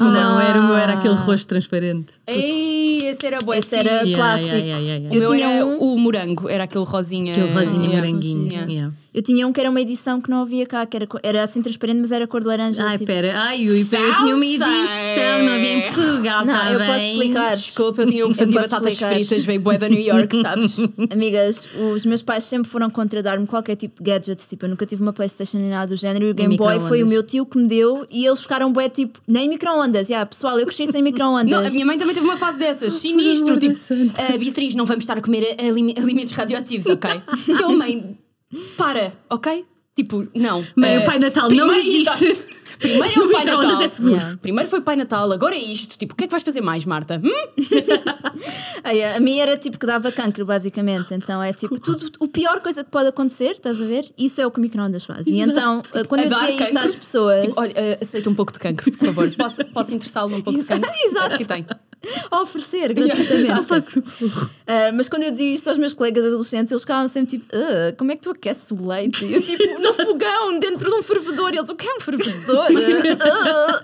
Não, 0.00 0.40
era 0.40 0.58
o 0.60 0.66
meu, 0.66 0.76
era 0.76 0.94
Ah. 0.94 0.98
aquele 0.98 1.14
rosto 1.14 1.46
transparente. 1.46 2.08
Ei, 2.26 3.06
esse 3.06 3.24
era 3.26 3.38
bué 3.40 3.58
Esse 3.58 3.76
era 3.76 4.00
clássico. 4.04 4.48
Yeah, 4.48 4.58
yeah, 4.58 4.78
yeah, 4.80 5.08
O 5.08 5.14
yeah. 5.14 5.14
Eu 5.14 5.30
meu 5.30 5.34
era 5.34 5.66
um- 5.66 5.78
o 5.94 5.98
morango, 5.98 6.48
era 6.48 6.64
aquele 6.64 6.84
rosinha. 6.84 7.32
Aquele 7.32 7.52
rosinha 7.52 7.86
Yeah. 7.90 7.96
moranguinho. 7.96 8.94
Eu 9.14 9.20
tinha 9.22 9.46
um 9.46 9.52
que 9.52 9.60
era 9.60 9.68
uma 9.68 9.78
edição 9.80 10.22
que 10.22 10.30
não 10.30 10.40
havia 10.40 10.64
cá, 10.64 10.86
que 10.86 10.96
era, 10.96 11.06
era 11.22 11.42
assim 11.42 11.60
transparente, 11.60 11.98
mas 12.00 12.10
era 12.12 12.26
cor 12.26 12.40
de 12.40 12.46
laranja. 12.46 12.82
Ai, 12.82 12.92
tipo- 12.94 13.06
pera, 13.06 13.38
ai, 13.38 13.68
ui, 13.68 13.84
pera, 13.84 14.02
eu 14.04 14.14
tinha 14.16 14.34
uma 14.36 14.46
edição, 14.46 14.68
não 15.44 15.52
havia 15.52 15.72
em 15.74 15.82
Portugal, 15.82 16.46
Não, 16.46 16.54
tá 16.54 16.72
eu 16.72 16.78
bem? 16.78 16.86
posso 16.88 17.04
explicar. 17.04 17.52
Desculpa, 17.56 18.02
eu 18.02 18.06
tinha 18.06 18.26
um 18.26 18.30
que 18.32 18.38
fazia 18.38 18.54
batatas 18.62 18.92
explicar. 18.94 19.14
fritas, 19.14 19.44
veio 19.44 19.60
bué 19.60 19.76
da 19.76 19.88
New 19.88 20.00
York, 20.00 20.34
sabes? 20.40 20.76
Amigas, 21.10 21.68
os 21.94 22.06
meus 22.06 22.22
pais 22.22 22.44
sempre 22.44 22.70
foram 22.70 22.88
contra 22.88 23.22
dar-me 23.22 23.46
qualquer 23.46 23.76
tipo 23.76 24.02
de 24.02 24.10
gadget. 24.10 24.48
Tipo, 24.48 24.64
eu 24.64 24.70
nunca 24.70 24.86
tive 24.86 25.02
uma 25.02 25.12
Playstation 25.12 25.58
nem 25.58 25.68
nada 25.68 25.88
do 25.88 25.96
género. 25.96 26.24
E 26.26 26.30
o 26.30 26.34
Game 26.34 26.56
Boy 26.56 26.80
foi 26.80 27.02
o 27.02 27.06
meu 27.06 27.22
tio 27.22 27.44
que 27.44 27.58
me 27.58 27.66
deu. 27.68 28.06
E 28.10 28.24
eles 28.24 28.40
ficaram 28.40 28.72
bué, 28.72 28.88
tipo, 28.88 29.20
nem 29.28 29.46
micro-ondas. 29.48 30.08
Yeah, 30.08 30.24
pessoal, 30.24 30.58
eu 30.58 30.64
cresci 30.66 30.86
sem 30.86 31.02
micro-ondas. 31.02 31.50
Não, 31.50 31.66
a 31.66 31.70
minha 31.70 31.84
mãe 31.84 31.98
também 31.98 32.14
teve 32.14 32.26
uma 32.26 32.38
fase 32.38 32.58
dessas, 32.58 32.94
sinistro. 32.94 33.58
Tipo. 33.58 33.78
"Ah, 34.16 34.38
Beatriz, 34.38 34.74
não 34.74 34.86
vamos 34.86 35.02
estar 35.02 35.18
a 35.18 35.20
comer 35.20 35.54
alime- 35.60 35.94
alimentos 35.98 36.32
radioativos, 36.32 36.86
ok? 36.86 37.10
E 37.46 37.50
eu, 37.60 37.70
mãe, 37.76 38.16
para, 38.76 39.12
ok? 39.30 39.64
Tipo, 39.94 40.26
não. 40.34 40.64
Mãe, 40.74 40.96
Ah, 40.96 41.00
o 41.00 41.04
Pai 41.04 41.18
Natal 41.18 41.50
não 41.50 41.72
existe. 41.72 42.52
Primeiro 42.78 43.22
é 43.22 43.24
o 43.24 43.30
Pai 43.30 43.44
Natal. 43.44 43.82
é 43.82 43.88
seguro. 43.88 44.14
Yeah. 44.14 44.38
Primeiro 44.38 44.68
foi 44.70 44.80
Pai 44.80 44.96
Natal, 44.96 45.30
agora 45.30 45.54
é 45.54 45.58
isto. 45.62 45.96
Tipo, 45.96 46.14
o 46.14 46.16
que 46.16 46.24
é 46.24 46.26
que 46.26 46.30
vais 46.32 46.42
fazer 46.42 46.60
mais, 46.62 46.84
Marta? 46.84 47.20
Hum? 47.22 47.30
A 49.16 49.20
minha 49.20 49.42
era 49.42 49.56
tipo 49.56 49.78
que 49.78 49.86
dava 49.86 50.10
cancro, 50.10 50.44
basicamente. 50.44 51.14
Então 51.14 51.42
é 51.42 51.52
tipo, 51.52 51.78
tudo, 51.78 52.10
o 52.18 52.26
pior 52.26 52.60
coisa 52.60 52.82
que 52.82 52.90
pode 52.90 53.08
acontecer, 53.08 53.52
estás 53.52 53.80
a 53.80 53.84
ver? 53.84 54.10
Isso 54.18 54.40
é 54.40 54.46
o 54.46 54.50
que 54.50 54.58
o 54.58 54.62
micro-ondas 54.62 55.04
faz. 55.04 55.26
E 55.26 55.38
então, 55.38 55.82
quando 56.08 56.22
a 56.22 56.24
eu 56.24 56.30
dizia 56.30 56.50
isto 56.50 56.58
cancro. 56.74 56.78
às 56.78 56.94
pessoas. 56.94 57.44
Tipo, 57.44 57.60
olha, 57.60 57.74
ah, 57.76 57.98
aceita 58.02 58.30
um 58.30 58.34
pouco 58.34 58.52
de 58.52 58.58
cancro, 58.58 58.90
por 58.92 59.06
favor. 59.06 59.30
Posso, 59.36 59.64
posso 59.66 59.94
interessá-lo 59.94 60.30
num 60.30 60.42
pouco 60.42 60.58
de 60.58 60.64
cancro? 60.66 60.90
Exato. 61.04 61.34
Aqui 61.34 61.44
tem. 61.44 61.66
A 62.30 62.40
oferecer 62.42 62.92
gratuitamente. 62.92 63.46
Já 63.46 63.62
faço. 63.62 64.02
Ah, 64.66 64.90
mas 64.94 65.08
quando 65.08 65.22
eu 65.24 65.30
dizia 65.30 65.54
isto 65.54 65.68
aos 65.68 65.78
meus 65.78 65.92
colegas 65.92 66.24
adolescentes, 66.24 66.70
eles 66.70 66.82
ficavam 66.82 67.08
sempre 67.08 67.38
tipo: 67.38 67.46
"Ah, 67.52 67.92
como 67.96 68.12
é 68.12 68.16
que 68.16 68.22
tu 68.22 68.30
aqueces 68.30 68.70
o 68.70 68.86
leite? 68.86 69.24
E 69.24 69.34
eu 69.34 69.42
tipo, 69.42 69.62
no 69.80 69.94
fogão, 69.94 70.58
dentro 70.58 70.90
de 70.90 70.96
um 70.96 71.02
fervedor. 71.02 71.52
E 71.52 71.58
eles, 71.58 71.68
o 71.68 71.74
que 71.74 71.86
é 71.88 71.94
um 71.96 72.00
fervedor? 72.00 72.66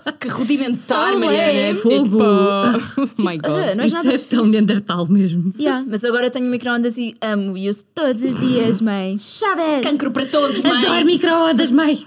Ah, 0.05 0.11
Que 0.13 0.27
rudimentar, 0.27 1.17
Mariana. 1.17 1.59
é 1.59 1.73
fogo. 1.75 2.03
Tipo, 2.03 3.21
my 3.23 3.37
God. 3.37 3.45
ah, 3.45 3.75
não 3.75 3.83
é 3.83 3.87
Isso 3.87 3.95
nada 3.95 4.13
é 4.13 4.17
tão. 4.17 4.45
Neandertal 4.45 5.07
mesmo. 5.07 5.53
Yeah, 5.59 5.85
mas 5.87 6.03
agora 6.03 6.29
tenho 6.29 6.45
micro-ondas 6.49 6.97
e 6.97 7.15
amo 7.21 7.57
e 7.57 7.69
uso 7.69 7.83
todos 7.93 8.21
os 8.23 8.39
dias, 8.39 8.79
mãe. 8.81 9.17
Chaves! 9.19 9.81
Cancro 9.83 10.11
para 10.11 10.25
todos, 10.25 10.61
mãe. 10.61 10.85
Adoro 10.85 11.05
micro-ondas, 11.05 11.71
mãe. 11.71 12.05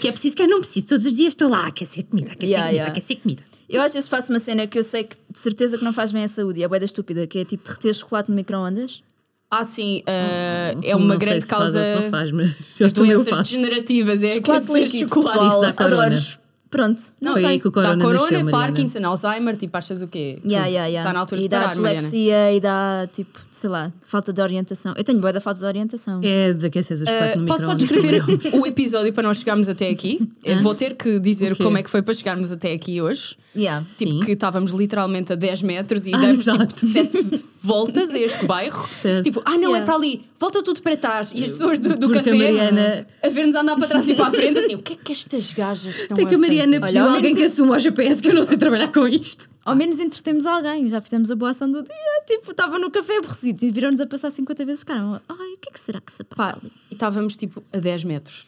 Que 0.00 0.08
é 0.08 0.12
preciso, 0.12 0.34
que 0.36 0.42
eu 0.42 0.48
não 0.48 0.60
preciso. 0.60 0.86
Todos 0.86 1.06
os 1.06 1.14
dias 1.14 1.28
estou 1.32 1.48
lá 1.48 1.60
a 1.64 1.66
aquecer 1.68 2.04
comida, 2.04 2.30
a 2.30 2.32
aquecer 2.32 2.48
Yeah, 2.48 2.66
comida, 2.66 2.76
yeah. 2.82 2.92
aquecer 2.92 3.16
comida. 3.20 3.42
Eu 3.68 3.82
às 3.82 3.92
vezes 3.92 4.08
faço 4.08 4.32
uma 4.32 4.38
cena 4.38 4.66
que 4.66 4.78
eu 4.78 4.84
sei 4.84 5.04
que 5.04 5.16
de 5.30 5.38
certeza 5.38 5.76
que 5.76 5.84
não 5.84 5.92
faz 5.92 6.12
bem 6.12 6.24
à 6.24 6.28
saúde 6.28 6.60
e 6.60 6.62
é 6.62 6.68
bué 6.68 6.78
da 6.78 6.84
estúpida, 6.84 7.26
que 7.26 7.38
é 7.38 7.44
tipo 7.44 7.64
derreter 7.64 7.94
chocolate 7.94 8.30
no 8.30 8.36
micro-ondas. 8.36 9.02
Ah, 9.50 9.64
sim. 9.64 10.02
ah, 10.06 10.74
é 10.82 10.94
uma 10.96 11.14
Não 11.14 11.20
sei 11.20 11.28
grande 11.28 11.42
se 11.42 11.48
faz 11.48 11.62
causa 11.62 11.78
ou 11.78 11.84
se 11.84 11.94
não 11.94 12.10
faz, 12.10 12.30
mas 12.30 12.56
eu 12.80 12.92
doenças 12.92 13.38
degenerativas. 13.38 14.22
É 14.22 14.36
chocolate 14.36 14.70
aquecer 14.70 15.08
chocolate. 15.08 15.38
pessoal. 15.38 15.48
Isso 15.48 15.60
dá 15.60 15.72
corona. 15.72 16.06
Adoro. 16.06 16.45
Pronto, 16.76 17.02
não 17.20 17.32
Foi 17.32 17.40
sei. 17.40 17.50
aí 17.52 17.60
que 17.60 17.68
o 17.68 17.72
corona 17.72 17.96
Dá 17.96 18.04
corona, 18.04 18.30
nasceu. 18.30 18.50
Parkinson, 18.50 19.06
Alzheimer, 19.06 19.56
tipo, 19.56 19.76
achas 19.76 20.02
o 20.02 20.08
quê? 20.08 20.38
Yeah, 20.44 20.66
Tudo. 20.66 20.72
yeah, 20.74 20.86
yeah. 20.86 21.00
Está 21.00 21.12
na 21.12 21.20
altura 21.20 21.40
e 21.40 21.44
de 21.44 21.48
dá 21.48 21.60
parar, 21.60 21.76
Mariana. 21.76 22.02
dislexia 22.08 22.52
e 22.52 22.60
dá, 22.60 23.08
tipo, 23.14 23.38
sei 23.50 23.70
lá, 23.70 23.90
falta 24.06 24.32
de 24.32 24.40
orientação. 24.42 24.92
Eu 24.96 25.02
tenho 25.02 25.18
boa 25.20 25.32
da 25.32 25.40
falta 25.40 25.60
de 25.60 25.64
orientação. 25.66 26.20
É 26.22 26.52
de 26.52 26.66
aquecer 26.66 26.96
o 26.96 27.00
chocolate 27.00 27.38
Uh, 27.38 27.40
no 27.40 27.46
posso 27.46 27.64
só 27.64 27.74
descrever 27.74 28.22
o 28.52 28.66
episódio 28.66 29.12
para 29.12 29.22
nós 29.22 29.38
chegarmos 29.38 29.68
até 29.68 29.88
aqui? 29.88 30.28
Eu 30.44 30.60
Vou 30.60 30.74
ter 30.74 30.94
que 30.96 31.18
dizer 31.18 31.52
O 31.52 31.56
quê? 31.56 31.62
como 31.64 31.78
é 31.78 31.82
que 31.82 31.88
foi 31.90 32.02
para 32.02 32.12
chegarmos 32.14 32.52
até 32.52 32.72
aqui 32.72 33.00
hoje. 33.00 33.36
Yeah. 33.56 33.82
Tipo, 33.96 34.12
Sim. 34.12 34.20
que 34.20 34.32
estávamos 34.32 34.70
literalmente 34.70 35.32
a 35.32 35.36
10 35.36 35.62
metros 35.62 36.06
e 36.06 36.14
Ah, 36.14 36.18
damos 36.18 36.40
exato. 36.40 36.66
tipo 36.74 36.86
7 36.92 37.44
voltas 37.66 38.10
a 38.10 38.18
este 38.18 38.46
bairro. 38.46 38.88
Certo. 39.02 39.24
Tipo, 39.24 39.42
ah 39.44 39.58
não, 39.58 39.70
é 39.74 39.78
Yeah. 39.80 39.84
para 39.84 39.94
ali, 39.96 40.24
volta 40.38 40.62
tudo 40.62 40.80
para 40.80 40.96
trás. 40.96 41.32
E 41.34 41.42
as 41.42 41.48
pessoas 41.50 41.78
do, 41.78 41.94
do 41.96 42.10
café 42.10 42.30
a 42.30 42.34
Mariana- 42.34 43.06
a 43.22 43.28
ver-nos 43.28 43.54
andar 43.56 43.76
para 43.76 43.88
trás 43.88 44.08
e 44.08 44.14
para 44.14 44.26
a 44.28 44.30
frente, 44.30 44.58
assim, 44.60 44.74
o 44.74 44.82
que 44.82 44.92
é 44.92 44.96
que 44.96 45.12
estas 45.12 45.52
gajas 45.52 45.94
estão 45.98 46.16
Tem 46.16 46.26
que 46.26 46.34
a 46.34 46.38
Mariana 46.38 46.80
fazer? 46.80 46.86
pediu 46.86 47.02
Olha, 47.04 47.14
alguém 47.16 47.34
que 47.34 47.40
menos 47.40 47.52
assuma 47.52 47.76
o 47.76 47.78
GPS 47.78 48.22
que 48.22 48.30
eu 48.30 48.34
não 48.34 48.42
sei 48.44 48.56
trabalhar 48.56 48.92
com 48.92 49.06
isto. 49.08 49.48
Ao 49.64 49.74
menos 49.74 49.98
entretemos 49.98 50.46
alguém, 50.46 50.88
já 50.88 51.00
fizemos 51.00 51.28
a 51.30 51.34
boa 51.34 51.50
ação 51.50 51.70
do 51.70 51.82
dia. 51.82 51.92
Tipo, 52.26 52.52
estava 52.52 52.78
no 52.78 52.88
café 52.90 53.16
aborrecido 53.18 53.64
e 53.64 53.72
viram-nos 53.72 54.00
a 54.00 54.06
passar 54.06 54.30
50 54.30 54.64
vezes. 54.64 54.80
Ficaram, 54.80 55.20
ai, 55.28 55.36
o 55.54 55.58
que 55.58 55.68
é 55.70 55.72
que 55.72 55.80
será 55.80 56.00
que 56.00 56.12
se 56.12 56.22
passa 56.22 56.36
Pá, 56.52 56.58
ali? 56.62 56.70
e 56.90 56.94
estávamos 56.94 57.36
tipo 57.36 57.62
a 57.72 57.78
10 57.78 58.04
metros. 58.04 58.46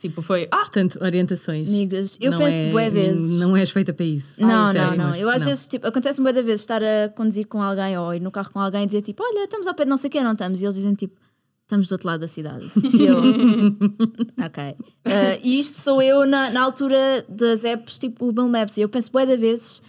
Tipo, 0.00 0.22
foi, 0.22 0.46
ah, 0.50 0.56
Portanto, 0.58 0.98
orientações. 1.02 1.66
Amigas, 1.68 2.16
eu 2.20 2.30
Não 2.30 2.38
penso 2.38 2.56
é- 2.56 2.70
bué 2.70 2.90
vezes. 2.90 3.38
Não 3.40 3.56
és 3.56 3.70
feita 3.70 3.92
para 3.92 4.06
isso. 4.06 4.40
Não, 4.40 4.66
Ai, 4.66 4.74
não, 4.74 4.96
não. 4.96 5.14
Eu 5.14 5.28
às 5.28 5.40
não. 5.42 5.48
vezes, 5.48 5.66
tipo, 5.66 5.86
acontece-me 5.86 6.22
muitas 6.24 6.44
vezes 6.44 6.60
estar 6.60 6.82
a 6.82 7.08
conduzir 7.08 7.46
com 7.46 7.62
alguém 7.62 7.98
ou 7.98 8.14
ir 8.14 8.20
no 8.20 8.30
carro 8.30 8.50
com 8.52 8.60
alguém 8.60 8.84
e 8.84 8.86
dizer 8.86 9.02
tipo, 9.02 9.22
olha, 9.22 9.44
estamos 9.44 9.66
ao 9.66 9.74
pé 9.74 9.84
de 9.84 9.90
não 9.90 9.96
sei 9.96 10.08
o 10.08 10.10
quê, 10.10 10.22
não 10.22 10.32
estamos. 10.32 10.60
E 10.60 10.64
eles 10.64 10.74
dizem 10.76 10.94
tipo, 10.94 11.18
estamos 11.64 11.86
do 11.88 11.92
outro 11.92 12.06
lado 12.06 12.20
da 12.20 12.28
cidade. 12.28 12.70
E 12.94 13.04
eu, 13.04 13.18
ok. 14.44 14.76
Ah, 15.04 15.38
e 15.42 15.58
isto 15.58 15.80
sou 15.80 16.00
eu 16.02 16.26
na, 16.26 16.50
na 16.50 16.62
altura 16.62 17.24
das 17.28 17.64
apps, 17.64 17.98
tipo 17.98 18.24
o 18.24 18.28
Google 18.28 18.48
Maps. 18.48 18.76
E 18.76 18.80
eu 18.82 18.88
penso 18.88 19.10
bué 19.10 19.26
de 19.26 19.36
vezes, 19.36 19.82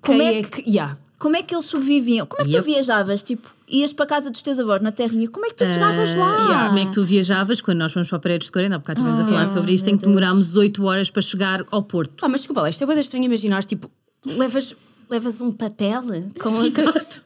como 0.00 0.18
quem 0.18 0.28
é, 0.28 0.38
é 0.40 0.42
que. 0.42 0.70
Yeah. 0.70 0.98
como 1.18 1.36
é 1.36 1.42
que 1.42 1.54
eles 1.54 1.64
sobreviviam? 1.66 2.26
Como 2.26 2.42
é 2.42 2.44
que 2.44 2.50
Yep. 2.52 2.62
tu 2.64 2.66
viajavas? 2.66 3.22
Tipo, 3.22 3.48
ias 3.68 3.92
para 3.92 4.04
a 4.04 4.08
casa 4.08 4.30
dos 4.30 4.42
teus 4.42 4.58
avós 4.58 4.80
na 4.82 4.92
terrinha, 4.92 5.28
como 5.28 5.46
é 5.46 5.48
que 5.50 5.56
tu 5.56 5.64
chegavas 5.64 6.10
Ah, 6.10 6.16
lá? 6.16 6.36
yeah, 6.46 6.66
Como 6.68 6.78
é 6.78 6.84
que 6.86 6.92
tu 6.92 7.04
viajavas 7.04 7.60
quando 7.60 7.78
nós 7.78 7.92
fomos 7.92 8.08
para 8.08 8.18
Paredes 8.18 8.46
de 8.46 8.52
Corenda? 8.52 8.76
Há 8.76 8.78
bocado 8.78 9.00
estivemos 9.00 9.20
a 9.20 9.24
falar 9.24 9.42
Ah, 9.42 9.52
sobre 9.52 9.72
isto, 9.72 9.88
em 9.88 9.96
que 9.96 10.06
demorámos 10.06 10.54
8 10.54 10.84
horas 10.84 11.10
para 11.10 11.22
chegar 11.22 11.64
ao 11.70 11.82
Porto. 11.82 12.20
Pá, 12.20 12.28
mas 12.28 12.40
desculpa 12.40 12.62
lá, 12.62 12.70
isto 12.70 12.82
é 12.82 12.86
bem 12.86 12.98
estranho 12.98 13.24
imaginar, 13.24 13.64
tipo, 13.64 13.90
levas, 14.26 14.74
levas 15.10 15.40
um 15.40 15.50
papel 15.52 16.02
com, 16.40 16.52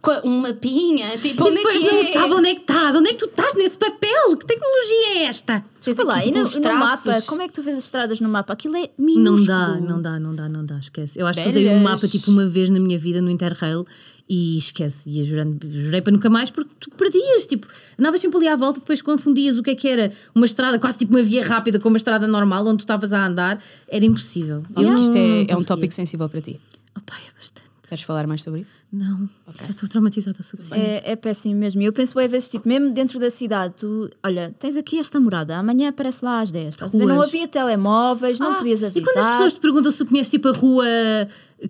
com 0.01 0.29
um 0.29 0.41
mapinha, 0.41 1.19
tipo, 1.19 1.43
E 1.45 1.47
onde 1.49 1.57
depois 1.57 1.75
é 1.77 1.79
que 1.79 1.85
não 1.93 1.99
é? 2.01 2.13
sabe 2.13 2.35
onde 2.35 2.49
é 2.49 2.55
que 2.55 2.61
estás, 2.61 2.97
onde 2.97 3.09
é 3.09 3.13
que 3.13 3.19
tu 3.19 3.27
estás 3.27 3.55
nesse 3.55 3.77
papel? 3.79 4.37
Que 4.37 4.47
tecnologia 4.47 5.09
é 5.19 5.25
esta? 5.25 5.65
Desculpa 5.81 6.05
lá, 6.13 6.25
e 6.25 6.31
no, 6.31 6.45
no 6.45 6.75
mapa, 6.79 7.23
como 7.23 7.43
é 7.43 7.49
que 7.49 7.55
tu 7.55 7.63
vês 7.63 7.77
as 7.79 7.85
estradas 7.85 8.21
no 8.21 8.29
mapa? 8.29 8.53
Aquilo 8.53 8.77
é 8.77 8.91
Não 8.99 9.07
minúsculo. 9.07 9.47
dá, 9.47 9.69
não 9.81 10.01
dá, 10.03 10.19
não 10.21 10.35
dá, 10.35 10.49
não 10.49 10.65
dá, 10.67 10.79
esquece. 10.79 11.19
Eu 11.19 11.27
acho 11.27 11.41
que 11.43 11.49
usei 11.49 11.69
um 11.69 11.81
mapa 11.81 12.07
tipo 12.09 12.31
uma 12.31 12.47
vez 12.47 12.69
na 12.71 12.79
minha 12.81 12.99
vida 12.99 13.21
no 13.21 13.31
Interrail 13.31 13.85
e 14.29 14.59
esquece, 14.59 15.09
ia 15.09 15.25
jurando, 15.25 15.59
jurei 15.71 16.03
para 16.03 16.13
nunca 16.13 16.29
mais 16.29 16.51
porque 16.51 16.71
tu 16.79 16.91
perdias, 16.91 17.47
tipo, 17.47 17.67
andavas 17.99 18.21
sempre 18.21 18.37
ali 18.39 18.49
à 18.49 18.57
volta, 18.57 18.79
depois 18.81 19.01
confundias 19.01 19.57
o 19.57 19.63
que 19.63 19.71
é 19.71 19.75
que 19.75 19.89
era 19.89 20.13
uma 20.35 20.45
estrada, 20.45 20.79
quase 20.79 20.99
tipo 20.99 21.15
uma 21.17 21.23
via 21.23 21.43
rápida 21.47 21.79
com 21.81 21.89
uma 21.89 21.97
estrada 21.97 22.27
normal 22.27 22.67
onde 22.67 22.79
tu 22.79 22.81
estavas 22.81 23.13
a 23.13 23.27
andar, 23.27 23.63
era 23.89 24.05
impossível. 24.05 24.65
Acho 24.77 24.87
que 24.95 25.01
isto 25.03 25.15
não 25.15 25.21
é, 25.25 25.47
é 25.49 25.57
um 25.57 25.65
tópico 25.65 25.95
sensível 25.95 26.29
para 26.29 26.41
ti. 26.43 26.61
Opa, 26.97 27.15
é 27.15 27.31
bastante. 27.39 27.69
Queres 27.89 28.05
falar 28.05 28.27
mais 28.27 28.43
sobre 28.43 28.61
isso? 28.61 28.71
Não, 28.93 29.27
já 29.63 29.71
estou 29.71 29.89
traumatizada 29.89 30.43
suficiente. 30.43 30.79
É, 30.79 31.13
é 31.13 31.17
péssimo 31.17 31.55
mesmo. 31.55 31.81
E 31.81 31.87
eu 31.87 31.93
penso 31.93 32.19
às 32.19 32.31
vezes, 32.31 32.47
tipo, 32.51 32.69
mesmo 32.69 32.91
dentro 32.93 33.19
da 33.19 33.31
cidade, 33.31 33.75
tu, 33.79 34.11
olha, 34.23 34.55
tens 34.59 34.77
aqui 34.77 34.99
esta 34.99 35.19
morada, 35.19 35.57
amanhã 35.57 35.89
aparece 35.89 36.23
lá 36.23 36.43
às 36.43 36.51
10. 36.51 36.75
Estás 36.75 36.95
a 36.95 36.99
ver? 36.99 37.07
Não 37.07 37.15
Ruas. 37.17 37.29
havia 37.29 37.49
telemóveis, 37.49 38.39
não 38.39 38.53
Ah, 38.53 38.55
podias 38.57 38.83
E 38.83 38.87
avisar. 38.87 39.05
quando 39.15 39.19
as 39.25 39.27
pessoas 39.33 39.55
te 39.55 39.61
perguntam 39.61 39.91
se 39.91 39.97
tu 39.99 40.07
conheces 40.07 40.31
tipo 40.31 40.49
a 40.49 40.53
rua 40.53 40.85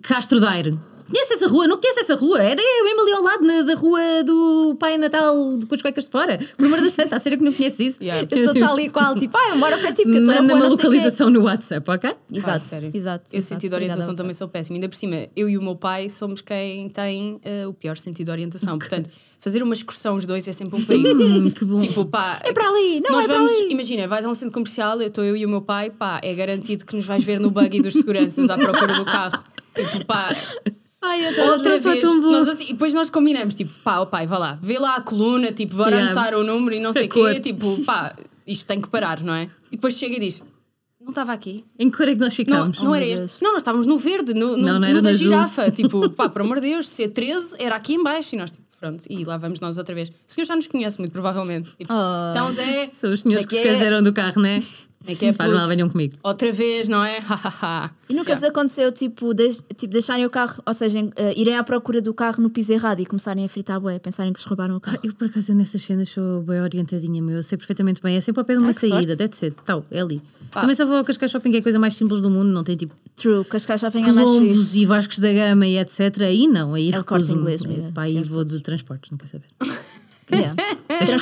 Castro 0.01 0.41
Daire? 0.41 0.77
Conhece 1.09 1.33
essa 1.33 1.47
rua? 1.47 1.67
Não 1.67 1.77
conhece 1.79 1.99
essa 2.01 2.15
rua? 2.15 2.41
Era 2.41 2.61
eu 2.61 2.83
mesmo 2.85 3.01
ali 3.01 3.11
ao 3.13 3.23
lado 3.23 3.43
na- 3.45 3.61
da 3.63 3.73
rua 3.75 3.99
do 4.25 4.75
Pai 4.79 4.97
Natal 4.97 5.57
de- 5.57 5.65
com 5.65 5.75
as 5.75 5.81
cuecas 5.81 6.05
de 6.05 6.11
fora. 6.11 6.39
Por 6.57 6.65
amor 6.65 6.81
da 6.81 6.89
santa, 6.91 7.15
a 7.15 7.19
sério 7.19 7.37
que 7.37 7.43
não 7.43 7.51
conheces 7.53 7.79
isso? 7.79 8.03
Yeah. 8.03 8.27
Eu 8.29 8.43
sou 8.45 8.53
tal 8.59 8.79
e 8.79 8.89
qual, 8.89 9.15
tipo, 9.17 9.35
ah, 9.37 9.49
eu 9.49 9.57
moro 9.57 9.77
pé, 9.79 9.91
tipo, 9.93 10.09
que 10.11 10.17
eu 10.17 10.21
estou 10.21 10.35
na 10.35 10.41
rua, 10.41 10.53
uma 10.53 10.67
localização 10.69 11.29
no 11.29 11.43
WhatsApp, 11.43 11.89
ok? 11.89 12.15
Exato, 12.31 12.51
Ah, 12.51 12.59
sério. 12.59 12.91
exato. 12.93 13.25
Eu 13.31 13.37
exato. 13.39 13.55
sentido 13.55 13.69
de 13.71 13.75
orientação 13.75 14.15
também 14.15 14.33
sou 14.33 14.47
péssimo. 14.47 14.75
Ainda 14.75 14.87
por 14.87 14.95
cima, 14.95 15.27
eu 15.35 15.49
e 15.49 15.57
o 15.57 15.61
meu 15.61 15.75
pai 15.75 16.09
somos 16.09 16.41
quem 16.41 16.89
tem 16.89 17.39
eh, 17.43 17.65
o 17.67 17.73
pior 17.73 17.97
sentido 17.97 18.25
de 18.25 18.31
orientação. 18.31 18.77
Portanto, 18.77 19.09
fazer 19.39 19.63
uma 19.63 19.73
excursão 19.73 20.15
os 20.15 20.25
dois 20.25 20.47
é 20.47 20.53
sempre 20.53 20.77
um 20.79 20.83
perigo. 20.85 21.09
Hum, 21.23 21.49
que 21.49 21.65
bom. 21.65 21.79
tipo, 21.79 22.05
pá, 22.05 22.39
É 22.43 22.53
para 22.53 22.69
ali, 22.69 22.99
não 23.01 23.11
nós 23.15 23.25
é 23.25 23.27
para 23.27 23.37
vamos, 23.37 23.51
ali. 23.51 23.71
imagina, 23.71 24.07
vais 24.07 24.25
a 24.25 24.29
um 24.29 24.35
centro 24.35 24.53
comercial, 24.53 25.01
eu 25.01 25.07
estou 25.07 25.23
eu 25.23 25.35
e 25.35 25.45
o 25.45 25.49
meu 25.49 25.61
pai, 25.61 25.89
pá, 25.89 26.19
é 26.23 26.33
garantido 26.35 26.85
que 26.85 26.95
nos 26.95 27.05
vais 27.05 27.23
ver 27.23 27.39
no 27.39 27.49
buggy 27.49 27.81
dos 27.81 27.93
seguranças 27.93 28.49
à 28.49 28.57
procura 28.57 28.93
do 28.95 29.05
carro. 29.05 29.43
Tipo, 29.75 30.05
pá, 30.05 30.35
Ai, 31.01 31.25
adoro. 31.27 31.51
outra 31.53 31.81
foi 31.81 31.91
vez. 31.93 32.03
tão 32.03 32.19
bom. 32.21 32.31
Nós 32.31 32.47
assim, 32.47 32.65
e 32.65 32.73
depois 32.73 32.93
nós 32.93 33.09
combinamos, 33.09 33.55
tipo, 33.55 33.71
pá, 33.83 33.99
ó 33.99 34.05
pai, 34.05 34.27
vá 34.27 34.37
lá, 34.37 34.59
vê 34.61 34.77
lá 34.77 34.95
a 34.95 35.01
coluna, 35.01 35.51
tipo, 35.51 35.75
bora 35.77 35.91
Yeah. 35.91 36.11
anotar 36.11 36.37
o 36.39 36.43
número 36.43 36.75
e 36.75 36.79
não 36.79 36.91
sei 36.93 37.07
o 37.07 37.09
quê, 37.09 37.39
tipo, 37.39 37.83
pá, 37.85 38.15
isto 38.45 38.65
tem 38.67 38.81
que 38.81 38.89
parar, 38.89 39.21
não 39.21 39.33
é? 39.33 39.43
E 39.71 39.75
depois 39.77 39.93
chega 39.95 40.15
e 40.17 40.19
diz, 40.19 40.41
não 40.99 41.09
estava 41.09 41.31
aqui. 41.31 41.63
Em 41.79 41.89
que 41.89 41.95
cor 41.97 42.07
é 42.09 42.13
que 42.13 42.19
nós 42.19 42.29
Não, 42.29 42.35
ficámos? 42.35 42.79
não 42.79 42.91
Oh, 42.91 42.95
era 42.95 43.05
este. 43.05 43.17
Deus. 43.19 43.39
Não, 43.41 43.53
nós 43.53 43.61
estávamos 43.61 43.85
no 43.85 43.97
verde, 43.97 44.33
no, 44.33 44.57
no, 44.57 44.57
Não, 44.57 44.79
não 44.79 44.93
no 44.95 45.01
da 45.01 45.13
girafa. 45.13 45.71
Tipo, 45.71 46.09
pá, 46.09 46.27
por 46.27 46.41
amor 46.41 46.59
de 46.59 46.67
Deus, 46.69 46.87
C13 46.87 47.55
era 47.57 47.75
aqui 47.75 47.93
em 47.93 48.03
baixo. 48.03 48.35
E 48.35 48.37
nós, 48.37 48.51
tipo, 48.51 48.65
pronto, 48.79 49.03
e 49.09 49.23
lá 49.23 49.37
vamos 49.37 49.59
nós 49.61 49.77
outra 49.77 49.95
vez. 49.95 50.09
O 50.09 50.13
senhor 50.33 50.45
já 50.45 50.55
nos 50.55 50.67
conhece, 50.67 50.99
muito 50.99 51.11
provavelmente. 51.13 51.69
Tipo, 51.77 51.93
Oh. 51.93 52.31
Então, 52.31 52.51
Zé, 52.51 52.89
São 52.93 53.11
os 53.13 53.21
senhores 53.21 53.45
É 53.45 53.47
que 53.47 53.55
se 53.55 53.61
que 53.61 53.67
é- 53.67 53.71
esqueceram 53.71 54.03
do 54.03 54.11
carro, 54.11 54.41
né? 54.41 54.57
é 54.57 54.63
que 55.05 55.25
é 55.25 55.33
Faz 55.33 55.51
mal, 55.53 55.65
venham 55.67 55.89
comigo. 55.89 56.17
Outra 56.23 56.51
vez, 56.51 56.87
não 56.89 57.03
é? 57.03 57.19
E 58.09 58.13
nunca 58.13 58.33
vos 58.35 58.43
aconteceu, 58.43 58.91
tipo, 58.91 59.33
deix- 59.35 59.63
tipo, 59.77 59.93
deixarem 59.93 60.25
o 60.25 60.29
carro, 60.31 60.61
ou 60.65 60.73
seja, 60.73 60.97
eh, 61.15 61.33
irem 61.39 61.55
à 61.55 61.63
procura 61.63 62.01
do 62.01 62.11
carro 62.13 62.41
no 62.41 62.49
piso 62.49 62.71
errado 62.73 62.99
e 62.99 63.05
começarem 63.05 63.45
a 63.45 63.47
fritar 63.47 63.79
bué, 63.79 63.99
pensarem 63.99 64.33
que 64.33 64.39
vos 64.39 64.47
roubaram 64.47 64.75
o 64.75 64.79
carro. 64.79 64.97
Eu, 65.03 65.13
por 65.13 65.27
acaso, 65.27 65.51
eu 65.51 65.55
nessas 65.55 65.81
cenas 65.81 66.09
sou 66.09 66.41
bem 66.41 66.59
orientadinha, 66.59 67.21
meu. 67.21 67.37
Eu 67.37 67.43
sei 67.43 67.55
perfeitamente 67.57 68.01
bem. 68.01 68.15
É 68.17 68.21
sempre 68.21 68.41
ao 68.41 68.45
pé 68.45 68.53
de 68.55 68.59
uma 68.61 68.71
Ah, 68.71 68.73
saída, 68.73 69.15
that's 69.15 69.41
it. 69.43 69.55
Tal, 69.63 69.85
é 69.91 70.01
ali. 70.01 70.21
Pá. 70.51 70.61
Também 70.61 70.75
só 70.75 70.85
vou 70.85 70.97
ao 70.97 71.03
Cascais 71.03 71.31
Shopping, 71.31 71.51
que 71.51 71.57
é 71.57 71.59
a 71.59 71.63
coisa 71.63 71.77
mais 71.77 71.93
simples 71.93 72.19
do 72.21 72.29
mundo. 72.31 72.47
Não 72.49 72.63
tem 72.63 72.75
tipo 72.75 72.95
True, 73.15 73.45
Cascais 73.45 73.79
Shopping 73.79 74.03
é 74.03 74.11
mais 74.11 74.27
fixe. 74.29 74.79
e 74.79 74.85
Vascos 74.87 75.19
da 75.19 75.31
Gama 75.31 75.67
e 75.67 75.77
etc. 75.77 76.21
Aí 76.21 76.47
não, 76.47 76.73
aí 76.73 76.91
É 76.91 76.99
o 76.99 77.03
Corte. 77.05 77.31
Inglês, 77.31 77.63
amiga. 77.63 77.91
Pá, 77.93 78.03
aí 78.03 78.13
Certo. 78.15 78.29
vou 78.29 78.43
de 78.43 78.59
transportes, 78.59 79.11
não 79.11 79.17
quer 79.19 79.27
saber. 79.27 79.45
Yeah. 80.31 80.55
Deixa 80.87 81.15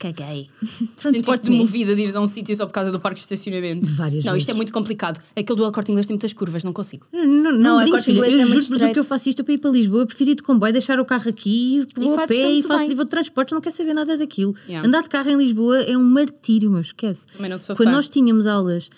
Caguei. 0.00 0.48
Sentiste-te 0.96 1.50
movida 1.50 1.94
de 1.94 2.00
ires 2.02 2.16
a 2.16 2.20
um 2.22 2.26
sítio 2.26 2.56
só 2.56 2.64
por 2.64 2.72
causa 2.72 2.90
do 2.90 2.98
parque 2.98 3.16
de 3.16 3.20
estacionamento? 3.20 3.86
Várias 3.92 4.24
Não, 4.24 4.32
vezes. 4.32 4.44
isto 4.44 4.50
é 4.50 4.54
muito 4.54 4.72
complicado. 4.72 5.20
Aquele 5.36 5.58
do 5.58 5.70
Corte 5.70 5.92
Inglês 5.92 6.06
tem 6.06 6.14
muitas 6.14 6.32
curvas, 6.32 6.64
não 6.64 6.72
consigo. 6.72 7.06
Não, 7.12 7.22
não, 7.26 7.52
Não, 7.52 7.58
não, 7.58 7.76
brinques, 7.82 7.90
Corte. 8.06 8.10
Inglês 8.12 8.32
Eu 8.32 8.38
é 8.38 8.42
juro 8.42 8.54
muito 8.54 8.68
por 8.68 8.78
tudo 8.78 8.92
que 8.94 8.98
eu 8.98 9.04
faço 9.04 9.28
isto 9.28 9.44
para 9.44 9.52
ir 9.52 9.58
para 9.58 9.70
Lisboa. 9.70 10.00
Eu 10.02 10.06
prefiro 10.06 10.30
ir 10.30 10.34
de 10.36 10.42
comboio, 10.42 10.72
deixar 10.72 10.98
o 10.98 11.04
carro 11.04 11.28
aqui, 11.28 11.86
vou 11.94 12.18
a 12.18 12.26
pé 12.26 12.50
e 12.50 12.62
faço 12.62 12.90
e 12.90 12.94
vou 12.94 13.04
de 13.04 13.10
transportes. 13.10 13.52
Não 13.52 13.60
quero 13.60 13.76
saber 13.76 13.92
nada 13.92 14.16
daquilo. 14.16 14.54
Yeah. 14.66 14.88
Andar 14.88 15.02
de 15.02 15.10
carro 15.10 15.28
em 15.30 15.36
Lisboa 15.36 15.82
é 15.82 15.94
um 15.98 16.02
martírio, 16.02 16.70
meu, 16.70 16.80
esquece. 16.80 17.26
Também 17.36 17.50
não 17.50 17.58
sou 17.58 17.76
Quando 17.76 17.90
fã. 17.90 17.94
nós 17.96 18.08
tínhamos 18.08 18.46
aulas, 18.46 18.88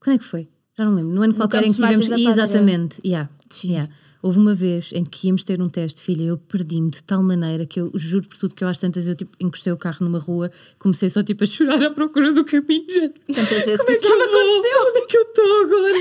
quando 0.00 0.16
é 0.16 0.18
que 0.18 0.24
foi? 0.24 0.48
Já 0.78 0.86
não 0.86 0.94
lembro. 0.94 1.12
No 1.12 1.22
ano 1.22 1.32
No 1.34 1.38
qualquer 1.38 1.62
em 1.62 1.68
que 1.68 1.74
tivemos. 1.74 2.10
Exatamente. 2.10 2.96
Yeah. 3.04 3.28
Yeah. 3.62 3.90
Houve 4.22 4.38
uma 4.38 4.54
vez 4.54 4.90
em 4.92 5.02
que 5.04 5.26
íamos 5.26 5.42
ter 5.42 5.60
um 5.60 5.68
teste, 5.68 6.00
filha, 6.00 6.22
eu 6.22 6.38
perdi-me 6.38 6.90
de 6.90 7.02
tal 7.02 7.22
maneira 7.24 7.66
que 7.66 7.80
eu 7.80 7.90
juro 7.96 8.28
por 8.28 8.38
tudo 8.38 8.54
que 8.54 8.62
eu 8.62 8.68
às 8.68 8.78
tantas 8.78 9.06
eu 9.08 9.16
tipo, 9.16 9.36
encostei 9.40 9.72
o 9.72 9.76
carro 9.76 9.98
numa 10.06 10.20
rua, 10.20 10.48
comecei 10.78 11.10
só 11.10 11.24
tipo 11.24 11.42
a 11.42 11.46
chorar 11.46 11.82
à 11.84 11.90
procura 11.90 12.32
do 12.32 12.44
caminho. 12.44 12.88
Gente. 12.88 13.20
Tantas 13.34 13.64
vezes 13.64 13.78
Como 13.78 13.86
que 13.86 13.92
é 13.92 13.96
isso 13.96 14.06
que 14.06 14.06
eu 14.06 14.16
vou? 14.16 14.24
aconteceu. 14.24 14.86
Onde 14.88 14.98
é 14.98 15.06
que 15.06 15.16
eu 15.16 15.22
estou 15.22 15.62
agora? 15.64 15.98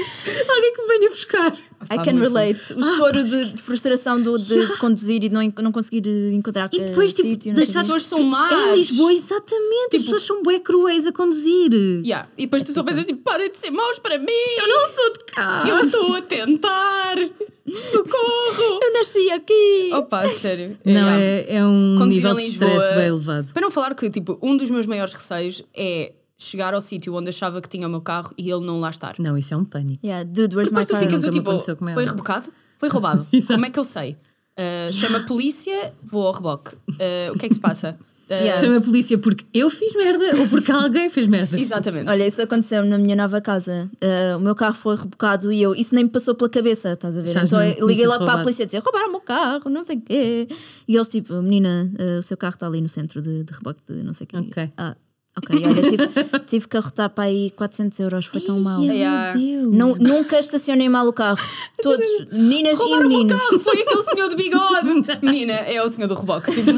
Alguém 0.55 0.73
que 0.73 0.81
me 0.83 0.87
venha 0.87 1.09
buscar. 1.09 1.70
I 1.89 1.97
can 2.03 2.19
relate. 2.19 2.59
O 2.73 2.83
choro 2.95 3.23
de, 3.23 3.51
de 3.53 3.61
frustração 3.61 4.21
do, 4.21 4.37
de, 4.37 4.67
de 4.67 4.77
conduzir 4.77 5.15
e 5.23 5.29
de 5.29 5.29
não, 5.29 5.41
não 5.61 5.71
conseguir 5.71 6.07
encontrar 6.33 6.69
E 6.73 6.79
depois, 6.79 7.09
eh, 7.11 7.13
tipo, 7.13 7.27
sítio. 7.29 7.53
não 7.53 7.65
sei 7.65 7.75
As 7.75 7.81
pessoas 7.81 8.03
são 8.03 8.21
más. 8.23 8.51
Em 8.51 8.75
Lisboa, 8.77 9.13
exatamente. 9.13 9.95
As 9.95 10.01
Tipo- 10.01 10.03
pessoas 10.03 10.21
são 10.23 10.43
bué 10.43 10.59
cruéis 10.59 11.05
a 11.07 11.11
conduzir. 11.11 11.71
Yeah. 12.05 12.27
E 12.37 12.45
depois 12.45 12.63
tu 12.63 12.71
só 12.73 12.83
pensas 12.83 13.05
tipo, 13.05 13.21
parem 13.23 13.51
de 13.51 13.57
ser 13.57 13.71
maus 13.71 13.97
para 13.99 14.17
mim. 14.19 14.27
Eu 14.57 14.67
não 14.67 14.85
sou 14.87 15.13
de 15.13 15.19
cá. 15.33 15.63
Eu 15.67 15.85
estou 15.85 16.15
a 16.15 16.21
tentar. 16.21 17.15
Socorro. 17.91 18.79
Eu 18.81 18.93
nasci 18.93 19.29
aqui! 19.31 19.91
Opa, 19.93 20.27
sério. 20.29 20.77
Não, 20.83 20.91
Yeah. 20.93 21.19
é, 21.21 21.55
é 21.57 21.65
um 21.65 21.95
Conduzir 21.97 22.23
nível 22.23 22.35
de 22.35 22.43
stress 22.47 22.95
bem 22.95 23.07
elevado. 23.07 23.53
Para 23.53 23.61
não 23.61 23.71
falar 23.71 23.95
que, 23.95 24.09
tipo, 24.09 24.37
um 24.41 24.57
dos 24.57 24.69
meus 24.69 24.85
maiores 24.85 25.13
receios 25.13 25.63
é 25.75 26.11
chegar 26.41 26.73
ao 26.73 26.81
sítio 26.81 27.15
onde 27.15 27.29
achava 27.29 27.61
que 27.61 27.69
tinha 27.69 27.87
o 27.87 27.89
meu 27.89 28.01
carro 28.01 28.33
e 28.37 28.49
ele 28.49 28.65
não 28.65 28.79
lá 28.79 28.89
estar. 28.89 29.15
Não, 29.19 29.37
isso 29.37 29.53
é 29.53 29.57
um 29.57 29.63
pânico. 29.63 30.05
Yeah, 30.05 30.23
dude, 30.23 30.55
where's 30.55 30.69
Depois 30.69 30.85
my 30.85 30.87
tu 30.87 30.93
car? 30.93 30.99
ficas 30.99 31.23
o 31.23 31.29
tipo, 31.29 31.93
foi 31.93 32.05
rebocado? 32.05 32.51
Foi 32.79 32.89
roubado. 32.89 33.27
Como 33.47 33.65
é 33.65 33.69
que 33.69 33.79
eu 33.79 33.85
sei? 33.85 34.17
Uh, 34.57 34.91
chama 34.91 35.19
a 35.19 35.23
polícia, 35.23 35.93
vou 36.03 36.25
ao 36.27 36.33
reboque. 36.33 36.75
Uh, 36.75 37.33
o 37.33 37.37
que 37.37 37.45
é 37.45 37.49
que 37.49 37.53
se 37.55 37.59
passa? 37.59 37.97
Uh, 37.99 38.11
Yeah. 38.31 38.61
Chama 38.61 38.77
a 38.77 38.81
polícia 38.81 39.17
porque 39.17 39.45
eu 39.53 39.69
fiz 39.69 39.93
merda 39.93 40.39
ou 40.39 40.47
porque 40.47 40.71
alguém 40.71 41.09
fez 41.09 41.27
merda. 41.27 41.59
Exatamente. 41.59 42.09
Olha, 42.09 42.25
isso 42.25 42.41
aconteceu 42.41 42.81
na 42.85 42.97
minha 42.97 43.13
nova 43.13 43.41
casa. 43.41 43.91
Uh, 43.95 44.37
o 44.37 44.39
meu 44.39 44.55
carro 44.55 44.75
foi 44.75 44.95
rebocado 44.95 45.51
e 45.51 45.61
eu, 45.61 45.75
isso 45.75 45.93
nem 45.93 46.05
me 46.05 46.09
passou 46.09 46.33
pela 46.33 46.49
cabeça, 46.49 46.93
estás 46.93 47.17
a 47.17 47.21
ver? 47.21 47.35
Então 47.35 47.61
eu 47.61 47.85
liguei 47.85 48.07
logo 48.07 48.23
para 48.23 48.39
a 48.39 48.41
polícia 48.41 48.63
a 48.63 48.65
dizer: 48.65 48.79
roubaram 48.79 49.09
o 49.09 49.11
meu 49.11 49.19
carro, 49.19 49.69
não 49.69 49.83
sei 49.83 49.97
o 49.97 50.01
quê. 50.01 50.47
E 50.87 50.95
eles, 50.95 51.09
tipo, 51.09 51.41
menina, 51.41 51.91
uh, 51.99 52.19
o 52.19 52.23
seu 52.23 52.37
carro 52.37 52.53
está 52.53 52.67
ali 52.67 52.79
no 52.79 52.87
centro 52.87 53.21
de, 53.21 53.43
de 53.43 53.51
reboque 53.51 53.81
de 53.85 54.01
não 54.01 54.13
sei 54.13 54.23
o 54.23 54.27
quê. 54.29 54.37
Ok. 54.37 54.71
Ah, 54.77 54.95
ok, 55.37 55.65
olha, 55.65 55.89
tive, 55.89 56.39
tive 56.47 56.67
que 56.67 56.77
arrotar 56.77 57.09
para 57.09 57.25
aí 57.25 57.51
400 57.51 57.99
euros, 57.99 58.25
foi 58.25 58.41
tão 58.41 58.59
mal. 58.59 58.81
Yeah. 58.81 59.35
meu 59.37 59.61
Deus. 59.61 59.75
Não, 59.75 59.95
nunca 59.95 60.39
estacionei 60.39 60.89
mal 60.89 61.07
o 61.07 61.13
carro. 61.13 61.39
Todos, 61.81 62.07
meninas 62.31 62.77
e 62.77 62.81
Roubaram 62.81 63.05
o 63.05 63.09
meu 63.09 63.19
meninos. 63.19 63.41
carro, 63.41 63.59
foi 63.59 63.81
aquele 63.81 64.03
senhor 64.03 64.29
de 64.29 64.35
bigode. 64.35 65.05
Menina, 65.21 65.53
é 65.53 65.81
o 65.83 65.89
senhor 65.89 66.07
do 66.07 66.15
reboque. 66.15 66.51
Tipo, 66.53 66.71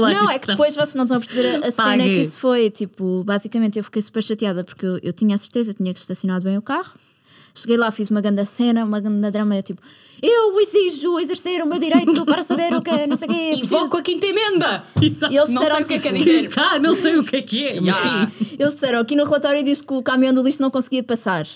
Não, 0.00 0.30
é 0.30 0.38
que 0.38 0.46
depois 0.46 0.74
vocês 0.74 0.94
não 0.94 1.04
estão 1.04 1.16
a 1.16 1.20
perceber 1.20 1.62
a, 1.62 1.68
a 1.68 1.70
cena 1.70 2.04
que 2.04 2.20
isso 2.20 2.38
foi. 2.38 2.70
Tipo, 2.70 3.22
basicamente 3.24 3.78
eu 3.78 3.84
fiquei 3.84 4.02
super 4.02 4.22
chateada 4.22 4.64
porque 4.64 4.86
eu, 4.86 4.98
eu 5.02 5.12
tinha 5.12 5.34
a 5.34 5.38
certeza, 5.38 5.74
tinha 5.74 5.92
que 5.92 6.00
estacionado 6.00 6.44
bem 6.44 6.56
o 6.56 6.62
carro. 6.62 6.92
Cheguei 7.54 7.76
lá, 7.76 7.90
fiz 7.90 8.10
uma 8.10 8.20
grande 8.20 8.44
cena, 8.46 8.84
uma 8.84 8.98
grande 9.00 9.30
drama. 9.30 9.56
Eu, 9.56 9.62
tipo, 9.62 9.82
eu 10.22 10.58
exijo 10.60 11.18
exercer 11.18 11.62
o 11.62 11.66
meu 11.66 11.78
direito 11.78 12.24
para 12.24 12.42
saber 12.42 12.72
o 12.72 12.80
que 12.80 12.88
é, 12.90 13.06
não 13.06 13.16
sei 13.16 13.28
o 13.28 13.30
quê. 13.30 13.36
preciso- 13.58 13.74
Invoco 13.74 13.96
a 13.98 14.02
quinta 14.02 14.26
emenda. 14.26 14.84
Exato. 15.02 15.32
E 15.32 15.36
eles 15.36 15.48
Não 15.50 15.62
disseram, 15.62 15.76
sei 15.76 15.84
o 15.84 15.86
que 15.88 15.94
é 15.94 15.98
que 15.98 16.08
é 16.08 16.12
tipo, 16.12 16.24
dizer. 16.24 16.50
Ah, 16.56 16.78
não 16.78 16.94
sei 16.94 17.16
o 17.16 17.24
que 17.24 17.36
é 17.36 17.42
que 17.42 17.64
é, 17.66 17.72
Yeah. 17.74 18.30
Eles 18.58 18.74
disseram, 18.74 19.00
aqui 19.00 19.16
no 19.16 19.24
relatório 19.24 19.62
diz 19.64 19.80
que 19.82 19.92
o 19.92 20.02
caminhão 20.02 20.32
do 20.32 20.42
lixo 20.42 20.62
não 20.62 20.70
conseguia 20.70 21.02
passar. 21.02 21.46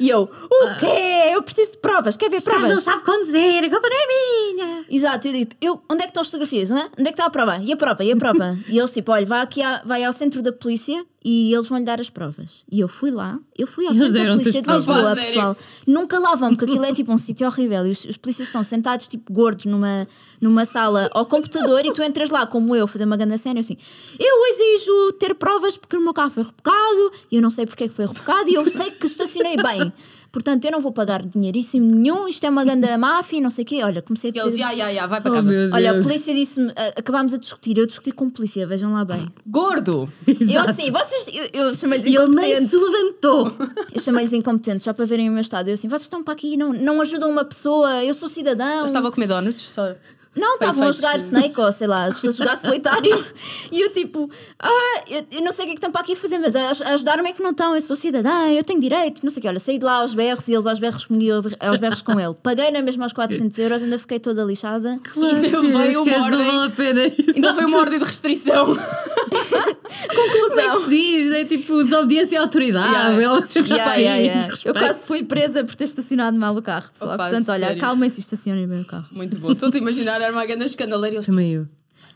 E 0.00 0.08
eu, 0.08 0.22
o 0.22 0.78
quê? 0.80 1.32
Eu 1.34 1.42
preciso 1.42 1.72
de 1.72 1.78
provas, 1.78 2.16
quer 2.16 2.30
ver 2.30 2.36
Mas 2.44 2.46
não 2.46 2.60
provas? 2.60 2.82
sabe 2.82 3.04
conduzir, 3.04 3.64
a 3.64 3.68
culpa 3.70 3.88
não 3.88 3.96
é 3.96 4.06
minha. 4.54 4.84
Exato, 4.90 5.28
eu 5.28 5.32
digo, 5.32 5.50
eu, 5.60 5.80
onde 5.90 6.00
é 6.00 6.04
que 6.04 6.08
estão 6.10 6.22
as 6.22 6.26
fotografias? 6.28 6.70
hã? 6.70 6.88
Onde 6.98 7.02
é 7.02 7.04
que 7.04 7.10
está 7.10 7.26
a 7.26 7.30
prova? 7.30 7.58
E 7.58 7.72
a 7.72 7.76
prova? 7.76 8.02
E 8.04 8.10
a 8.12 8.16
prova? 8.16 8.58
e 8.68 8.78
eles 8.78 8.90
tipo, 8.90 9.12
olha, 9.12 9.26
vai 9.26 9.40
aqui 9.42 9.62
à- 9.62 9.82
vai 9.84 10.02
ao 10.02 10.12
centro 10.12 10.40
da 10.42 10.52
polícia 10.52 11.04
e 11.28 11.52
eles 11.52 11.66
vão 11.66 11.76
lhe 11.78 11.84
dar 11.84 12.00
as 12.00 12.08
provas. 12.08 12.64
E 12.70 12.78
eu 12.78 12.86
fui 12.86 13.10
lá, 13.10 13.40
eu 13.58 13.66
fui 13.66 13.84
ao 13.84 13.92
Eles 13.92 14.10
centro 14.12 14.24
da 14.24 14.32
polícia 14.34 14.52
de 14.52 14.62
provas. 14.62 14.84
Lisboa, 14.86 15.10
Ah, 15.10 15.14
sério? 15.16 15.32
pessoal. 15.32 15.56
Nunca 15.84 16.18
lá 16.20 16.36
vão, 16.36 16.50
porque 16.50 16.66
aquilo 16.66 16.84
é 16.84 16.94
tipo 16.94 17.12
um 17.12 17.18
sítio 17.18 17.48
horrível 17.48 17.84
e 17.84 17.90
os, 17.90 18.04
os 18.04 18.16
polícias 18.16 18.46
estão 18.46 18.62
sentados 18.62 19.08
tipo 19.08 19.32
gordos 19.32 19.64
numa, 19.64 20.06
numa 20.40 20.64
sala 20.64 21.10
ao 21.12 21.26
computador 21.26 21.84
e 21.84 21.92
tu 21.92 22.00
entras 22.00 22.30
lá 22.30 22.46
como 22.46 22.76
eu, 22.76 22.86
fazer 22.86 23.06
uma 23.06 23.16
grande 23.16 23.38
cena 23.38 23.56
e 23.56 23.58
eu 23.58 23.60
assim, 23.62 23.76
eu 24.20 24.46
exijo 24.52 25.12
ter 25.18 25.34
provas 25.34 25.76
porque 25.76 25.96
o 25.96 26.00
meu 26.00 26.14
carro 26.14 26.30
foi 26.30 26.44
rebocado 26.44 27.12
e 27.32 27.34
eu 27.36 27.42
não 27.42 27.50
sei 27.50 27.66
porque 27.66 27.82
é 27.84 27.88
que 27.88 27.94
foi 27.94 28.06
rebocado 28.06 28.48
e 28.48 28.54
eu 28.54 28.70
sei 28.70 28.92
que 28.92 29.06
estacionei 29.06 29.56
bem. 29.56 29.92
Portanto, 30.36 30.66
eu 30.66 30.70
não 30.70 30.80
vou 30.82 30.92
pagar 30.92 31.22
dinheiríssimo 31.22 31.86
nenhum, 31.86 32.28
isto 32.28 32.44
é 32.44 32.50
uma 32.50 32.62
grande 32.62 32.86
máfia, 32.98 33.40
não 33.40 33.48
sei 33.48 33.64
o 33.64 33.66
quê. 33.66 33.82
Olha, 33.82 34.02
comecei 34.02 34.30
a 34.30 34.34
E 34.36 34.38
eles, 34.38 34.52
ter- 34.52 34.58
ya, 34.60 34.70
ya, 34.72 34.88
ya, 34.90 35.06
vai 35.06 35.18
para 35.22 35.30
Oh, 35.30 35.34
casa. 35.36 35.48
meu 35.48 35.70
Olha, 35.72 35.92
a 35.92 36.02
polícia 36.02 36.34
disse-me, 36.34 36.70
a- 36.76 36.88
acabámos 36.94 37.32
a 37.32 37.38
discutir, 37.38 37.78
eu 37.78 37.86
discuti 37.86 38.12
com 38.12 38.26
a 38.26 38.30
polícia, 38.30 38.66
vejam 38.66 38.92
lá 38.92 39.02
bem. 39.02 39.26
Gordo. 39.46 40.06
Eu 40.26 40.34
Exato. 40.38 40.70
assim, 40.70 40.90
vocês, 40.90 41.26
eu, 41.32 41.68
eu 41.68 41.74
chamei-lhes 41.74 42.06
E 42.06 42.14
ele 42.14 42.26
nem 42.28 42.52
incompetentes. 42.52 42.70
se 42.70 42.76
levantou. 42.76 43.52
Eu 43.96 44.02
chamei-lhes 44.02 44.32
incompetentes, 44.34 44.84
só 44.84 44.92
para 44.92 45.06
verem 45.06 45.30
o 45.30 45.32
meu 45.32 45.40
estado. 45.40 45.68
Eu 45.68 45.74
assim, 45.74 45.88
vocês 45.88 46.02
estão 46.02 46.22
para 46.22 46.34
aqui, 46.34 46.54
não, 46.54 46.70
não 46.74 47.00
ajudam 47.00 47.30
uma 47.30 47.44
pessoa, 47.46 48.04
eu 48.04 48.12
sou 48.12 48.28
cidadão. 48.28 48.80
Eu 48.80 48.84
estava 48.84 49.08
a 49.08 49.10
comer 49.10 49.26
donuts, 49.28 49.62
só. 49.70 49.94
Não, 50.36 50.54
estavam 50.54 50.88
a 50.88 50.92
jogar 50.92 51.16
Snake 51.16 51.58
ou 51.58 51.72
sei 51.72 51.86
lá, 51.86 52.04
a 52.04 52.10
jogar 52.10 52.56
solitário. 52.58 53.24
E 53.72 53.80
eu 53.80 53.90
tipo, 53.92 54.30
ah, 54.58 55.02
eu, 55.08 55.26
eu 55.32 55.40
não 55.42 55.52
sei 55.52 55.64
o 55.64 55.68
que 55.68 55.72
é 55.72 55.74
que 55.74 55.78
estão 55.78 55.90
para 55.90 56.02
aqui 56.02 56.12
a 56.12 56.16
fazer, 56.16 56.38
mas 56.38 56.54
a, 56.54 56.68
a 56.68 56.94
ajudar-me 56.94 57.30
é 57.30 57.32
que 57.32 57.42
não 57.42 57.50
estão, 57.50 57.74
eu 57.74 57.80
sou 57.80 57.96
cidadã, 57.96 58.48
eu 58.48 58.62
tenho 58.62 58.80
direito, 58.80 59.22
não 59.22 59.30
sei 59.30 59.38
o 59.38 59.42
que. 59.42 59.48
Olha, 59.48 59.58
saí 59.58 59.78
de 59.78 59.84
lá 59.84 59.94
aos 60.02 60.12
berros 60.12 60.46
e 60.46 60.52
eles 60.52 60.66
aos 60.66 60.78
berros 60.78 61.04
comigo, 61.06 61.48
aos 61.58 61.78
berros 61.78 62.02
com 62.02 62.20
ele. 62.20 62.34
Paguei 62.42 62.70
na 62.70 62.82
mesma 62.82 63.06
aos 63.06 63.12
400 63.12 63.58
euros, 63.58 63.82
ainda 63.82 63.98
fiquei 63.98 64.18
toda 64.18 64.44
lixada. 64.44 65.00
Ainda 65.16 65.40
Deus, 65.40 65.64
levei 65.64 65.96
uma 65.96 66.06
esquece, 66.06 66.20
ordem. 66.20 66.38
Não 66.38 66.46
vale 66.46 66.66
a 66.66 66.70
pena. 66.70 67.00
Ainda 67.34 67.54
foi 67.54 67.64
uma 67.64 67.78
ordem 67.78 67.98
de 67.98 68.04
restrição. 68.04 68.66
Como 69.28 70.60
é 70.60 70.70
que 70.70 70.84
se 70.84 70.88
diz? 70.88 71.30
É 71.32 71.44
tipo 71.44 71.82
desobediência 71.82 72.38
à 72.38 72.42
autoridade. 72.42 72.92
Yeah. 72.92 73.22
É 73.22 73.28
Yeah, 73.56 73.94
yeah, 73.94 74.18
yeah. 74.18 74.54
Eu 74.64 74.72
quase 74.72 75.04
fui 75.04 75.24
presa 75.24 75.64
por 75.64 75.74
ter 75.74 75.84
estacionado 75.84 76.38
mal 76.38 76.56
o 76.56 76.62
carro, 76.62 76.90
pessoal. 76.92 77.14
Opa, 77.14 77.28
Portanto, 77.28 77.48
olha, 77.50 77.70
acalmem-se 77.70 78.18
e 78.18 78.20
estacionem 78.20 78.66
bem 78.66 78.82
o 78.82 78.84
carro. 78.84 79.06
Muito 79.10 79.38
bom. 79.38 79.52
Estou-te 79.52 79.78
a 79.78 79.80
imaginar, 79.80 80.20
era 80.20 80.32
uma 80.32 80.46
grande 80.46 80.64
escandaleira. 80.64 81.20
Também 81.22 81.52
eu. 81.52 81.66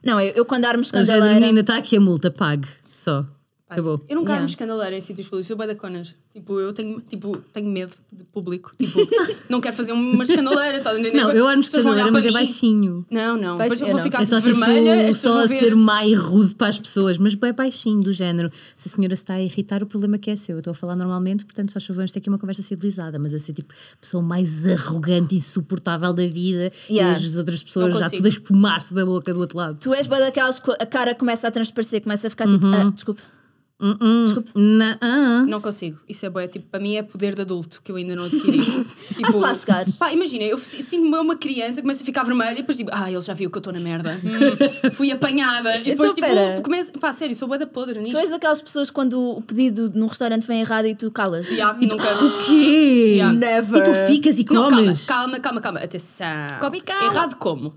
Não, 0.05 0.21
eu, 0.21 0.33
eu 0.35 0.45
quando 0.45 0.65
armo 0.65 0.81
A 0.81 0.85
Jada, 0.85 1.03
escandaleira... 1.03 1.41
menina, 1.41 1.61
está 1.61 1.77
aqui 1.77 1.97
a 1.97 2.01
multa, 2.01 2.31
pague. 2.31 2.69
Só. 2.93 3.25
Acabou. 3.71 4.01
Eu 4.09 4.17
nunca 4.17 4.31
Yeah. 4.31 4.39
amo 4.41 4.47
escandaleira 4.51 4.97
em 4.97 5.01
sítios 5.01 5.27
públicos, 5.29 5.49
eu 5.51 5.57
sou 5.57 5.67
da 5.67 5.75
conas. 5.77 6.15
Tipo, 6.35 6.59
eu 6.61 6.73
tenho, 6.73 7.01
tipo, 7.01 7.37
tenho 7.53 7.69
medo 7.71 7.93
de 8.13 8.25
público. 8.25 8.73
Tipo, 8.79 8.99
não 9.49 9.61
quero 9.61 9.77
fazer 9.77 9.93
uma 9.93 10.23
escandaleira, 10.23 10.79
estás 10.79 10.97
a 10.97 11.01
entender? 11.01 11.17
Não, 11.21 11.31
eu 11.33 11.47
amo 11.49 11.61
escandaleira, 11.61 12.11
mas 12.13 12.25
é 12.25 12.29
mim. 12.29 12.33
baixinho. 12.35 13.07
Não, 13.11 13.37
não. 13.37 13.59
Baixo- 13.59 13.71
Depois 13.77 13.81
eu 13.81 13.87
vou 13.89 13.97
não. 13.97 14.03
ficar 14.05 14.23
É 14.23 14.27
só 14.27 14.41
tipo, 14.41 14.49
vermelha, 14.59 15.09
as 15.09 15.17
tipo, 15.17 15.29
só 15.31 15.41
a 15.43 15.47
ser 15.49 15.75
mais 15.75 16.19
rude 16.19 16.55
para 16.55 16.69
as 16.69 16.79
pessoas, 16.79 17.17
mas 17.19 17.35
bem 17.35 17.53
baixinho, 17.53 18.01
do 18.03 18.13
género. 18.13 18.51
Se 18.77 18.89
a 18.89 18.93
senhora 18.93 19.15
se 19.17 19.23
está 19.23 19.35
a 19.35 19.43
irritar, 19.43 19.83
o 19.83 19.87
problema 19.87 20.17
é 20.17 20.19
que 20.19 20.31
é 20.31 20.37
seu. 20.37 20.57
Eu 20.57 20.61
estou 20.61 20.73
a 20.73 20.75
falar 20.75 20.97
normalmente, 20.97 21.45
portanto, 21.45 21.73
só 21.73 21.79
choveu 21.81 21.97
vamos 22.01 22.13
ter 22.13 22.19
aqui 22.21 22.29
uma 22.29 22.39
conversa 22.39 22.63
civilizada, 22.63 23.19
mas 23.19 23.35
a 23.35 23.39
ser 23.39 23.53
tipo 23.53 23.73
pessoa 24.01 24.23
mais 24.23 24.67
arrogante 24.67 25.35
e 25.35 25.39
insuportável 25.39 26.13
da 26.13 26.27
vida 26.27 26.73
Yeah. 26.89 27.21
e 27.21 27.27
as 27.27 27.37
outras 27.37 27.63
pessoas 27.63 27.93
já 27.99 28.09
tudo 28.11 28.25
a 28.25 28.29
espumar-se 28.29 28.95
da 28.95 29.05
boca 29.05 29.33
do 29.35 29.41
outro 29.41 29.59
lado. 29.59 29.79
Tu 29.81 29.93
és 29.95 30.07
boa 30.07 30.21
daquelas 30.21 30.59
que 30.59 30.71
a 30.71 30.87
cara 30.87 31.15
começa 31.15 31.47
a 31.47 31.51
transparecer, 31.51 32.03
começa 32.03 32.27
a 32.27 32.31
ficar 32.31 32.47
tipo, 32.49 32.65
Uhum. 32.65 32.73
ah, 32.75 32.91
desculpa. 32.91 33.21
Hum, 33.81 33.97
hum, 34.01 34.45
na- 34.77 34.99
ah. 35.01 35.45
Não 35.47 35.61
consigo. 35.61 35.99
Isso 36.09 36.27
é 36.27 36.31
bué. 36.31 36.47
Tipo, 36.49 36.67
para 36.71 36.81
mim 36.81 36.97
é 36.97 37.03
poder 37.03 37.35
de 37.35 37.41
adulto 37.43 37.81
que 37.83 37.91
eu 37.91 37.97
ainda 37.97 38.15
não 38.15 38.25
adquiri. 38.25 38.59
tipo, 39.09 39.25
Hás 39.27 39.35
de 39.35 39.41
lá 39.41 39.55
chegar. 39.55 39.87
Pá, 39.99 40.13
imagina, 40.13 40.45
eu 40.45 40.59
sinto-me 40.59 41.17
uma 41.17 41.37
criança, 41.37 41.81
começo 41.81 42.03
a 42.03 42.05
ficar 42.05 42.25
vermelha 42.25 42.53
e 42.53 42.57
depois 42.57 42.77
digo, 42.77 42.91
ah, 42.93 43.11
ele 43.11 43.21
já 43.21 43.33
viu 43.35 43.51
que 43.51 43.57
eu 43.57 43.61
estou 43.61 43.73
na 43.73 43.81
merda. 43.81 44.21
Hum, 44.23 44.91
fui 44.93 45.11
apanhada. 45.11 45.77
E 45.79 45.85
depois, 45.85 46.13
Então, 46.13 46.15
tipo, 46.15 46.27
pera. 46.29 46.61
começo. 46.63 46.93
Pá, 46.93 47.13
sério, 47.13 47.35
sou 47.35 47.49
bué 47.49 47.59
da 47.59 47.67
podre 47.67 47.95
Tu 47.95 48.01
nisto. 48.03 48.19
és 48.19 48.31
daquelas 48.31 48.61
pessoas 48.61 48.91
quando 48.91 49.19
o 49.39 49.43
pedido 49.43 49.91
num 49.95 50.07
restaurante 50.07 50.47
vem 50.47 50.61
errado 50.61 50.87
e 50.87 50.95
tu 50.95 51.11
calas. 51.11 51.49
Yeah, 51.49 51.77
nunca. 51.81 52.05
quê? 52.47 53.15
Yeah. 53.17 53.33
Never. 53.37 53.81
E 53.81 53.85
tu 53.85 53.95
ficas 54.13 54.39
e 54.39 54.45
Não, 54.45 54.69
calma, 54.69 54.77
comes? 54.77 55.05
calma, 55.07 55.41
calma, 55.41 55.61
calma. 55.61 55.81
Atenção. 55.81 56.27
Come 56.61 56.79
e 56.79 56.81
calma. 56.83 57.05
Errado 57.13 57.37
como? 57.37 57.75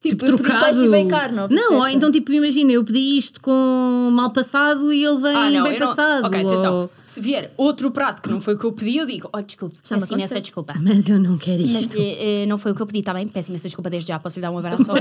Tipo, 0.00 0.24
Tipo, 0.24 0.26
eu 0.26 0.36
pedi 0.38 0.60
peixe 0.60 0.84
e 0.84 0.88
veio 0.88 1.08
carne. 1.08 1.40
ou 1.40 1.48
Não, 1.48 1.78
ou 1.78 1.88
então 1.88 2.12
tipo, 2.12 2.30
imagina, 2.30 2.70
eu 2.70 2.84
pedi 2.84 3.16
isto 3.18 3.40
com 3.40 4.10
mal 4.12 4.30
passado 4.30 4.92
e 4.92 5.02
ele 5.04 5.18
vem 5.18 5.34
Ah, 5.34 5.50
não, 5.50 5.62
bem 5.64 5.74
eu 5.74 5.80
não. 5.80 5.86
passado. 5.88 6.26
Ok, 6.26 6.40
atenção. 6.40 6.74
ou- 6.74 6.90
Se 7.06 7.20
vier 7.20 7.50
outro 7.56 7.90
prato 7.90 8.20
que 8.22 8.28
não 8.28 8.40
foi 8.40 8.54
o 8.54 8.58
que 8.58 8.64
eu 8.66 8.72
pedi, 8.72 8.98
eu 8.98 9.06
digo, 9.06 9.28
olha, 9.32 9.44
desculpe, 9.44 9.74
peço 9.76 9.94
imensa 9.94 10.14
aconteceu. 10.14 10.40
desculpa. 10.42 10.74
Mas 10.80 11.08
eu 11.08 11.18
não 11.18 11.38
quero 11.38 11.66
Mas 11.66 11.82
isto. 11.86 11.96
eh, 11.98 12.42
eh, 12.42 12.46
não 12.46 12.58
foi 12.58 12.72
o 12.72 12.74
que 12.74 12.82
eu 12.82 12.86
pedi, 12.86 12.98
está 13.00 13.14
bem? 13.14 13.26
Peço 13.26 13.48
imensa 13.48 13.68
desculpa 13.68 13.88
desde 13.90 14.08
já, 14.08 14.18
posso 14.18 14.36
lhe 14.36 14.42
dar 14.42 14.50
um 14.50 14.58
abraço? 14.58 14.84
Ok. 14.92 15.00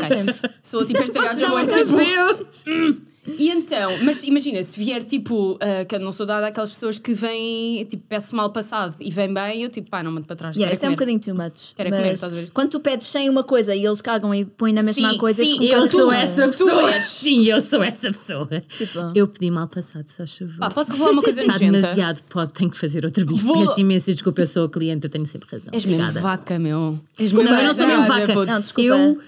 Sou 0.64 0.86
tipo 0.86 1.02
um 1.02 1.06
boa, 1.50 1.62
abraço? 1.62 1.84
tipo... 1.84 1.98
Deus! 1.98 2.98
E 3.28 3.50
então, 3.50 3.98
mas 4.04 4.22
imagina, 4.24 4.62
se 4.62 4.80
vier 4.80 5.04
tipo, 5.04 5.58
ah, 5.60 5.84
que 5.86 5.96
eu 5.96 6.00
não 6.00 6.12
sou 6.12 6.26
dada 6.26 6.48
àquelas 6.48 6.70
pessoas 6.70 7.00
que 7.00 7.14
vêm, 7.14 7.84
tipo, 7.86 8.04
peço 8.08 8.36
mal 8.36 8.52
passado 8.52 8.96
e 9.00 9.10
vem 9.10 9.34
bem, 9.34 9.64
eu 9.64 9.70
tipo, 9.70 9.90
pá, 9.90 10.04
não 10.04 10.12
mando 10.12 10.28
para 10.28 10.36
trás. 10.36 10.56
Yeah, 10.56 10.74
isso 10.76 10.86
é 10.86 10.90
um 10.90 10.96
comer. 10.96 11.14
bocadinho 11.16 11.36
too 11.36 11.44
much. 11.44 11.74
Quero 11.76 11.90
mas 11.90 12.00
comer, 12.00 12.14
estás 12.14 12.32
a 12.34 12.36
ver? 12.36 12.52
Quando 12.52 12.70
tu 12.70 12.80
pedes 12.80 13.08
sem 13.08 13.30
uma 13.30 13.44
coisa 13.44 13.74
e 13.76 13.84
eles 13.86 14.00
cagam 14.02 14.34
e 14.34 14.46
põem 14.46 14.74
na 14.74 14.84
mesma 14.84 15.12
Sim, 15.14 15.18
coisa, 15.18 15.42
sim, 15.44 15.64
Eu 15.66 15.88
sou 15.88 16.10
assim, 16.12 16.22
essa 16.22 16.48
pessoa. 16.48 16.94
és. 16.94 17.04
Sim, 17.06 17.46
eu 17.46 17.62
sou 17.62 17.84
essa 17.84 18.08
pessoa. 18.08 18.48
Tipo, 18.78 19.00
Eu 19.16 19.28
pedi 19.28 19.50
mal 19.50 19.68
passado, 19.68 20.08
só 20.08 20.26
choveu. 20.26 20.60
Pá, 20.60 20.70
posso 20.70 20.92
revelar 20.92 21.12
uma 21.12 21.22
coisa 21.24 21.42
Está 21.42 21.54
nojenta? 21.54 21.80
demasiado, 21.82 22.22
pode, 22.30 22.54
tenho 22.54 22.70
que 22.70 22.78
fazer 22.80 23.06
outro 23.06 23.26
bife. 23.26 23.44
Vou- 23.44 23.66
Peço 23.68 23.80
imensa 23.80 24.12
desculpa, 24.14 24.42
eu 24.42 24.48
sou 24.48 24.66
a 24.66 24.70
cliente, 24.70 25.06
eu 25.06 25.10
tenho 25.10 25.26
sempre 25.26 25.50
razão. 25.52 25.70
És 25.74 25.84
mesmo 25.84 26.00
Obrigada. 26.02 26.22
vaca, 26.22 26.60
meu. 26.60 27.00
És 27.18 27.32
Não, 27.32 27.42
eu 27.42 27.64
não 27.68 27.74
sou 27.74 27.88
mesmo 27.88 28.04
vaca. 28.08 28.46
Não, 28.46 28.62
desculpa. 28.62 28.88
Eu 28.88 29.20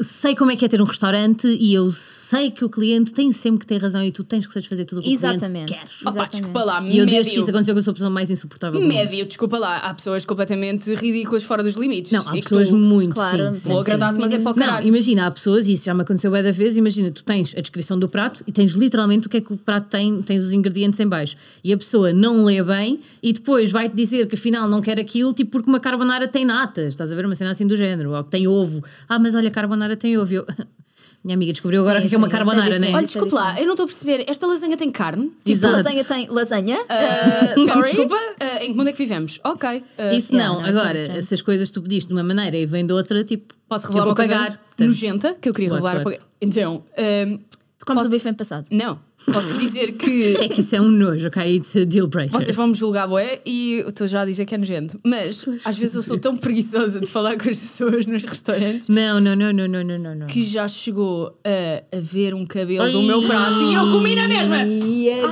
sei 0.00 0.34
como 0.34 0.50
é 0.50 0.56
que 0.56 0.64
é 0.64 0.68
ter 0.68 0.80
um 0.80 0.84
restaurante 0.84 1.46
e 1.46 1.74
eu 1.74 1.90
sei 2.32 2.50
que 2.50 2.64
o 2.64 2.68
cliente 2.70 3.12
tem 3.12 3.30
sempre 3.30 3.60
que 3.60 3.66
ter 3.66 3.80
razão 3.80 4.02
e 4.02 4.10
tu 4.10 4.24
tens 4.24 4.46
que 4.46 4.52
satisfazer 4.54 4.86
tudo 4.86 4.98
o 5.00 5.02
que 5.02 5.10
o 5.10 5.12
Exatamente. 5.12 5.66
cliente 5.66 5.72
quer. 5.74 5.82
Opa, 6.00 6.10
Exatamente. 6.10 6.30
desculpa 6.32 6.64
lá, 6.64 6.82
E 6.82 6.98
eu 6.98 7.04
desde 7.06 7.06
que 7.06 7.36
médio. 7.36 7.40
isso 7.42 7.50
aconteceu, 7.50 7.76
eu 7.76 7.82
sou 7.82 7.90
a 7.90 7.94
pessoa 7.94 8.10
mais 8.10 8.30
insuportável. 8.30 8.80
Médio, 8.80 9.26
desculpa 9.26 9.58
lá. 9.58 9.76
Há 9.78 9.92
pessoas 9.94 10.24
completamente 10.24 10.92
ridículas 10.94 11.42
fora 11.42 11.62
dos 11.62 11.74
limites. 11.74 12.10
Não, 12.10 12.26
há 12.28 12.36
E 12.36 12.40
que 12.40 12.48
pessoas 12.48 12.68
tu- 12.68 12.76
muito, 12.76 13.12
Claro, 13.14 13.54
sim, 13.54 13.68
Vou 13.68 13.80
agradar-te, 13.80 14.18
mas 14.20 14.32
é 14.32 14.38
para 14.38 14.52
o 14.52 14.56
Não, 14.58 14.66
caralho. 14.66 14.88
imagina, 14.88 15.26
há 15.26 15.30
pessoas, 15.30 15.66
e 15.66 15.72
isso 15.72 15.84
já 15.84 15.92
me 15.94 16.02
aconteceu 16.02 16.30
bué 16.30 16.42
da 16.42 16.50
vez, 16.52 16.76
imagina, 16.76 17.10
tu 17.10 17.22
tens 17.22 17.54
a 17.56 17.60
descrição 17.60 17.98
do 17.98 18.08
prato 18.08 18.42
e 18.46 18.52
tens 18.52 18.72
literalmente 18.72 19.26
o 19.26 19.30
que 19.30 19.36
é 19.36 19.40
que 19.40 19.52
o 19.52 19.56
prato 19.56 19.88
tem, 19.90 20.22
tens 20.22 20.44
os 20.44 20.52
ingredientes 20.52 20.98
em 21.00 21.06
baixo. 21.06 21.36
E 21.62 21.72
a 21.72 21.76
pessoa 21.76 22.12
não 22.12 22.44
lê 22.44 22.62
bem 22.62 23.00
e 23.22 23.32
depois 23.32 23.70
vai-te 23.70 23.94
dizer 23.94 24.26
que 24.26 24.34
afinal 24.36 24.68
não 24.68 24.80
quer 24.80 24.98
aquilo, 24.98 25.32
tipo 25.34 25.50
porque 25.52 25.68
uma 25.68 25.80
carbonara 25.80 26.26
tem 26.26 26.44
natas, 26.44 26.88
estás 26.94 27.12
a 27.12 27.14
ver 27.14 27.26
uma 27.26 27.34
cena 27.34 27.50
assim 27.50 27.66
do 27.66 27.76
género, 27.76 28.12
ou 28.16 28.24
que 28.24 28.30
tem 28.30 28.46
ovo. 28.48 28.82
Ah, 29.08 29.18
mas 29.18 29.34
olha, 29.34 29.48
a 29.48 29.50
carbonara 29.50 29.96
tem 29.96 30.16
ovo. 30.16 30.32
Eu- 30.32 30.46
Minha 31.24 31.36
amiga 31.36 31.52
descobriu 31.52 31.82
agora 31.82 32.00
Sim, 32.00 32.06
o 32.06 32.08
que 32.08 32.14
é 32.16 32.18
uma 32.18 32.26
sim, 32.26 32.34
isso 32.34 32.36
é 32.42 32.44
carbonara, 32.44 32.78
né? 32.80 32.88
Olha, 32.88 32.98
é 32.98 33.06
desculpa 33.06 33.34
lá, 33.36 33.60
eu 33.60 33.64
não 33.64 33.74
estou 33.74 33.84
a 33.84 33.86
perceber. 33.86 34.24
Esta 34.28 34.44
lasanha 34.46 34.76
tem 34.76 34.90
carne? 34.90 35.28
Tipo, 35.28 35.50
Exato. 35.50 35.76
lasanha 35.76 36.04
tem 36.04 36.28
lasanha? 36.28 36.78
Uh, 36.82 37.60
sorry? 37.72 37.82
Desculpa, 37.82 38.16
ah, 38.40 38.64
em 38.64 38.68
que 38.72 38.76
mundo 38.76 38.88
é 38.88 38.92
que 38.92 38.98
vivemos? 38.98 39.38
Ok. 39.44 39.84
ah, 39.98 40.14
Isso 40.14 40.32
Yeah, 40.34 40.52
não, 40.52 40.60
não, 40.60 40.66
é 40.66 40.70
agora, 40.70 40.92
diferente. 40.94 41.18
essas 41.18 41.40
coisas 41.42 41.70
tu 41.70 41.80
pediste 41.80 42.08
de 42.08 42.14
uma 42.14 42.24
maneira 42.24 42.56
e 42.56 42.66
vem 42.66 42.84
de 42.86 42.92
outra, 42.92 43.22
tipo, 43.22 43.54
posso 43.68 43.86
eu 43.86 43.90
revelar 43.90 44.06
uma 44.08 44.14
coisa 44.16 44.32
pagar. 44.32 44.60
Nojenta 44.78 45.34
que 45.40 45.48
eu 45.48 45.52
queria 45.54 45.70
revelar? 45.70 46.02
Então, 46.40 46.82
ah, 46.98 47.38
Tu 47.78 47.86
comes 47.86 48.02
Posso- 48.02 48.14
o 48.14 48.16
bife 48.16 48.28
em 48.28 48.34
passado. 48.34 48.66
não. 48.70 48.96
Posso 49.30 49.54
dizer 49.54 49.92
que 49.92 50.34
É 50.36 50.48
que 50.48 50.60
isso 50.60 50.74
é 50.74 50.80
um 50.80 50.90
nojo, 50.90 51.28
ok? 51.28 51.56
It's 51.56 51.74
a 51.76 51.84
deal 51.84 52.06
breaker. 52.06 52.32
Vocês 52.40 52.56
vão 52.56 52.68
me 52.68 52.74
julgar, 52.74 53.06
bué, 53.08 53.40
e 53.46 53.80
eu 53.84 53.88
estou 53.90 54.06
já 54.06 54.22
a 54.22 54.24
dizer 54.24 54.44
que 54.46 54.54
é 54.54 54.58
nojento. 54.58 54.98
Mas, 55.04 55.44
às 55.64 55.76
vezes 55.76 55.94
eu 55.94 56.02
sou 56.02 56.18
tão 56.18 56.36
preguiçosa 56.36 56.98
de 57.00 57.06
falar 57.06 57.36
com 57.36 57.48
as 57.48 57.58
pessoas 57.58 58.06
nos 58.06 58.24
restaurantes 58.24 58.88
Não, 58.88 59.20
não, 59.20 59.36
não, 59.36 59.52
não, 59.52 59.68
não, 59.68 59.84
não, 59.84 59.98
não, 59.98 60.14
não. 60.14 60.26
que 60.26 60.44
já 60.44 60.66
chegou 60.68 61.38
a, 61.44 61.96
a 61.96 62.00
ver 62.00 62.34
um 62.34 62.44
cabelo 62.46 62.90
do 62.90 63.02
meu 63.02 63.22
prato 63.26 63.62
e 63.62 63.74
eu 63.74 63.90
comi 63.90 64.14
na 64.16 64.26
mesma. 64.28 64.64
Dia, 64.66 65.22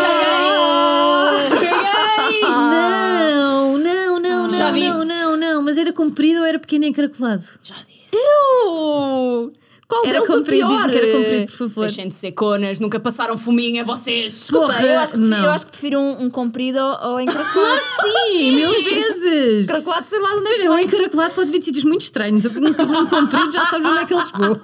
Caguei! 0.00 0.50
Não, 2.42 3.78
não, 3.78 4.20
não, 4.20 4.50
Já 4.50 4.66
não, 4.72 4.72
disse. 4.74 4.88
não, 4.88 5.04
não, 5.04 5.36
não, 5.36 5.62
mas 5.62 5.76
era 5.76 5.92
comprido 5.92 6.40
ou 6.40 6.44
era 6.46 6.58
pequeno 6.58 6.84
e 6.84 6.88
encaracolado? 6.88 7.44
Já 7.62 7.74
disse. 7.86 8.16
Uh, 8.16 9.52
Qual 9.90 10.06
Era 10.06 10.24
comprido, 10.24 10.68
pior? 10.68 10.88
que 10.88 10.96
era 10.96 11.12
comprido, 11.12 11.46
por 11.50 11.56
favor. 11.68 11.86
Deixem 11.86 12.06
de 12.08 12.14
ser 12.14 12.30
conas, 12.32 12.78
nunca 12.78 13.00
passaram 13.00 13.36
fominha 13.36 13.84
vocês. 13.84 14.32
Desculpa, 14.32 14.66
Porra, 14.68 14.82
eu 14.86 14.98
acho, 15.00 15.12
que 15.12 15.18
prefiro, 15.18 15.42
eu 15.42 15.50
acho 15.50 15.64
que 15.66 15.70
prefiro 15.72 15.98
um, 15.98 16.22
um 16.24 16.30
comprido 16.30 16.78
ou 16.78 17.18
encaracolado. 17.20 17.80
Sim, 18.30 18.52
mil 18.54 18.70
vezes! 18.84 19.64
Encaracolado, 19.64 20.06
sei 20.08 20.20
lá 20.20 20.28
de 20.30 20.36
onde 20.36 20.46
é 20.48 20.54
que 20.54 20.60
Olha, 20.60 20.70
o 20.70 20.76
vem. 20.76 20.84
encaracolado 20.86 21.34
pode 21.34 21.50
vir 21.50 21.58
de 21.58 21.64
sítios 21.64 21.84
muito 21.84 22.02
estranhos. 22.02 22.44
Eu 22.44 22.52
pergunto 22.52 22.82
um 22.82 23.06
comprido, 23.06 23.50
já 23.52 23.66
sabes 23.66 23.86
onde 23.88 23.98
é 23.98 24.04
que 24.06 24.14
ele 24.14 24.22
chegou. 24.24 24.60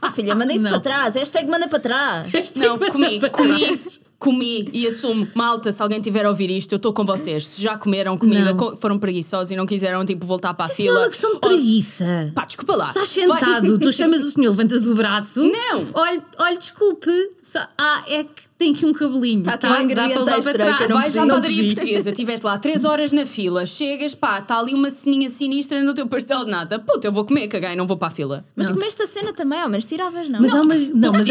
Ah, 0.00 0.10
filha, 0.10 0.34
manda 0.34 0.52
isso 0.54 0.64
Não. 0.64 0.70
para 0.70 0.80
trás. 0.80 1.14
Hashtag 1.14 1.48
manda 1.50 1.68
para 1.68 1.78
trás. 1.78 2.52
Não, 2.56 2.78
comi, 2.78 3.20
comi, 3.30 3.80
comi 4.22 4.70
e 4.72 4.86
assumo. 4.86 5.26
Malta, 5.34 5.72
se 5.72 5.82
alguém 5.82 6.00
tiver 6.00 6.24
a 6.24 6.30
ouvir 6.30 6.50
isto, 6.50 6.72
eu 6.72 6.76
estou 6.76 6.92
com 6.92 7.04
vocês. 7.04 7.46
Se 7.46 7.60
já 7.60 7.76
comeram 7.76 8.16
comida, 8.16 8.54
co- 8.54 8.76
foram 8.76 8.98
preguiçosos 8.98 9.50
e 9.50 9.56
não 9.56 9.66
quiseram, 9.66 10.04
tipo, 10.06 10.24
voltar 10.24 10.54
para 10.54 10.66
a 10.66 10.68
Não 10.68 10.72
é 10.72 10.76
fila. 10.76 11.00
uma 11.00 11.08
questão 11.08 11.30
de 11.30 11.36
ou 11.36 11.40
preguiça. 11.40 12.32
Pá, 12.34 12.44
desculpa 12.44 12.76
lá. 12.76 12.88
Estás 12.88 13.16
Vai- 13.16 13.40
sentado, 13.40 13.78
tu 13.78 13.92
chamas 13.92 14.22
o 14.24 14.30
senhor, 14.30 14.50
levantas 14.50 14.86
o 14.86 14.94
braço. 14.94 15.40
Não! 15.42 15.88
Olha, 15.94 16.22
olha, 16.38 16.56
desculpe. 16.56 17.10
Só- 17.42 17.66
ah, 17.76 18.04
é 18.06 18.24
que 18.24 18.42
tem 18.62 18.72
aqui 18.72 18.86
um 18.86 18.92
cabelinho. 18.92 19.42
Tá 19.42 19.56
tá? 19.56 19.82
ingrediente 19.82 20.14
Dá 20.14 20.24
para 20.24 20.24
levar 20.24 20.38
extra 20.38 20.54
para 20.54 20.64
que 20.72 20.76
trás. 20.76 20.90
não 20.90 20.96
Vais 20.98 21.16
à 21.16 21.26
Não 21.26 21.34
padaria 21.34 21.64
portuguesa, 21.66 22.10
estiveste 22.10 22.46
lá 22.46 22.58
3 22.58 22.84
horas 22.84 23.12
na 23.12 23.26
fila, 23.26 23.66
chegas, 23.66 24.14
pá, 24.14 24.38
está 24.38 24.58
ali 24.58 24.72
uma 24.74 24.90
ceninha 24.90 25.28
sinistra 25.28 25.82
no 25.82 25.94
teu 25.94 26.06
pastel 26.06 26.44
de 26.44 26.50
nata. 26.50 26.78
Puta, 26.78 27.08
eu 27.08 27.12
vou 27.12 27.24
comer, 27.24 27.48
caguei, 27.48 27.74
não 27.74 27.86
vou 27.86 27.96
para 27.96 28.08
a 28.08 28.10
fila. 28.10 28.44
Mas 28.54 28.68
Não. 28.68 28.74
comeste 28.74 29.02
a 29.02 29.06
cena 29.06 29.32
também, 29.32 29.60
ao 29.60 29.68
menos 29.68 29.84
tiravas, 29.84 30.28
não? 30.28 30.40
Mas 30.40 30.52
há 30.54 30.60
uma. 30.62 30.74
Não, 30.74 31.12
mas 31.12 31.26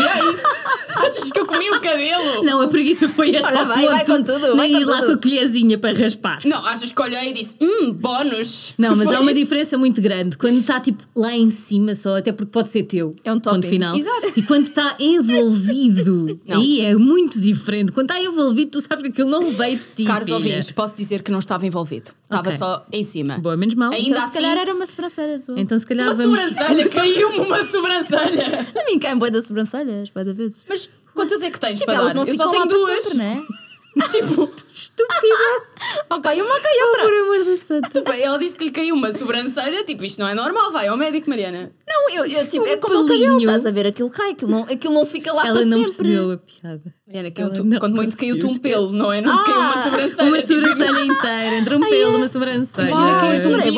Achas 0.93 1.31
que 1.31 1.39
eu 1.39 1.45
comi 1.45 1.69
o 1.69 1.79
cabelo? 1.79 2.43
Não, 2.43 2.61
a 2.61 2.67
preguiça 2.67 3.07
foi 3.07 3.29
até 3.35 3.47
Olha, 3.47 3.59
ao 3.61 3.67
vai, 3.67 3.85
vai 3.85 4.05
com 4.05 4.23
tudo, 4.23 4.55
vai 4.55 4.67
de 4.67 4.75
ir 4.75 4.83
com 4.85 4.91
lá 4.91 5.05
com 5.05 5.11
a 5.13 5.17
colherzinha 5.17 5.77
para 5.77 5.97
raspar. 5.97 6.39
Não, 6.45 6.65
achas 6.65 6.91
que 6.91 7.01
olhei 7.01 7.29
e 7.29 7.33
disse, 7.33 7.55
hum, 7.61 7.93
bónus. 7.93 8.73
Não, 8.77 8.95
mas 8.95 9.07
há 9.09 9.19
uma 9.19 9.33
diferença 9.33 9.77
muito 9.77 10.01
grande. 10.01 10.37
Quando 10.37 10.59
está 10.59 10.79
tipo 10.79 11.03
lá 11.15 11.33
em 11.33 11.49
cima 11.49 11.95
só, 11.95 12.17
até 12.17 12.31
porque 12.31 12.51
pode 12.51 12.69
ser 12.69 12.83
teu. 12.83 13.15
É 13.23 13.31
um 13.31 13.39
ponto 13.39 13.55
topping. 13.61 13.69
final. 13.69 13.95
Exato. 13.95 14.33
E 14.35 14.41
quando 14.43 14.65
está 14.67 14.95
envolvido, 14.99 16.39
Não. 16.47 16.59
aí 16.59 16.81
é 16.81 16.95
muito 16.95 17.20
diferente. 17.29 17.91
Quando 17.91 18.09
está 18.11 18.21
envolvido, 18.21 18.71
tu 18.71 18.81
sabes 18.81 19.03
que 19.03 19.09
aquilo 19.09 19.29
não 19.29 19.51
veio 19.51 19.77
de 19.79 19.85
ti. 19.95 20.03
Caros 20.05 20.25
filha. 20.25 20.37
ouvintes, 20.37 20.71
posso 20.71 20.95
dizer 20.95 21.21
que 21.21 21.31
não 21.31 21.39
estava 21.39 21.65
envolvido. 21.67 22.11
Estava 22.23 22.47
Ok. 22.49 22.57
só 22.57 22.85
em 22.91 23.03
cima. 23.03 23.37
Boa, 23.37 23.55
menos 23.57 23.75
mal. 23.75 23.91
Ainda 23.91 24.09
Então, 24.09 24.23
assim- 24.23 24.27
se 24.27 24.33
calhar 24.41 24.57
era 24.57 24.73
uma 24.73 24.85
sobrancelha 24.85 25.35
azul. 25.35 25.57
Então 25.57 25.77
se 25.79 25.85
calhar 25.85 26.07
Uma 26.07 26.15
vamos. 26.15 26.39
sobrancelha, 26.39 26.89
caiu-me 26.89 27.39
uma 27.39 27.65
sobrancelha. 27.65 28.67
A 28.75 28.85
mim 28.91 28.99
cai 28.99 29.15
boi 29.15 29.29
das 29.31 29.45
sobrancelhas, 29.47 30.09
boi 30.09 30.23
da 30.23 30.33
vezes. 30.33 30.63
Mas 30.67 30.89
quantas 31.13 31.41
é 31.41 31.51
que 31.51 31.59
tens 31.59 31.73
Tipo, 31.73 31.85
para 31.85 31.95
elas 31.95 32.07
dar? 32.09 32.13
não 32.15 32.21
eu 32.23 32.31
ficam 32.33 32.45
só 32.45 32.51
tenho 32.51 32.61
lá 32.63 32.67
para 32.67 32.77
duas. 32.77 33.03
sempre, 33.03 33.17
né? 33.17 33.41
tipo, 34.11 34.49
Ok, 36.09 36.41
uma 36.41 36.59
cai 36.59 36.83
outra. 36.83 37.03
Por 37.03 37.13
amor 37.13 37.45
do 37.45 37.57
santo. 37.57 38.03
Ela 38.11 38.37
disse 38.37 38.55
que 38.55 38.65
lhe 38.65 38.71
caiu 38.71 38.95
uma 38.95 39.11
sobrancelha, 39.11 39.83
tipo, 39.83 40.03
isto 40.03 40.19
não 40.19 40.27
é 40.27 40.33
normal, 40.35 40.71
vai 40.71 40.87
ao 40.87 40.97
médico, 40.97 41.29
Mariana. 41.29 41.71
Não, 41.87 42.09
eu, 42.09 42.25
eu, 42.25 42.47
tipo, 42.47 42.65
é 42.67 42.75
Um 42.75 42.79
como 42.79 42.95
o 42.99 43.01
cabelo, 43.03 43.07
pelinho. 43.07 43.39
estás 43.39 43.65
a 43.65 43.71
ver? 43.71 43.87
Aquilo 43.87 44.09
cai, 44.09 44.31
aquilo 44.31 44.51
não, 44.51 44.63
aquilo 44.63 44.93
não 44.93 45.05
fica 45.05 45.33
lá 45.33 45.45
Ela 45.47 45.57
para 45.59 45.65
não 45.65 45.77
sempre. 45.79 45.93
percebeu 45.95 46.31
a 46.31 46.37
piada. 46.37 46.93
Mariana, 47.07 47.31
caiu 47.31 47.45
Ela 47.47 47.55
tu, 47.55 47.63
não 47.63 47.79
quando 47.79 47.95
muito 47.95 48.17
caiu-te 48.17 48.45
um 48.45 48.57
pelo, 48.57 48.91
não 48.91 49.11
é? 49.11 49.21
Não 49.21 49.37
te 49.37 49.43
caiu 49.45 49.57
uma 49.59 49.73
Ah, 49.73 49.83
sobrancelha. 49.83 50.27
Uma 50.29 50.37
tipo, 50.41 50.53
sobrancelha 50.53 51.05
inteira, 51.05 51.55
entre 51.55 51.75
um 51.75 51.79
pelo, 51.89 52.17
uma 52.17 52.27
sobrancelha. 52.27 52.89
Imagina 52.89 53.35
eu 53.35 53.41
Demorei 53.41 53.71
bife. 53.71 53.75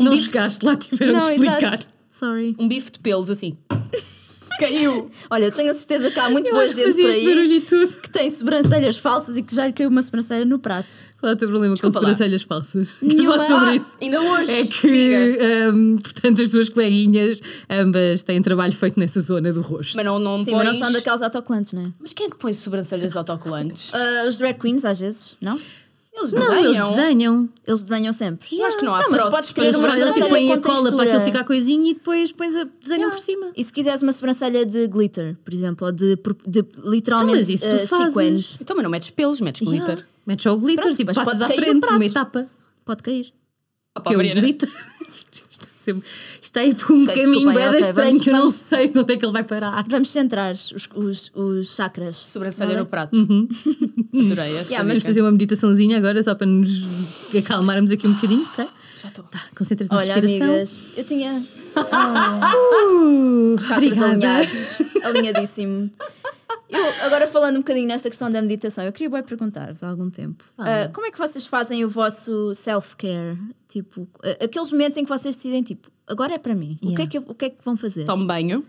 Não 0.00 0.16
chegaste 0.16 0.64
lá, 0.64 0.76
tiveram 0.76 1.12
Não, 1.12 1.24
de 1.26 1.32
explicar. 1.32 1.80
Sorry. 2.10 2.56
Um 2.58 2.66
bife 2.66 2.90
de 2.90 2.98
pelos, 2.98 3.28
assim. 3.30 3.56
Caiu. 4.58 5.10
Olha, 5.30 5.44
eu 5.46 5.52
tenho 5.52 5.70
a 5.70 5.74
certeza 5.74 6.10
que 6.10 6.18
há 6.18 6.28
muito 6.30 6.48
Eu 6.48 6.54
boa 6.54 6.68
gente 6.68 7.00
por 7.00 7.10
aí 7.10 7.60
que 8.02 8.10
tem 8.10 8.30
sobrancelhas 8.30 8.96
falsas 8.96 9.36
e 9.36 9.42
que 9.42 9.54
já 9.54 9.66
lhe 9.66 9.72
caiu 9.72 9.88
uma 9.88 10.02
sobrancelha 10.02 10.44
no 10.44 10.58
prato. 10.58 10.88
Qual 11.20 11.30
é 11.30 11.34
o 11.34 11.38
teu 11.38 11.48
problema 11.48 11.74
Desculpa 11.74 11.98
com 11.98 12.04
lá. 12.06 12.12
sobrancelhas 12.12 12.42
falsas? 12.42 12.96
Nenhuma. 13.02 13.40
Sobre 13.46 13.54
Ah, 13.70 13.76
isso? 13.76 13.92
ainda 14.00 14.20
hoje. 14.20 14.50
É 14.50 14.66
que, 14.66 15.38
hum, 15.74 15.96
portanto, 16.02 16.42
as 16.42 16.50
duas 16.50 16.68
coleguinhas, 16.68 17.40
ambas 17.70 18.22
têm 18.22 18.42
trabalho 18.42 18.72
feito 18.72 18.98
nessa 19.00 19.20
zona 19.20 19.52
do 19.52 19.60
rosto. 19.62 19.96
Mas 19.96 20.06
não, 20.06 20.18
não 20.18 20.38
Sim, 20.44 20.50
pões... 20.52 20.64
mas 20.64 20.72
não 20.74 20.78
são 20.78 20.92
daquelas 20.92 21.22
autocolantes, 21.22 21.72
não 21.72 21.82
é? 21.82 21.86
Mas 22.00 22.12
quem 22.12 22.26
é 22.26 22.30
que 22.30 22.36
põe 22.36 22.52
sobrancelhas 22.52 23.16
autocolantes? 23.16 23.94
Ah, 23.94 24.26
os 24.28 24.36
drag 24.36 24.58
queens, 24.60 24.84
às 24.84 25.00
vezes, 25.00 25.34
não? 25.40 25.58
Eles 26.16 26.32
não, 26.32 26.40
desenham. 26.48 26.86
eles 26.88 26.96
desenham. 26.96 27.48
Eles 27.66 27.82
desenham 27.82 28.12
sempre. 28.12 28.48
Eu 28.58 28.64
acho 28.66 28.78
que 28.78 28.84
não 28.84 28.94
há 28.94 29.00
Não, 29.02 29.10
mas 29.10 29.20
prótese 29.20 29.36
podes 29.36 29.52
querer 29.52 29.76
uma 29.76 29.88
Eles, 29.88 29.96
eles 29.96 30.06
sobrancelha 30.14 30.28
põem 30.30 30.52
a 30.52 30.58
cola 30.60 30.92
para 30.92 31.02
aquilo 31.04 31.20
ficar 31.24 31.44
coisinho 31.44 31.86
e 31.86 31.94
depois 31.94 32.32
pões 32.32 32.56
a, 32.56 32.64
desenham 32.64 32.96
Yeah. 33.08 33.16
por 33.16 33.22
cima. 33.22 33.46
E 33.56 33.62
se 33.64 33.72
quiseres 33.72 34.02
uma 34.02 34.12
sobrancelha 34.12 34.64
de 34.64 34.88
glitter, 34.88 35.36
por 35.44 35.52
exemplo, 35.52 35.86
ou 35.86 35.92
de, 35.92 36.16
de 36.46 36.64
literalmente 36.84 37.38
Então, 37.38 37.40
mas 37.40 37.48
isso 37.48 37.64
tu 37.64 37.94
ah, 37.94 37.98
fazes. 37.98 38.14
sequins, 38.14 38.60
Então, 38.60 38.76
mas 38.76 38.82
não 38.82 38.90
metes 38.90 39.10
pelos, 39.10 39.40
metes 39.40 39.60
glitter. 39.66 39.88
Yeah. 39.94 40.06
Metes 40.26 40.42
só 40.42 40.52
o 40.54 40.58
glitter, 40.58 40.84
Pronto, 40.84 40.96
tipo, 40.96 41.14
passas 41.14 41.42
à 41.42 41.48
frente, 41.48 41.86
uma 41.86 42.04
etapa. 42.04 42.46
pode 42.84 43.02
cair. 43.02 43.32
Opa, 43.96 44.08
que 44.10 44.14
é 44.14 44.16
o 44.16 44.18
Mariana. 44.18 44.40
Está 46.40 46.60
aí 46.60 46.74
por 46.74 46.92
um 46.92 47.06
caminho 47.06 47.52
bem 47.52 47.68
ok, 47.68 47.80
estranho 47.80 48.20
que 48.20 48.30
eu 48.30 48.34
não 48.34 48.50
sei 48.50 48.88
de 48.88 48.98
onde 48.98 49.12
é 49.14 49.16
que 49.16 49.24
ele 49.24 49.32
vai 49.32 49.44
parar. 49.44 49.84
Vamos 49.88 50.10
centrar 50.10 50.54
os, 50.54 50.88
os, 50.94 51.32
os 51.34 51.74
chakras. 51.74 52.16
Sobrancelha 52.16 52.78
no 52.78 52.86
prato. 52.86 53.16
Uhum. 53.16 53.48
Adorei 54.14 54.56
esta 54.56 54.72
Yeah, 54.72 54.84
Vamos 54.88 55.02
fazer 55.02 55.20
uma 55.22 55.32
meditaçãozinha 55.32 55.98
agora 55.98 56.22
só 56.22 56.34
para 56.34 56.46
nos 56.46 56.70
acalmarmos 57.36 57.90
aqui 57.90 58.06
um 58.06 58.14
bocadinho, 58.14 58.42
ok? 58.52 58.66
Já 58.96 59.08
estou. 59.08 59.24
Tá, 59.24 59.42
concentra-te 59.56 59.90
na 59.90 59.98
Olha, 59.98 60.14
respiração. 60.14 60.48
amigas, 60.48 60.82
eu 60.96 61.04
tinha 61.04 61.42
ah, 61.76 62.52
Uh, 62.88 63.58
chakras 63.58 63.92
obrigada. 63.92 64.12
alinhados, 64.12 64.56
alinhadíssimo. 65.04 65.90
Eu, 66.68 66.84
agora 67.04 67.26
falando 67.28 67.56
um 67.56 67.60
bocadinho 67.60 67.86
nesta 67.86 68.08
questão 68.10 68.30
da 68.30 68.42
meditação, 68.42 68.84
eu 68.84 68.92
queria 68.92 69.22
perguntar-vos 69.22 69.82
há 69.84 69.88
algum 69.88 70.10
tempo. 70.10 70.44
Ah, 70.58 70.88
como 70.92 71.06
é 71.06 71.10
que 71.12 71.18
vocês 71.18 71.46
fazem 71.46 71.84
o 71.84 71.88
vosso 71.88 72.54
self-care? 72.54 73.38
Tipo, 73.68 74.08
ah, 74.22 74.44
aqueles 74.44 74.72
momentos 74.72 74.96
em 74.98 75.04
que 75.04 75.08
vocês 75.08 75.36
decidem, 75.36 75.62
tipo, 75.62 75.88
agora 76.06 76.34
é 76.34 76.38
para 76.38 76.54
mim. 76.54 76.76
O, 76.82 76.86
que 76.94 77.02
é 77.02 77.04
Yeah. 77.04 77.06
que, 77.10 77.18
eu- 77.18 77.24
o 77.28 77.34
que 77.34 77.44
é 77.44 77.50
que 77.50 77.64
vão 77.64 77.76
fazer? 77.76 78.04
Tomo 78.04 78.26
banho. 78.26 78.64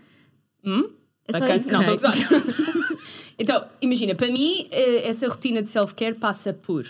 Hum? 0.64 0.90
é 1.26 1.32
só 1.32 1.44
Ok, 1.44 1.56
isso? 1.56 1.72
Não, 1.72 1.82
estou 1.82 2.08
a 2.08 2.12
Ok. 2.12 2.24
gozar. 2.24 2.98
então, 3.38 3.64
imagina, 3.82 4.14
para 4.14 4.28
mim, 4.28 4.68
eh, 4.70 5.08
essa 5.08 5.26
rotina 5.28 5.60
de 5.62 5.68
self-care 5.68 6.14
passa 6.14 6.52
por 6.52 6.84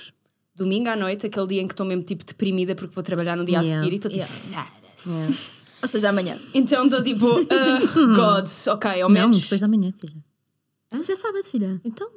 domingo 0.55 0.89
à 0.91 0.97
noite, 0.97 1.27
aquele 1.27 1.47
dia 1.47 1.63
em 1.63 1.67
que 1.67 1.73
estou 1.73 1.87
mesmo 1.87 2.03
tipo 2.05 2.25
deprimida 2.25 2.75
porque 2.75 2.95
vou 2.95 3.03
trabalhar 3.03 3.37
no 3.37 3.45
dia 3.45 3.59
a 3.61 3.63
Yeah. 3.63 3.83
seguir 3.83 3.93
e 3.95 3.97
estou 3.97 4.11
tipo. 4.11 4.25
Yeah. 4.51 4.71
Yeah. 5.07 5.35
Ou 5.83 5.89
seja, 5.89 6.09
amanhã. 6.11 6.39
Então 6.55 6.85
estou 6.85 7.03
tipo, 7.03 7.27
ah, 7.51 8.15
God, 8.15 8.49
ok, 8.67 8.91
ao 9.03 9.09
Não, 9.09 9.15
menos. 9.15 9.41
depois 9.41 9.61
da 9.61 9.69
manhã, 9.69 9.93
filha. 9.99 10.15
Ah, 10.91 11.03
já 11.03 11.17
sabes, 11.17 11.51
filha. 11.51 11.81
Então, 11.85 12.11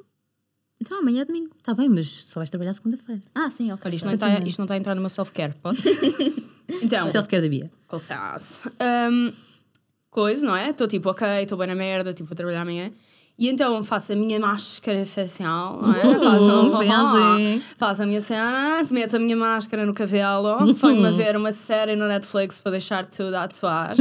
Então 0.81 0.99
amanhã 0.99 1.21
é 1.21 1.25
domingo. 1.25 1.51
está 1.57 1.73
bem, 1.73 1.89
mas 1.89 2.07
só 2.07 2.39
vais 2.39 2.49
trabalhar 2.49 2.73
segunda-feira. 2.73 3.21
Ah, 3.35 3.49
sim, 3.49 3.71
ok. 3.71 3.83
Olha, 3.85 3.95
isto 3.95 4.05
não, 4.05 4.13
está, 4.13 4.39
isto 4.39 4.57
não 4.59 4.65
está 4.65 4.73
a 4.75 4.77
entrar 4.77 4.95
numa 4.95 5.09
self-care, 5.09 5.53
posso? 5.61 5.81
então, 6.81 7.11
Self-care 7.11 7.41
da 7.41 7.49
Bia. 7.49 7.71
com. 7.87 8.01
Ahm, 8.79 9.33
coisa, 10.09 10.45
não 10.45 10.55
é? 10.55 10.69
Estou 10.71 10.87
tipo, 10.87 11.09
ok, 11.09 11.27
estou 11.43 11.57
bem 11.57 11.67
na 11.67 11.75
merda, 11.75 12.13
tipo, 12.13 12.27
vou 12.29 12.35
trabalhar 12.35 12.61
amanhã. 12.61 12.91
E 13.39 13.49
então 13.49 13.83
faço 13.83 14.13
a 14.13 14.15
minha 14.15 14.39
máscara 14.39 15.03
facial, 15.05 15.81
não 15.81 15.93
é? 15.95 16.05
Uh, 16.05 16.19
faço, 16.19 16.45
um- 16.51 17.61
faço 17.77 18.03
a 18.03 18.05
minha 18.05 18.21
cena, 18.21 18.83
meto 18.91 19.15
a 19.15 19.19
minha 19.19 19.35
máscara 19.35 19.83
no 19.83 19.93
cabelo, 19.95 20.75
ponho-me 20.75 21.07
a 21.07 21.11
ver 21.11 21.35
uma 21.35 21.51
série 21.51 21.95
no 21.95 22.07
Netflix 22.07 22.59
para 22.59 22.73
deixar 22.73 23.05
tudo 23.07 23.33
a 23.35 23.43
atuar. 23.45 23.95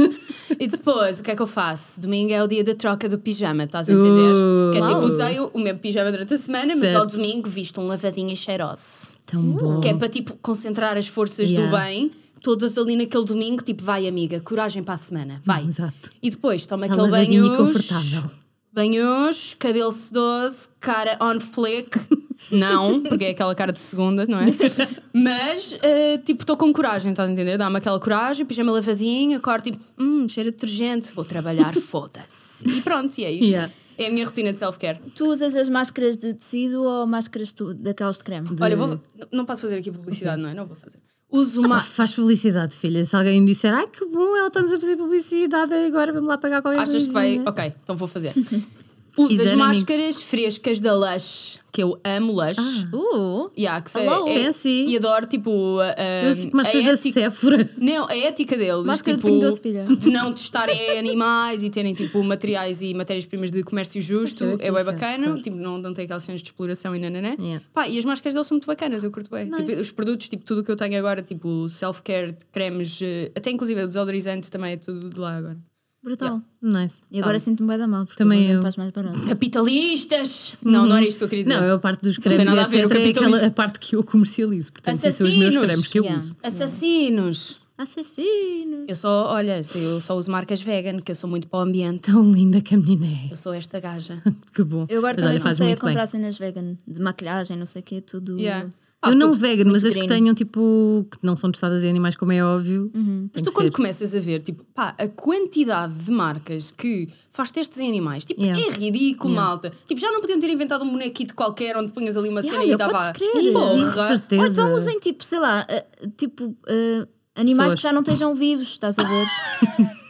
e 0.59 0.67
depois, 0.67 1.19
o 1.19 1.23
que 1.23 1.31
é 1.31 1.35
que 1.35 1.41
eu 1.41 1.47
faço? 1.47 1.99
Domingo 1.99 2.31
é 2.31 2.43
o 2.43 2.47
dia 2.47 2.63
da 2.63 2.75
troca 2.75 3.09
do 3.09 3.17
pijama, 3.17 3.63
estás 3.63 3.89
a 3.89 3.93
entender? 3.93 4.33
Uh. 4.35 4.71
que 4.73 4.77
é 4.77 4.81
tipo, 4.85 4.99
usei 5.05 5.39
o, 5.39 5.51
mesmo 5.57 5.79
pijama 5.79 6.11
durante 6.11 6.33
a 6.35 6.37
semana, 6.37 6.75
mas 6.75 6.89
Certo. 6.89 6.97
ao 7.01 7.07
domingo 7.07 7.49
visto 7.49 7.81
um 7.81 7.87
lavadinho 7.87 8.31
e 8.31 8.35
cheiroso. 8.35 9.15
Tão 9.25 9.41
bom. 9.41 9.79
Que 9.79 9.87
é 9.87 9.93
para 9.95 10.09
tipo 10.09 10.35
concentrar 10.41 10.97
as 10.97 11.07
forças 11.07 11.49
do 11.51 11.61
Yeah. 11.61 11.83
bem, 11.85 12.11
todas 12.43 12.77
ali 12.77 12.95
naquele 12.95 13.25
domingo, 13.25 13.63
tipo, 13.63 13.83
vai 13.83 14.07
amiga, 14.07 14.39
coragem 14.39 14.83
para 14.83 14.93
a 14.95 14.97
semana, 14.97 15.41
vai. 15.43 15.63
Exato. 15.63 16.11
E 16.21 16.29
depois 16.29 16.67
toma 16.67 16.85
Está 16.85 17.03
aquele 17.05 17.09
banho. 17.09 17.57
confortável. 17.57 18.23
Banhos, 18.73 19.53
cabelo 19.59 19.91
sedoso, 19.91 20.69
cara 20.79 21.17
on 21.21 21.39
flick. 21.39 21.99
Não, 22.51 23.01
porque 23.03 23.25
é 23.25 23.29
aquela 23.31 23.53
cara 23.53 23.71
de 23.71 23.79
segunda, 23.79 24.25
não 24.25 24.39
é? 24.39 24.45
Mas, 25.13 25.77
eh, 25.81 26.17
tipo, 26.17 26.41
estou 26.43 26.57
com 26.57 26.73
coragem, 26.73 27.11
estás 27.11 27.29
a 27.29 27.31
entender? 27.33 27.57
Dá-me 27.57 27.77
aquela 27.77 27.99
coragem, 27.99 28.45
pijama 28.45 28.71
lavadinho, 28.71 29.37
acordo 29.37 29.71
tipo, 29.71 29.79
hum, 29.99 30.27
cheira 30.27 30.49
de 30.51 30.57
detergente, 30.57 31.13
vou 31.13 31.23
trabalhar, 31.23 31.73
foda-se. 31.79 32.67
E 32.67 32.81
pronto, 32.81 33.17
e 33.19 33.23
é 33.25 33.31
isto. 33.31 33.45
Yeah. 33.51 33.71
É 33.97 34.07
a 34.07 34.11
minha 34.11 34.25
rotina 34.25 34.51
de 34.51 34.57
self-care. 34.57 34.99
Tu 35.15 35.23
usas 35.29 35.55
as 35.55 35.69
máscaras 35.69 36.17
de 36.17 36.33
tecido 36.33 36.83
ou 36.83 37.05
máscaras 37.05 37.51
tu, 37.51 37.73
daquelas 37.73 38.17
de 38.17 38.23
creme? 38.23 38.47
De- 38.49 38.63
Olha, 38.63 38.75
vou, 38.75 38.99
não 39.31 39.45
posso 39.45 39.61
fazer 39.61 39.77
aqui 39.77 39.91
publicidade, 39.91 40.41
não 40.41 40.49
é? 40.49 40.53
Não 40.53 40.65
vou 40.65 40.75
fazer. 40.75 40.97
Uso 41.31 41.61
uma. 41.61 41.79
faz 41.95 42.11
publicidade, 42.13 42.75
filha. 42.75 43.03
Se 43.05 43.15
alguém 43.15 43.43
disser, 43.45 43.73
ai 43.73 43.87
que 43.87 44.05
bom, 44.05 44.35
ela 44.35 44.47
está-nos 44.47 44.73
a 44.73 44.79
fazer 44.79 44.97
publicidade 44.97 45.73
agora, 45.73 46.11
vamos 46.11 46.27
lá 46.27 46.37
pagar 46.37 46.61
qualquer 46.61 46.81
Achas 46.81 47.07
que 47.07 47.13
vai. 47.13 47.27
coisinha." 47.37 47.49
Ok, 47.49 47.73
então 47.83 47.95
vou 47.95 48.07
fazer. 48.07 48.33
Uso 49.17 49.41
as 49.41 49.51
máscaras 49.53 50.21
frescas 50.21 50.79
da 50.79 50.95
Lush, 50.95 51.59
que 51.71 51.83
eu 51.83 51.99
amo 52.03 52.31
Lush. 52.33 52.57
Ah. 52.57 52.95
Uh, 52.95 53.51
Yeah, 53.57 53.81
que 53.81 53.97
Hello. 53.97 54.27
é, 54.27 54.45
Fancy. 54.45 54.85
e 54.87 54.95
adoro, 54.95 55.25
tipo, 55.27 55.79
a 55.79 56.61
coisa 56.63 56.85
da 56.85 56.91
ética, 56.91 57.21
Sephora. 57.31 57.69
não, 57.77 58.07
a 58.07 58.15
ética 58.15 58.57
deles, 58.57 58.85
máscara 58.85 59.17
tipo, 59.17 59.29
de 59.29 59.95
de 59.97 60.09
não 60.11 60.33
testarem 60.33 60.97
animais 60.97 61.61
e 61.63 61.69
terem, 61.69 61.93
tipo, 61.93 62.23
materiais 62.23 62.81
e 62.81 62.93
matérias-primas 62.93 63.51
de 63.51 63.63
comércio 63.63 64.01
justo, 64.01 64.45
Ok, 64.53 64.65
é 64.67 64.71
bem 64.71 64.83
bacana, 64.83 65.25
claro. 65.25 65.41
tipo, 65.41 65.57
não, 65.57 65.77
não 65.77 65.93
tem 65.93 66.05
aquelas 66.05 66.23
cenas 66.23 66.41
de 66.41 66.47
exploração 66.47 66.95
e 66.95 66.99
nananã. 66.99 67.35
Yeah. 67.37 67.63
Pá, 67.73 67.87
e 67.89 67.97
as 67.99 68.05
máscaras 68.05 68.33
deles 68.33 68.47
são 68.47 68.55
muito 68.55 68.65
bacanas, 68.67 69.03
eu 69.03 69.11
curto 69.11 69.29
bem. 69.29 69.45
Nice. 69.45 69.57
Tipo, 69.65 69.81
os 69.81 69.91
produtos, 69.91 70.29
tipo, 70.29 70.45
tudo 70.45 70.61
o 70.61 70.63
que 70.63 70.71
eu 70.71 70.75
tenho 70.77 70.97
agora, 70.97 71.21
tipo, 71.21 71.67
self-care, 71.67 72.35
cremes, 72.53 72.99
eh, 73.01 73.31
até 73.35 73.51
inclusive 73.51 73.83
o 73.83 73.87
desodorizante 73.87 74.49
também 74.49 74.73
é 74.73 74.77
tudo 74.77 75.09
de 75.09 75.19
lá 75.19 75.35
agora. 75.35 75.57
Brutal. 76.03 76.41
Nice. 76.61 77.03
E 77.11 77.19
agora 77.21 77.37
sinto-me 77.37 77.69
bem 77.69 77.77
da 77.77 77.87
mal, 77.87 78.05
porque 78.05 78.17
Também 78.17 78.49
eu 78.49 78.61
vou 78.61 78.71
mais 78.75 78.91
barato. 78.91 79.19
Capitalistas! 79.27 80.53
Não, 80.63 80.85
não 80.87 80.95
era 80.95 81.05
isto 81.05 81.19
que 81.19 81.23
eu 81.23 81.29
queria 81.29 81.43
dizer. 81.43 81.55
Não, 81.55 81.63
é 81.63 81.71
a 81.71 81.77
parte 81.79 82.01
dos 82.01 82.15
tem 82.15 82.23
cremes 82.23 82.45
nada 82.45 82.63
a 82.63 82.67
ver, 82.67 82.85
o. 82.85 82.89
É 82.89 82.89
capitalismo. 82.89 83.35
aquela 83.35 83.47
a 83.47 83.51
parte 83.51 83.79
que 83.79 83.95
eu 83.95 84.03
comercializo. 84.03 84.71
Portanto, 84.73 84.95
esses 85.03 85.15
são 85.15 85.27
os 85.27 85.33
meus 85.37 85.53
Assassinos. 85.55 85.65
cremes 85.67 85.87
que 85.87 85.99
eu 85.99 86.03
Yeah. 86.03 86.23
uso. 86.23 86.37
Assassinos! 86.41 87.61
Assassino. 87.77 88.85
Eu 88.87 88.95
só, 88.95 89.33
olha, 89.33 89.61
eu 89.75 90.01
só 90.01 90.15
uso 90.15 90.29
marcas 90.29 90.61
vegan, 90.61 90.99
que 91.01 91.11
eu 91.11 91.15
sou 91.15 91.29
muito 91.29 91.47
para 91.47 91.59
o 91.59 91.61
ambiente. 91.63 92.11
Tão 92.11 92.31
linda 92.31 92.61
que 92.61 92.75
a 92.75 92.77
menina 92.77 93.07
é. 93.07 93.31
Eu 93.31 93.35
sou 93.35 93.53
esta 93.53 93.79
gaja. 93.79 94.21
Que 94.53 94.63
bom. 94.63 94.85
Eu 94.89 94.99
agora 94.99 95.15
Mas 95.15 95.23
também 95.23 95.31
olha, 95.31 95.39
faz 95.39 95.55
comecei 95.57 95.65
a 95.65 95.69
muito 95.69 95.79
bem. 95.85 95.89
comprar 95.93 96.05
cenas 96.07 96.37
vegan, 96.37 96.75
de 96.87 97.01
maquilhagem, 97.01 97.57
não 97.57 97.65
sei 97.65 97.81
o 97.81 97.85
quê, 97.85 98.01
tudo. 98.01 98.37
Yeah. 98.39 98.69
Eu 99.03 99.13
Ah, 99.13 99.15
não 99.15 99.29
puto, 99.29 99.39
vegan, 99.39 99.65
mas 99.71 99.83
as 99.83 99.93
que 99.93 100.07
tenham 100.07 100.35
tipo. 100.35 101.07
que 101.09 101.17
não 101.23 101.35
são 101.35 101.51
testadas 101.51 101.83
em 101.83 101.89
animais, 101.89 102.15
como 102.15 102.31
é 102.33 102.43
óbvio. 102.43 102.91
Uhum. 102.93 103.29
Mas 103.33 103.41
tu 103.41 103.51
quando 103.51 103.69
ser. 103.69 103.73
começas 103.73 104.13
a 104.13 104.19
ver, 104.19 104.41
tipo, 104.43 104.63
pá, 104.75 104.93
a 104.95 105.07
quantidade 105.07 105.91
de 105.93 106.11
marcas 106.11 106.69
que 106.69 107.07
faz 107.33 107.49
testes 107.49 107.79
em 107.79 107.89
animais, 107.89 108.23
tipo, 108.25 108.39
Yeah. 108.39 108.61
é 108.63 108.69
ridículo, 108.69 109.33
Yeah. 109.33 109.49
malta. 109.49 109.71
Tipo, 109.87 109.99
já 109.99 110.11
não 110.11 110.21
podiam 110.21 110.39
ter 110.39 110.49
inventado 110.51 110.83
um 110.83 110.91
bonequito 110.91 111.33
qualquer 111.33 111.75
onde 111.77 111.91
punhas 111.91 112.15
ali 112.15 112.29
uma 112.29 112.41
Yeah, 112.41 112.59
cena 112.59 112.63
e 112.63 112.69
eu 112.69 112.75
estava... 112.75 113.11
Porra. 113.51 114.19
Ou 114.39 114.45
então 114.45 114.75
usem 114.75 114.99
tipo, 114.99 115.25
sei 115.25 115.39
lá, 115.39 115.65
eh, 115.67 115.85
tipo 116.15 116.55
eh, 116.67 117.07
animais 117.35 117.73
que 117.73 117.81
já 117.81 117.91
não 117.91 118.01
estejam 118.01 118.35
vivos, 118.35 118.67
estás 118.67 118.99
a 118.99 119.03
ver? 119.03 119.25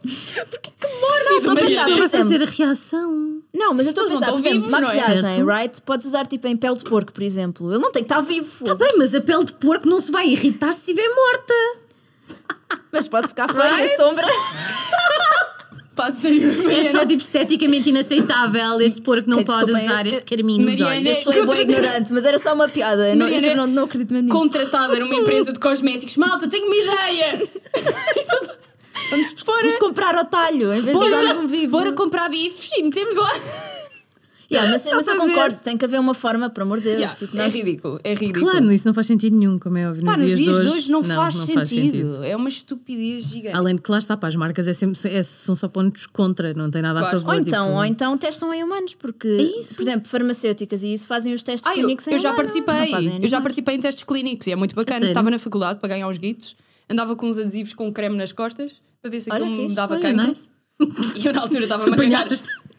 Porque 0.50 0.70
que 0.70 0.86
Não, 0.88 1.36
estou 1.38 1.52
a 1.52 1.56
pensar, 1.56 1.84
Para 1.86 2.08
fazer 2.08 2.42
a 2.42 2.46
reação. 2.46 3.39
Não, 3.52 3.74
mas 3.74 3.86
eu 3.86 3.90
estou 3.90 4.04
a 4.04 4.08
pensar, 4.08 4.30
por 4.30 4.38
exemplo, 4.38 4.60
vivos, 4.62 4.68
é? 4.68 4.80
maquilhagem, 4.80 5.20
Certo. 5.22 5.46
right? 5.46 5.82
Podes 5.82 6.06
usar 6.06 6.26
tipo 6.26 6.46
em 6.46 6.56
pele 6.56 6.76
de 6.76 6.84
porco, 6.84 7.12
por 7.12 7.22
exemplo. 7.22 7.70
Ele 7.72 7.82
não 7.82 7.90
tem 7.90 8.02
que 8.04 8.12
estar 8.12 8.20
vivo. 8.20 8.46
Está 8.64 8.76
Tá 8.76 8.84
bem, 8.86 8.96
mas 8.96 9.14
a 9.14 9.20
pele 9.20 9.44
de 9.44 9.52
porco 9.54 9.88
não 9.88 10.00
se 10.00 10.10
vai 10.12 10.28
irritar 10.28 10.72
se 10.72 10.78
estiver 10.80 11.08
morta. 11.08 11.54
Mas 12.92 13.06
pode 13.08 13.28
ficar 13.28 13.52
feia, 13.52 13.92
a 13.92 13.96
sombra. 13.96 14.26
É 16.70 16.90
só 16.92 17.04
tipo 17.04 17.20
esteticamente 17.20 17.90
inaceitável. 17.90 18.80
Este 18.80 19.02
porco 19.02 19.28
não 19.28 19.38
Ok, 19.40 19.46
pode 19.46 19.66
desculpem, 19.66 19.86
usar 19.90 20.06
eu- 20.06 20.12
este 20.14 20.24
carminho 20.24 20.64
Mariana. 20.64 21.10
Eu 21.10 21.16
sou 21.22 21.44
boa 21.44 21.58
ignorante, 21.60 22.10
mas 22.10 22.24
era 22.24 22.38
só 22.38 22.54
uma 22.54 22.68
piada. 22.70 23.10
Eu 23.10 23.16
Não, 23.16 23.26
Mariana, 23.26 23.46
eu 23.48 23.56
não, 23.56 23.66
não 23.66 23.84
acredito 23.84 24.10
mesmo 24.14 24.28
nisto. 24.32 24.38
contratada 24.40 24.98
numa 24.98 25.14
empresa 25.14 25.52
de 25.52 25.58
cosméticos. 25.58 26.16
Malta, 26.16 26.48
tenho 26.48 26.64
uma 26.66 26.74
ideia! 26.76 27.42
Vamos 29.44 29.76
comprar 29.78 30.14
ao 30.14 30.24
talho, 30.24 30.72
em 30.72 30.80
vez 30.82 30.98
de 30.98 31.04
usarmos 31.04 31.44
um 31.44 31.46
vivo. 31.46 31.72
Bora 31.72 31.92
comprar 31.92 32.28
bifes 32.28 32.70
e 32.76 32.82
metemos 32.82 33.14
lá. 33.16 33.32
Yeah, 34.52 34.68
mas, 34.68 34.84
mas 34.84 35.06
eu 35.06 35.16
concordo, 35.16 35.58
tem 35.62 35.78
que 35.78 35.84
haver 35.84 36.00
uma 36.00 36.12
forma, 36.12 36.50
por 36.50 36.62
amor 36.62 36.78
de 36.78 36.82
Deus. 36.86 36.96
Yeah, 36.96 37.14
tipo, 37.16 37.36
é 37.36 37.44
nós- 37.44 37.54
ridículo, 37.54 38.00
é 38.02 38.14
ridículo. 38.14 38.46
Claro, 38.50 38.72
isso 38.72 38.84
não 38.84 38.92
faz 38.92 39.06
sentido 39.06 39.36
nenhum, 39.36 39.60
como 39.60 39.78
é 39.78 39.88
óbvio. 39.88 40.04
Pá, 40.04 40.16
nos 40.16 40.28
dias 40.28 40.56
de 40.60 40.68
hoje 40.68 40.90
não, 40.90 41.04
faz, 41.04 41.36
não 41.36 41.46
sentido. 41.46 42.24
É 42.24 42.34
uma 42.34 42.48
estupidez 42.48 43.26
gigante. 43.26 43.54
Além 43.56 43.76
de 43.76 43.80
que 43.82 43.88
lá 43.88 43.98
está, 43.98 44.16
para 44.16 44.28
as 44.28 44.34
marcas 44.34 44.66
é 44.66 44.72
sempre, 44.72 44.98
é- 45.08 45.22
são 45.22 45.54
só 45.54 45.68
pontos 45.68 46.04
contra, 46.06 46.52
não 46.52 46.68
tem 46.68 46.82
nada 46.82 46.98
Claro. 46.98 47.16
a 47.16 47.20
favor. 47.20 47.32
Ou 47.34 47.40
então, 47.40 47.64
tipo- 47.66 47.76
ou 47.78 47.84
então 47.84 48.18
testam 48.18 48.52
em 48.52 48.64
humanos, 48.64 48.94
porque, 48.94 49.28
É 49.28 49.60
isso. 49.60 49.76
por 49.76 49.82
exemplo, 49.82 50.08
farmacêuticas 50.10 50.82
e 50.82 50.94
isso 50.94 51.06
fazem 51.06 51.32
os 51.32 51.44
testes 51.44 51.64
Ah, 51.70 51.70
eu, 51.76 51.84
clínicos 51.84 52.08
em 52.08 52.14
eu 52.14 52.18
já 52.18 52.30
humano, 52.32 52.42
não 52.48 52.64
participei. 52.64 53.18
Eu 53.22 53.28
já 53.28 53.40
participei 53.40 53.74
em 53.76 53.80
testes 53.80 54.02
clínicos 54.02 54.48
e 54.48 54.50
é 54.50 54.56
muito 54.56 54.74
bacana. 54.74 55.06
Estava 55.06 55.30
na 55.30 55.38
faculdade 55.38 55.78
para 55.78 55.90
ganhar 55.90 56.08
os 56.08 56.18
guitos, 56.18 56.56
andava 56.88 57.14
com 57.14 57.28
uns 57.28 57.38
adesivos 57.38 57.72
com 57.72 57.92
creme 57.92 58.16
nas 58.16 58.32
costas 58.32 58.72
para 59.00 59.10
ver 59.10 59.20
se 59.20 59.30
aquilo 59.30 59.68
me 59.68 59.74
dava 59.74 59.94
Olha, 59.94 60.02
cancro. 60.02 60.28
nice. 60.28 60.48
E 61.14 61.26
eu 61.26 61.32
na 61.32 61.40
altura 61.42 61.62
estava-me 61.64 61.92
a 61.92 61.96
cagar. 61.96 62.28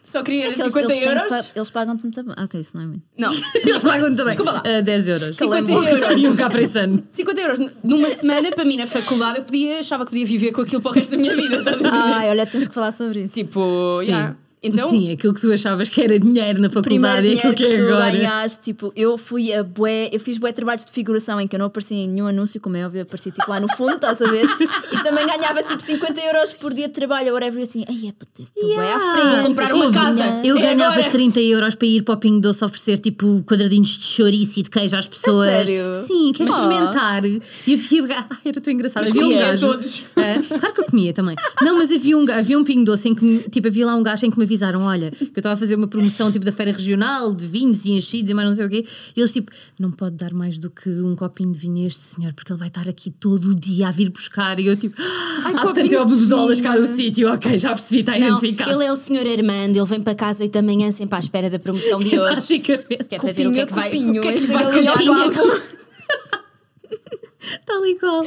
Só 0.05 0.23
queria 0.23 0.47
É 0.47 0.53
que 0.53 0.61
eles- 0.61 0.73
50 0.73 0.93
eles 0.93 1.07
euros. 1.07 1.51
Eles 1.55 1.69
pagam-te 1.69 2.03
muito 2.03 2.23
bem. 2.23 2.35
Ok, 2.37 2.59
isso 2.59 2.75
não 2.75 2.83
é 2.83 2.87
muito. 2.87 3.03
Não, 3.17 3.31
Eles 3.55 3.81
pagam 3.81 4.09
também. 4.15 4.35
Desculpa 4.35 4.51
lá. 4.51 4.63
Ah, 4.65 4.81
10 4.81 5.07
euros. 5.07 5.35
50 5.35 5.67
Calamba. 5.67 5.89
euros. 5.89 6.23
E 6.23 6.27
um 6.27 6.35
cá 6.35 6.49
para 6.49 6.61
esse 6.61 6.77
ano. 6.77 7.03
50 7.11 7.41
euros 7.41 7.59
numa 7.83 8.09
semana 8.15 8.51
para 8.51 8.65
mim 8.65 8.75
na 8.77 8.87
faculdade 8.87 9.39
eu 9.39 9.45
podia, 9.45 9.79
achava 9.79 10.03
que 10.03 10.11
podia 10.11 10.25
viver 10.25 10.51
com 10.51 10.61
aquilo 10.61 10.81
para 10.81 10.91
o 10.91 10.93
resto 10.95 11.11
da 11.11 11.17
minha 11.17 11.33
vida. 11.35 11.63
Ai, 11.89 12.29
olha, 12.29 12.45
temos 12.45 12.67
que 12.67 12.73
falar 12.73 12.91
sobre 12.91 13.23
isso. 13.23 13.33
Tipo, 13.33 13.99
Sim. 14.01 14.07
yeah. 14.11 14.35
Então. 14.63 14.89
Sim, 14.89 15.11
aquilo 15.11 15.33
que 15.33 15.41
tu 15.41 15.51
achavas 15.51 15.89
que 15.89 16.01
era 16.01 16.19
dinheiro 16.19 16.61
na 16.61 16.69
faculdade 16.69 17.27
e 17.27 17.33
aquilo 17.37 17.53
que, 17.53 17.65
que 17.65 17.71
é 17.71 17.77
tu 17.77 17.83
agora. 17.93 18.11
ganhaste, 18.11 18.59
tipo, 18.61 18.91
eu 18.95 19.17
fui 19.17 19.51
a 19.53 19.63
bué, 19.63 20.09
eu 20.11 20.19
fiz 20.19 20.37
bué 20.37 20.51
trabalhos 20.51 20.85
de 20.85 20.91
figuração 20.91 21.39
em 21.41 21.47
que 21.47 21.55
eu 21.55 21.59
não 21.59 21.65
aparecia 21.67 21.97
em 21.97 22.07
nenhum 22.07 22.27
anúncio, 22.27 22.61
como 22.61 22.77
é 22.77 22.85
óbvio, 22.85 23.01
aparecia 23.01 23.31
tipo 23.31 23.49
lá 23.49 23.59
no 23.59 23.67
fundo, 23.75 23.95
estás 23.95 24.21
a 24.21 24.29
ver? 24.29 24.45
E 24.91 25.03
também 25.03 25.25
ganhava 25.25 25.63
tipo 25.63 25.81
50 25.81 26.19
euros 26.21 26.53
por 26.53 26.73
dia 26.73 26.87
de 26.87 26.93
trabalho, 26.93 27.29
ou 27.29 27.33
whatever, 27.33 27.59
e 27.59 27.63
assim, 27.63 27.83
ai, 27.87 27.95
é 28.09 28.41
estou 28.43 28.75
bué 28.75 28.93
à 28.93 28.97
Yeah. 28.97 29.13
frente. 29.15 29.35
Vou 29.37 29.47
comprar 29.47 29.73
uma 29.73 29.85
assim, 29.85 29.93
casa. 29.93 30.41
Eu 30.43 30.57
É 30.57 30.61
ganhava 30.61 30.93
agora. 30.95 31.09
30 31.11 31.39
euros 31.41 31.75
para 31.75 31.87
ir 31.87 32.03
para 32.03 32.13
o 32.13 32.17
Pingo 32.17 32.41
Doce 32.41 32.63
oferecer 32.63 32.97
tipo 32.99 33.43
quadradinhos 33.47 33.89
de 33.89 34.03
chouriço 34.03 34.59
e 34.59 34.63
de 34.63 34.69
queijo 34.69 34.95
às 34.95 35.07
pessoas. 35.07 35.49
sério? 35.49 36.05
Sim, 36.05 36.31
queres 36.33 36.51
Mas- 36.51 36.61
experimentar? 36.61 37.25
E 37.25 37.41
havia. 37.73 38.25
Ai, 38.29 38.37
era 38.45 38.61
tão 38.61 38.73
engraçado. 38.73 39.07
Havia 39.07 39.21
um 39.21 39.25
comia 39.25 39.39
gajo. 39.47 39.67
todos. 39.67 40.03
Ah, 40.15 40.57
claro 40.59 40.73
que 40.75 40.81
eu 40.81 40.85
comia 40.85 41.13
também. 41.13 41.35
Não, 41.61 41.77
mas 41.77 41.91
havia 41.91 42.17
um, 42.17 42.29
havia 42.31 42.57
um 42.59 42.63
Pingo 42.63 42.85
Doce 42.85 43.09
em 43.09 43.15
que 43.15 43.23
me- 43.25 43.39
tipo, 43.49 43.67
havia 43.67 43.85
lá 43.85 43.95
um 43.95 44.03
gajo 44.03 44.25
em 44.25 44.29
que 44.31 44.37
me 44.37 44.43
avisaram: 44.51 44.81
olha, 44.81 45.11
que 45.11 45.23
eu 45.23 45.37
estava 45.37 45.55
a 45.55 45.57
fazer 45.57 45.75
uma 45.75 45.87
promoção 45.87 46.31
tipo 46.31 46.43
da 46.43 46.51
feira 46.51 46.71
regional 46.71 47.33
de 47.33 47.47
vinhos 47.47 47.85
e 47.85 47.91
enchidos 47.91 48.29
e 48.29 48.33
mais 48.33 48.47
não 48.47 48.55
sei 48.55 48.65
o 48.65 48.69
quê. 48.69 48.85
E 49.15 49.19
eles 49.19 49.31
tipo: 49.31 49.51
não 49.79 49.91
pode 49.91 50.15
dar 50.15 50.33
mais 50.33 50.59
do 50.59 50.69
que 50.69 50.89
um 50.89 51.15
copinho 51.15 51.51
de 51.51 51.59
vinho 51.59 51.83
a 51.83 51.87
este 51.87 51.99
senhor, 51.99 52.33
porque 52.33 52.51
ele 52.51 52.59
vai 52.59 52.67
estar 52.67 52.87
aqui 52.87 53.09
todo 53.09 53.51
o 53.51 53.55
dia 53.55 53.87
a 53.87 53.91
vir 53.91 54.09
buscar. 54.09 54.59
E 54.59 54.67
eu 54.67 54.77
tipo: 54.77 54.95
Ai, 55.43 55.53
ah, 55.55 55.61
portanto 55.61 55.91
eu 55.91 56.05
de 56.05 56.15
bebedolas 56.15 56.61
cá 56.61 56.75
do 56.75 56.85
sítio. 56.87 57.31
Ok, 57.31 57.57
já 57.57 57.69
percebi, 57.69 58.01
está 58.01 58.17
identificado. 58.17 58.71
ele 58.71 58.83
é 58.83 58.91
o 58.91 58.95
senhor 58.95 59.25
Armando, 59.25 59.77
ele 59.77 59.85
vem 59.85 60.01
para 60.01 60.15
casa 60.15 60.43
8 60.43 60.51
da 60.51 60.61
manhã 60.61 60.91
sempre 60.91 61.15
à 61.15 61.19
espera 61.19 61.49
da 61.49 61.59
promoção 61.59 61.99
de 61.99 62.17
hoje. 62.19 62.35
Basicamente. 62.35 63.03
Que 63.05 63.15
é 63.15 63.19
para 63.19 63.31
ver 63.31 63.47
o 63.47 63.53
que 63.53 63.59
é 63.59 63.65
que 63.65 63.73
vai, 63.73 63.87
o 63.89 64.21
que 64.21 64.27
é 64.27 64.33
que 64.33 64.45
vai 64.47 64.65
ali 64.65 64.87
ao 64.87 64.93
calhar 64.95 65.33
palco. 65.33 65.80
Tal 67.65 67.85
e 67.85 67.95
qual. 67.99 68.25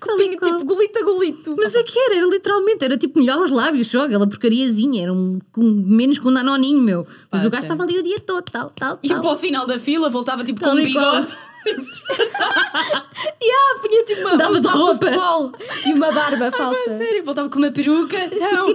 Tal 0.00 0.16
e 0.20 0.24
Pinho, 0.28 0.38
qual. 0.38 0.56
tipo, 0.58 0.64
golito 0.74 0.98
a 0.98 1.02
golito. 1.02 1.54
Mas 1.58 1.74
é 1.74 1.82
que 1.82 1.98
era, 1.98 2.16
era 2.16 2.26
literalmente, 2.26 2.84
era 2.84 2.96
tipo 2.98 3.18
molhar 3.18 3.38
os 3.40 3.50
lábios, 3.50 3.88
só 3.88 4.04
aquela 4.04 4.26
porcariazinha, 4.26 5.02
era 5.04 5.12
um, 5.12 5.38
com, 5.52 5.62
menos 5.62 6.18
que 6.18 6.26
um 6.28 6.32
danoninho, 6.32 6.80
meu. 6.82 7.06
Mas 7.30 7.42
Pá, 7.42 7.48
o 7.48 7.50
gajo 7.50 7.62
estava 7.64 7.82
ali 7.82 7.98
o 7.98 8.02
dia 8.02 8.20
todo, 8.20 8.44
tal, 8.50 8.70
tal, 8.70 8.98
E 9.02 9.08
tal. 9.08 9.20
para 9.20 9.30
o 9.32 9.38
final 9.38 9.66
da 9.66 9.78
fila 9.78 10.08
voltava 10.10 10.44
tipo 10.44 10.60
com 10.60 10.66
Tal 10.66 10.74
um 10.74 10.78
e 10.80 10.92
qual. 10.92 11.20
bigode. 11.22 11.36
Ah, 12.44 13.78
punha 13.80 14.04
tipo 14.04 14.20
uma, 14.20 14.36
Dava 14.36 14.52
uns 14.52 14.60
de 14.60 14.66
óculos 14.66 14.98
roupa. 14.98 15.10
de 15.10 15.14
sol 15.14 15.52
e 15.86 15.92
uma 15.94 16.12
barba 16.12 16.50
falsa. 16.52 16.98
Sério, 16.98 17.24
voltava 17.24 17.48
com 17.48 17.58
uma 17.58 17.70
peruca. 17.70 18.18
Não. 18.38 18.68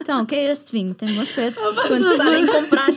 Então, 0.00 0.22
o 0.22 0.26
que 0.26 0.34
é 0.36 0.52
este 0.52 0.70
vinho? 0.70 0.94
Tem 0.94 1.12
bom 1.12 1.22
aspecto. 1.22 1.60
Estou 1.60 1.96
interessada 1.96 2.38
em 2.38 2.46
comprar. 2.46 2.90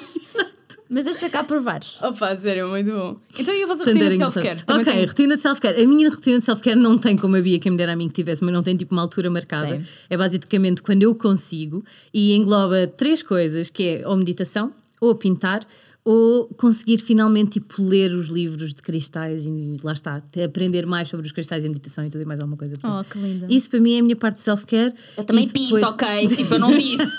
Mas 0.89 1.03
deixa 1.05 1.29
cá 1.29 1.43
provar. 1.43 1.81
Opa, 2.01 2.35
sério, 2.35 2.69
muito 2.69 2.89
bom. 2.91 3.17
Então 3.37 3.53
e 3.53 3.63
a 3.63 3.67
vossa 3.67 3.83
rotina 3.83 4.09
de 4.09 4.17
self-care? 4.17 4.63
Ok, 4.69 4.83
tem- 4.85 5.05
rotina 5.05 5.35
de 5.35 5.41
self-care. 5.41 5.81
A 5.83 5.87
minha 5.87 6.09
rotina 6.09 6.37
de 6.37 6.43
self-care 6.45 6.77
não 6.79 6.97
tem 6.97 7.17
como 7.17 7.35
a 7.35 7.41
Bia, 7.41 7.59
quem 7.59 7.71
me 7.73 7.77
dera 7.77 7.93
a 7.93 7.95
mim 7.95 8.07
que 8.07 8.13
tivesse, 8.15 8.43
mas 8.43 8.53
não 8.53 8.63
tem 8.63 8.75
tipo 8.77 8.95
uma 8.95 9.01
altura 9.01 9.29
marcada. 9.29 9.67
Same. 9.69 9.85
É 10.09 10.15
basicamente 10.17 10.81
quando 10.81 11.03
eu 11.03 11.13
consigo 11.13 11.83
e 12.13 12.33
engloba 12.35 12.87
três 12.87 13.21
coisas, 13.21 13.69
que 13.69 13.83
é 14.01 14.07
ou 14.07 14.15
meditação, 14.15 14.71
ou 15.01 15.13
pintar, 15.15 15.61
ou 16.09 16.45
conseguir 16.57 16.99
finalmente 16.99 17.59
tipo, 17.59 17.83
ler 17.83 18.13
os 18.13 18.27
livros 18.29 18.73
de 18.73 18.81
cristais 18.81 19.45
e 19.45 19.77
lá 19.83 19.91
está, 19.91 20.21
aprender 20.45 20.85
mais 20.85 21.09
sobre 21.09 21.25
os 21.25 21.31
cristais 21.33 21.65
e 21.65 21.67
meditação 21.67 22.05
e 22.05 22.09
tudo 22.09 22.21
e 22.21 22.25
mais 22.25 22.39
alguma 22.39 22.55
coisa. 22.57 22.77
Portanto, 22.77 23.05
Oh, 23.09 23.13
que 23.13 23.19
linda. 23.19 23.45
Isso 23.49 23.69
para 23.69 23.79
mim 23.81 23.95
é 23.95 23.99
a 23.99 24.03
minha 24.03 24.15
parte 24.15 24.35
de 24.37 24.41
self-care. 24.43 24.93
Eu 25.17 25.23
também 25.25 25.45
depois- 25.47 25.81
pinto, 25.81 25.85
ok? 25.85 26.27
Tipo, 26.29 26.53
eu 26.53 26.59
não 26.59 26.69
disse. 26.77 27.17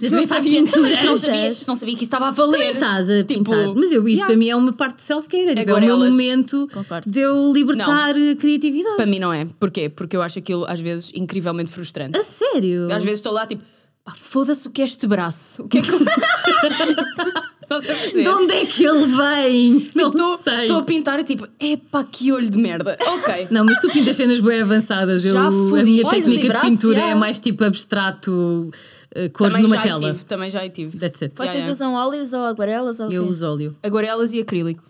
Eu 0.00 0.10
também 0.10 0.26
faço 0.26 0.42
pinturas. 0.44 1.04
não, 1.04 1.16
sabia, 1.16 1.54
não 1.66 1.74
sabia 1.74 1.94
que 1.96 2.04
isso 2.04 2.04
estava 2.04 2.28
a 2.28 2.30
valer. 2.30 2.74
Estás 2.74 3.10
a 3.10 3.24
Tipo, 3.24 3.50
pintar. 3.50 3.74
Mas 3.74 3.90
eu, 3.90 4.06
isto 4.06 4.18
yeah. 4.18 4.26
para 4.26 4.36
mim 4.36 4.48
é 4.50 4.54
uma 4.54 4.72
parte 4.72 4.96
de 4.96 5.02
self-care. 5.02 5.46
É, 5.46 5.54
tipo, 5.56 5.60
é 5.60 5.64
o 5.64 5.76
Agora 5.76 5.80
meu 5.86 5.94
elas- 5.96 6.10
momento 6.10 6.68
Concordo. 6.72 7.10
de 7.10 7.18
eu 7.20 7.52
libertar 7.52 8.14
a 8.14 8.36
criatividade. 8.36 8.94
Para 8.96 9.06
mim 9.06 9.18
não 9.18 9.32
é. 9.32 9.46
Porquê? 9.58 9.88
Porque 9.88 10.16
eu 10.16 10.22
acho 10.22 10.38
aquilo 10.38 10.64
às 10.68 10.78
vezes 10.80 11.10
incrivelmente 11.14 11.72
frustrante. 11.72 12.16
A 12.16 12.22
sério? 12.22 12.86
Às 12.92 13.02
vezes 13.02 13.18
estou 13.18 13.32
lá 13.32 13.46
tipo, 13.46 13.64
pá, 14.04 14.14
foda-se 14.20 14.66
o 14.68 14.70
que 14.70 14.80
é 14.80 14.84
este 14.84 15.06
braço. 15.08 15.62
O 15.64 15.68
que 15.68 15.78
é 15.78 15.82
que 15.82 15.90
eu. 15.90 15.98
Estás 17.70 17.84
a 17.84 17.86
perceber? 17.88 18.22
De 18.22 18.28
onde 18.30 18.52
é 18.54 18.66
que 18.66 18.84
ele 18.84 19.06
vem? 19.06 19.90
Não 19.94 20.08
Estou 20.08 20.38
sei. 20.38 20.60
estou 20.62 20.78
a 20.78 20.82
pintar 20.82 21.20
e 21.20 21.24
tipo, 21.24 21.46
epá, 21.60 22.02
que 22.04 22.32
olho 22.32 22.48
de 22.48 22.56
merda. 22.56 22.96
Ok. 23.00 23.48
Não, 23.52 23.64
mas 23.64 23.78
tu 23.80 23.88
pintas 23.90 24.16
cenas 24.16 24.40
bem 24.40 24.62
avançadas. 24.62 25.24
Eu, 25.24 25.34
Já 25.34 25.46
a 25.46 25.50
minha 25.50 26.06
Olhos 26.06 26.10
técnica 26.10 26.48
de 26.54 26.60
pintura 26.70 26.98
já. 27.00 27.06
é 27.08 27.14
mais 27.14 27.38
tipo 27.38 27.64
abstrato, 27.64 28.70
uh, 29.14 29.30
cores 29.32 29.52
também 29.54 29.62
numa 29.62 29.76
já 29.76 29.82
tela. 29.82 30.12
tive, 30.12 30.24
também 30.24 30.50
já 30.50 30.68
tive. 30.70 30.98
That's 30.98 31.22
it. 31.22 31.34
Vocês 31.36 31.48
Yeah, 31.54 31.58
yeah. 31.58 31.72
usam 31.72 31.94
óleos 31.94 32.32
ou 32.32 32.40
aguarelas 32.46 33.00
ou 33.00 33.08
o 33.08 33.12
Eu 33.12 33.24
quê? 33.24 33.30
uso 33.30 33.46
óleo. 33.46 33.76
Aguarelas 33.82 34.32
e 34.32 34.40
acrílico. 34.40 34.82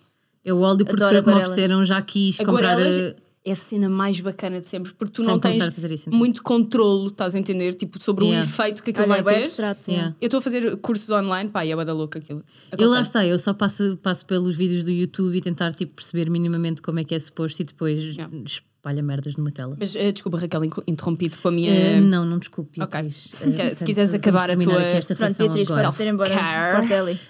Eu 0.45 0.61
óleo 0.61 0.85
porque 0.87 1.03
Adoro 1.03 1.11
foi 1.11 1.19
o 1.19 1.23
que 1.23 1.27
me 1.29 1.33
aguarelas. 1.35 1.53
ofereceram, 1.53 1.85
já 1.85 2.01
quis 2.01 2.37
comprar. 2.39 2.73
Aguarelas 2.75 2.97
uh, 2.97 3.17
é 3.49 3.53
a 3.53 3.57
cena 3.57 3.89
mais 3.89 4.21
bacana 4.21 4.61
de 4.61 4.67
sempre, 4.69 4.93
porque 4.95 5.13
tu 5.13 5.23
não 5.23 5.39
tens 5.39 5.57
isso, 5.57 6.09
então. 6.09 6.19
muito 6.19 6.43
controlo, 6.43 7.09
estás 7.09 7.35
a 7.35 7.39
entender? 7.39 7.75
Tipo, 7.75 8.03
sobre 8.03 8.25
Yeah. 8.27 8.47
o 8.47 8.51
efeito 8.51 8.83
que 8.83 8.91
aquilo 8.91 9.07
Olha, 9.11 9.21
é 9.21 9.23
vai 9.23 9.35
bem 9.35 9.43
ter. 9.43 9.49
abstrato. 9.49 9.91
Yeah. 9.91 10.15
Eu 10.21 10.27
estou 10.27 10.39
a 10.39 10.43
fazer 10.43 10.77
cursos 10.79 11.09
online, 11.11 11.51
pá, 11.51 11.65
e 11.65 11.73
é 11.73 11.85
da 11.85 11.93
louca 11.93 12.19
aquilo. 12.19 12.43
Eu 12.77 12.91
lá 12.91 13.01
está, 13.01 13.25
eu 13.27 13.39
só 13.39 13.55
passo, 13.55 13.97
passo 14.03 14.27
pelos 14.27 14.57
vídeos 14.57 14.85
do 14.85 14.91
YouTube 14.91 15.37
e 15.37 15.41
tentar 15.41 15.73
tipo, 15.73 15.95
perceber 15.95 16.29
minimamente 16.31 16.83
como 16.83 16.99
é 16.99 17.05
que 17.05 17.15
é 17.15 17.19
suposto 17.19 17.63
e 17.63 17.65
depois 17.65 18.01
Yeah. 18.01 18.33
Espalha 18.89 19.03
merdas 19.03 19.37
numa 19.37 19.51
tela. 19.53 19.77
Mas 19.79 19.95
eh, 19.95 20.13
desculpa, 20.13 20.39
Raquel, 20.39 20.63
interrompi-te 20.87 21.39
com 21.39 21.49
a 21.49 21.51
minha. 21.53 21.71
Eh, 21.71 22.01
não, 22.01 22.25
não 22.25 22.39
desculpe. 22.39 22.81
Ok. 22.81 22.91
Beatriz. 23.03 23.27
Quer- 23.31 23.41
se 23.41 23.53
portanto, 23.53 23.87
quiseres 23.87 24.15
acabar 24.15 24.51
a 24.51 24.57
tua- 24.57 24.83
esta 24.83 25.15
Pronto, 25.15 25.37
Beatriz, 25.37 25.69
agora. 25.69 25.83
podes 25.85 25.99
ter 25.99 26.07
embora. 26.07 26.35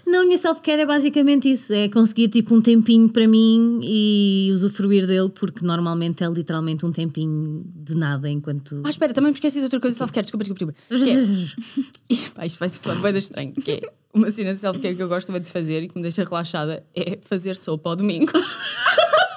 Não, 0.06 0.22
a 0.22 0.24
minha 0.24 0.38
self-care 0.38 0.82
é 0.82 0.86
basicamente 0.86 1.50
isso: 1.50 1.72
é 1.72 1.88
conseguir 1.88 2.28
tipo 2.28 2.54
um 2.54 2.60
tempinho 2.60 3.08
para 3.08 3.26
mim 3.26 3.80
e 3.82 4.50
usufruir 4.52 5.06
dele, 5.06 5.28
porque 5.30 5.64
normalmente 5.64 6.22
é 6.22 6.28
literalmente 6.28 6.86
um 6.86 6.92
tempinho 6.92 7.64
de 7.74 7.94
nada 7.96 8.28
enquanto. 8.30 8.82
Ah, 8.84 8.90
espera, 8.90 9.12
também 9.12 9.30
me 9.30 9.34
esqueci 9.34 9.58
de 9.58 9.64
outra 9.64 9.80
coisa 9.80 9.94
de 9.94 9.98
self-care. 9.98 10.22
Desculpa, 10.24 10.44
desculpa, 10.44 10.74
desculpa. 10.88 11.04
Que 12.08 12.14
é- 12.14 12.28
Pá, 12.34 12.46
isto 12.46 12.58
vai 12.58 12.68
soar 12.68 13.00
bem 13.00 13.16
estranho. 13.16 13.52
Que 13.52 13.70
é 13.72 13.80
uma 14.14 14.30
cena 14.30 14.52
de 14.52 14.58
self-care 14.60 14.94
que 14.94 15.02
eu 15.02 15.08
gosto 15.08 15.30
muito 15.32 15.44
de 15.44 15.50
fazer 15.50 15.82
e 15.82 15.88
que 15.88 15.96
me 15.96 16.02
deixa 16.02 16.22
relaxada 16.24 16.84
é 16.94 17.18
fazer 17.24 17.56
sopa 17.56 17.90
ao 17.90 17.96
domingo. 17.96 18.30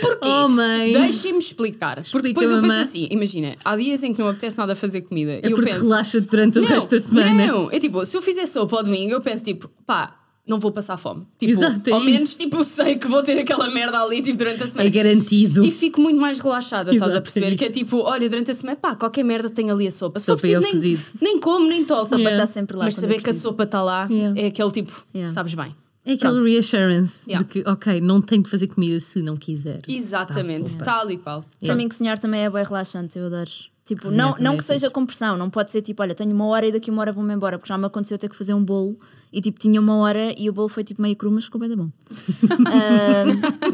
Porquê? 0.00 0.28
Oh, 0.28 0.48
mãe! 0.48 0.92
Deixem-me 0.92 1.38
explicar. 1.38 2.02
Porque 2.10 2.28
depois 2.28 2.50
eu 2.50 2.60
penso 2.60 2.74
assim: 2.74 3.08
imagina, 3.10 3.56
há 3.64 3.76
dias 3.76 4.02
em 4.02 4.12
que 4.12 4.20
não 4.20 4.28
apetece 4.28 4.56
nada 4.58 4.74
fazer 4.74 5.02
comida. 5.02 5.32
É 5.32 5.40
e 5.46 5.50
eu 5.50 5.56
porque 5.56 5.70
penso. 5.72 5.82
relaxa 5.84 6.20
durante 6.20 6.58
o 6.58 6.62
não, 6.62 6.68
resto 6.68 6.90
da 6.90 7.00
semana. 7.00 7.46
Não, 7.46 7.70
é 7.70 7.78
tipo, 7.78 8.04
se 8.06 8.16
eu 8.16 8.22
fizer 8.22 8.46
sopa 8.46 8.76
ao 8.76 8.82
domingo, 8.84 9.12
eu 9.12 9.20
penso 9.20 9.44
tipo, 9.44 9.70
pá, 9.86 10.16
não 10.46 10.58
vou 10.60 10.70
passar 10.72 10.96
fome. 10.98 11.26
Tipo, 11.38 11.52
Exato, 11.52 11.88
é 11.88 11.92
ao 11.92 12.00
menos 12.00 12.30
isso. 12.30 12.38
tipo, 12.38 12.62
sei 12.64 12.96
que 12.96 13.06
vou 13.08 13.22
ter 13.22 13.38
aquela 13.38 13.70
merda 13.70 13.98
ali 14.02 14.20
tipo, 14.22 14.36
durante 14.36 14.62
a 14.62 14.66
É 14.66 14.68
semana. 14.68 14.90
garantido. 14.90 15.64
E 15.64 15.70
fico 15.70 16.00
muito 16.00 16.20
mais 16.20 16.38
relaxada, 16.38 16.90
estás 16.92 17.12
a 17.12 17.14
Exato, 17.16 17.22
perceber? 17.22 17.52
é 17.54 17.56
Que 17.56 17.64
é 17.64 17.70
tipo, 17.70 17.98
olha, 18.00 18.28
durante 18.28 18.50
a 18.50 18.54
semana, 18.54 18.76
pá, 18.76 18.94
qualquer 18.94 19.22
merda 19.24 19.48
tem 19.48 19.70
ali 19.70 19.86
a 19.86 19.90
sopa. 19.90 20.20
Se 20.20 20.26
for 20.26 20.32
Sopa 20.38 20.46
e 20.48 20.60
preciso, 20.60 21.02
nem, 21.20 21.32
nem 21.32 21.40
como, 21.40 21.66
nem 21.66 21.84
toco. 21.84 22.02
A 22.02 22.04
sopa 22.08 22.18
Yeah. 22.20 22.42
está 22.42 22.52
sempre 22.52 22.76
lá. 22.76 22.84
Mas 22.84 22.94
saber 22.94 23.22
que 23.22 23.30
a 23.30 23.32
sopa 23.34 23.62
está 23.64 23.82
lá 23.82 24.06
Yeah. 24.10 24.38
é 24.40 24.46
aquele 24.48 24.70
tipo, 24.70 24.92
Yeah. 25.14 25.32
sabes 25.32 25.54
bem. 25.54 25.74
É 26.06 26.12
aquele 26.12 26.42
reassurance 26.52 27.20
Yeah. 27.26 27.46
de 27.46 27.50
que, 27.62 27.68
ok, 27.68 28.00
não 28.00 28.20
tenho 28.20 28.42
que 28.42 28.50
fazer 28.50 28.66
comida 28.66 29.00
se 29.00 29.22
não 29.22 29.36
quiser. 29.36 29.80
Exatamente, 29.88 30.70
sopa. 30.70 30.84
tal 30.84 31.10
e 31.10 31.16
qual. 31.18 31.40
Para 31.40 31.48
Yeah. 31.62 31.82
mim, 31.82 31.88
cozinhar 31.88 32.18
também 32.18 32.42
é 32.44 32.50
bem 32.50 32.62
relaxante, 32.64 33.18
eu 33.18 33.26
adoro. 33.26 33.50
Tipo, 33.86 34.02
Cozinhar 34.02 34.30
não, 34.30 34.38
não 34.38 34.52
é 34.54 34.56
que 34.56 34.64
seja 34.64 34.88
com 34.90 35.04
pressão, 35.04 35.36
não 35.36 35.50
pode 35.50 35.70
ser 35.70 35.82
tipo, 35.82 36.02
olha, 36.02 36.14
tenho 36.14 36.32
uma 36.34 36.46
hora 36.46 36.66
e 36.66 36.72
daqui 36.72 36.90
uma 36.90 37.02
hora 37.02 37.12
vou-me 37.12 37.34
embora, 37.34 37.58
porque 37.58 37.68
já 37.68 37.76
me 37.76 37.84
aconteceu 37.84 38.16
ter 38.18 38.30
que 38.30 38.36
fazer 38.36 38.54
um 38.54 38.64
bolo 38.64 38.98
e 39.30 39.42
tipo, 39.42 39.58
tinha 39.58 39.78
uma 39.80 39.96
hora 39.96 40.34
e 40.38 40.48
o 40.48 40.52
bolo 40.54 40.68
foi 40.70 40.82
tipo 40.84 41.02
meio 41.02 41.14
cru, 41.16 41.30
mas 41.30 41.44
ficou 41.44 41.60
bem 41.60 41.68
da 41.68 41.76
bom. 41.76 41.90
Ah, 42.66 43.24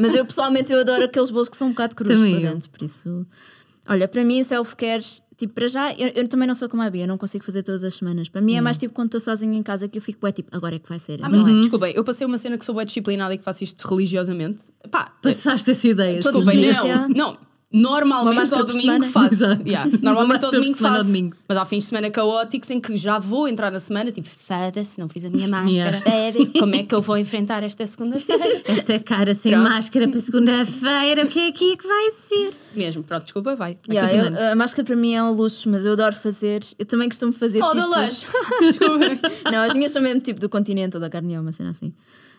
mas 0.00 0.14
eu 0.14 0.24
pessoalmente 0.26 0.72
eu 0.72 0.80
adoro 0.80 1.04
aqueles 1.04 1.30
bolos 1.30 1.48
que 1.48 1.56
são 1.56 1.68
um 1.68 1.70
bocado 1.70 1.94
crus 1.94 2.14
Também 2.18 2.34
por 2.34 2.42
eu. 2.44 2.52
dentro, 2.54 2.70
por 2.70 2.82
isso. 2.84 3.26
Olha, 3.88 4.08
para 4.08 4.24
mim, 4.24 4.42
self-care, 4.42 5.04
tipo, 5.40 5.54
para 5.54 5.66
já, 5.66 5.92
eu, 5.94 6.08
eu 6.08 6.28
também 6.28 6.46
não 6.46 6.54
sou 6.54 6.68
como 6.68 6.82
a 6.82 6.90
Bia, 6.90 7.04
eu 7.04 7.08
não 7.08 7.18
consigo 7.18 7.44
fazer 7.44 7.62
todas 7.62 7.82
as 7.82 7.94
semanas. 7.94 8.28
Para 8.28 8.40
mim 8.40 8.54
é 8.54 8.60
mais 8.60 8.78
tipo 8.78 8.94
quando 8.94 9.06
estou 9.06 9.20
sozinha 9.20 9.58
em 9.58 9.62
casa 9.62 9.88
que 9.88 9.98
eu 9.98 10.02
fico, 10.02 10.26
é 10.26 10.32
tipo, 10.32 10.54
agora 10.54 10.76
é 10.76 10.78
que 10.78 10.88
vai 10.88 10.98
ser. 10.98 11.18
Ah, 11.22 11.28
mas 11.28 11.40
é? 11.40 11.60
desculpem, 11.60 11.92
eu 11.96 12.04
passei 12.04 12.26
uma 12.26 12.38
cena 12.38 12.56
que 12.58 12.64
sou 12.64 12.74
bem 12.74 12.84
disciplinada 12.84 13.34
e 13.34 13.38
que 13.38 13.44
faço 13.44 13.64
isto 13.64 13.88
religiosamente. 13.88 14.60
Pá, 14.90 15.12
Passaste 15.22 15.70
essa 15.70 15.88
ideia. 15.88 16.20
Sim. 16.22 16.28
os 16.28 16.34
Desculpem, 16.34 16.60
dias, 16.60 16.76
não, 16.78 17.08
não. 17.08 17.49
Normalmente 17.72 18.52
ao 18.52 18.64
domingo 18.64 19.06
faço. 19.06 19.44
Yeah. 19.66 19.88
Normalmente 20.02 20.44
ao 20.44 20.50
domingo 20.50 20.76
faço. 20.76 21.04
domingo. 21.04 21.36
Mas 21.48 21.56
há 21.56 21.64
fins 21.64 21.84
de 21.84 21.88
semana 21.90 22.10
caóticos 22.10 22.68
em 22.70 22.80
que 22.80 22.96
já 22.96 23.18
vou 23.18 23.46
entrar 23.46 23.70
na 23.70 23.78
semana, 23.78 24.10
tipo, 24.10 24.28
foda-se, 24.46 24.98
não 24.98 25.08
fiz 25.08 25.24
a 25.24 25.30
minha 25.30 25.46
máscara. 25.48 26.02
Yeah. 26.04 26.50
Como 26.58 26.74
é 26.74 26.82
que 26.82 26.92
eu 26.94 27.00
vou 27.00 27.16
enfrentar 27.16 27.62
esta 27.62 27.86
segunda-feira? 27.86 28.62
Esta 28.66 28.98
cara 28.98 29.34
sem 29.34 29.52
Pronto. 29.52 29.68
máscara 29.68 30.08
para 30.08 30.20
segunda-feira, 30.20 31.24
o 31.24 31.28
que 31.28 31.38
é 31.38 31.48
aqui 31.48 31.76
que 31.76 31.86
vai 31.86 32.10
ser? 32.10 32.50
Mesmo, 32.74 33.02
pronto, 33.04 33.22
desculpa, 33.24 33.54
vai. 33.56 33.76
Yeah, 33.88 34.12
eu- 34.30 34.52
a 34.52 34.54
máscara 34.56 34.84
para 34.84 34.96
mim 34.96 35.14
é 35.14 35.22
um 35.22 35.32
luxo, 35.32 35.68
mas 35.68 35.84
eu 35.84 35.92
adoro 35.92 36.14
fazer. 36.16 36.64
Eu 36.78 36.86
também 36.86 37.08
costumo 37.08 37.32
fazer. 37.32 37.62
Oh, 37.62 37.68
tipo... 37.70 37.88
da! 37.88 38.08
Desculpa. 38.60 39.50
Não, 39.50 39.62
as 39.62 39.74
minhas 39.74 39.92
são 39.92 40.02
mesmo 40.02 40.20
tipo 40.20 40.40
do 40.40 40.48
continente 40.48 40.96
ou 40.96 41.00
da 41.00 41.08
carne, 41.10 41.38
uma 41.38 41.52
cena 41.52 41.70
assim. 41.70 41.92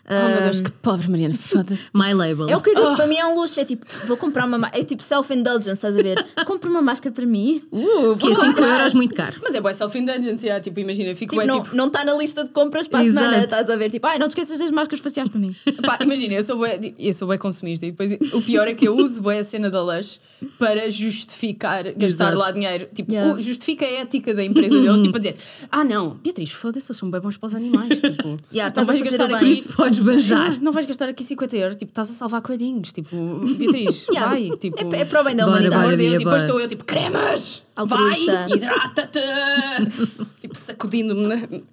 Oh 0.10 0.28
meu 0.30 0.42
Deus, 0.44 0.62
que 0.62 0.72
pobre 0.72 1.08
Mariana, 1.08 1.36
foda-se. 1.36 1.90
My 1.96 2.14
label. 2.14 2.50
É 2.50 2.56
o 2.58 2.62
que 2.62 2.72
eu 2.72 2.76
digo, 2.76 2.88
Oh. 2.92 2.96
para 2.96 3.08
mim 3.08 3.16
é 3.18 3.26
um 3.26 3.36
luxo. 3.40 3.60
É 3.60 3.66
tipo, 3.66 3.86
vou 4.08 4.18
comprar 4.18 4.46
uma. 4.46 4.58
ma- 4.58 4.72
É 4.74 4.84
tipo 4.84 5.04
self-indulgence, 5.04 5.70
estás 5.72 5.98
a 5.98 6.02
ver? 6.02 6.26
Compro 6.46 6.70
uma 6.70 6.82
máscara 6.82 7.14
para 7.14 7.26
mim. 7.26 7.62
Uh, 7.72 8.16
Que 8.18 8.28
é 8.28 8.34
vou 8.34 8.36
5 8.36 8.46
comprar. 8.48 8.80
euros 8.80 8.94
muito 8.94 9.16
caro. 9.16 9.38
Mas 9.42 9.54
é 9.54 9.62
boa 9.62 9.74
self-indulgence, 9.74 10.44
yeah, 10.46 10.62
tipo, 10.62 10.80
imagina, 10.80 11.16
fico 11.16 11.32
Tipo, 11.34 11.36
bué, 11.36 11.46
não 11.46 11.64
tipo, 11.64 11.76
não 11.76 11.88
está 11.88 12.04
na 12.04 12.14
lista 12.16 12.44
de 12.44 12.50
compras 12.50 12.88
para 12.88 13.00
a 13.00 13.04
Exato. 13.06 13.26
semana, 13.26 13.44
estás 13.44 13.70
a 13.70 13.76
ver? 13.78 13.92
Tipo, 13.92 14.08
ai, 14.08 14.18
não 14.20 14.28
te 14.28 14.32
esqueças 14.32 14.58
das 14.60 14.72
máscaras 14.72 15.00
faciais 15.02 15.30
para 15.30 15.40
mim. 15.40 15.56
Pá, 15.86 15.98
imagina, 16.02 16.34
eu 16.34 16.44
sou 16.44 16.58
bué, 16.58 16.94
eu 17.00 17.14
sou 17.14 17.28
bué 17.28 17.38
consumista 17.38 17.86
e 17.86 17.92
depois 17.92 18.12
o 18.34 18.42
pior 18.42 18.68
é 18.68 18.74
que 18.74 18.88
eu 18.88 18.96
uso 18.98 19.22
bué 19.22 19.40
a 19.40 19.44
cena 19.44 19.70
da 19.70 19.82
Lush 19.84 20.20
para 20.58 20.90
justificar 20.90 21.84
gastar 21.94 22.06
Exato. 22.06 22.38
lá 22.38 22.52
dinheiro. 22.52 22.88
Tipo, 22.94 23.12
Yeah. 23.12 23.34
o- 23.36 23.40
justifica 23.40 23.86
a 23.86 23.90
ética 23.90 24.34
da 24.34 24.44
empresa 24.44 24.70
deles, 24.82 25.02
tipo 25.02 25.16
a 25.16 25.20
dizer, 25.20 25.38
ah 25.72 25.84
não, 25.84 26.12
Beatriz, 26.16 26.52
foda-se, 26.52 26.88
eles 26.92 26.98
são 26.98 27.10
bem 27.12 27.22
bons 27.22 27.38
para 27.38 27.48
os 27.48 27.56
animais, 27.56 28.02
tipo, 28.02 28.38
Yeah, 28.52 28.70
estás 28.70 28.90
a 28.90 28.94
gastar 29.04 29.28
bem. 29.28 29.36
Aqui... 29.38 29.68
podes 29.98 30.00
banjar. 30.00 30.62
Não 30.62 30.72
vais 30.72 30.86
gastar 30.86 31.10
aqui 31.10 31.24
50 31.24 31.58
euros, 31.58 31.76
tipo, 31.76 31.92
estás 31.92 32.10
a 32.10 32.14
salvar 32.14 32.42
coelhinhos, 32.42 32.92
tipo, 32.92 33.16
Beatriz, 33.58 34.06
Yeah. 34.12 34.30
vai, 34.32 34.50
tipo... 34.58 34.96
É, 34.96 35.02
é 35.02 35.06
para 35.06 35.22
o 35.22 35.24
bem 35.24 35.36
da 35.36 35.46
Bora, 35.46 35.58
humanidade. 35.58 35.92
de 35.92 35.98
Bia, 35.98 36.10
Deus, 36.10 36.16
e 36.16 36.24
depois 36.24 36.42
bora. 36.42 36.44
estou 36.44 36.60
eu 36.62 36.68
tipo, 36.68 36.86
cremas! 36.86 37.64
Altruísta. 37.76 38.34
Vai, 38.48 38.52
hidrata-te! 38.52 39.20
tipo, 40.42 40.58
sacudindo-me. 40.58 41.64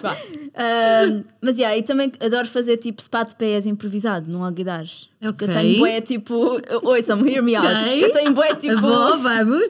vá. 0.00 0.16
Ahm, 0.56 1.24
mas 1.42 1.58
yeah, 1.58 1.76
e 1.76 1.82
também 1.82 2.12
adoro 2.20 2.46
fazer 2.46 2.76
tipo 2.76 3.02
spa 3.02 3.24
de 3.24 3.34
pés 3.34 3.66
improvisado 3.66 4.30
num 4.30 4.44
alguidar. 4.44 4.84
Porque 5.20 5.44
eu 5.44 5.48
tenho 5.48 5.78
bué 5.78 6.00
tipo. 6.00 6.60
Ouçam-me, 6.82 7.28
hear 7.30 7.42
me 7.42 7.56
out. 7.56 7.66
Ok. 7.66 8.04
Eu 8.04 8.12
tenho 8.12 8.32
bué 8.32 8.54
tipo. 8.54 8.80
Vou, 8.80 9.18
vamos. 9.18 9.68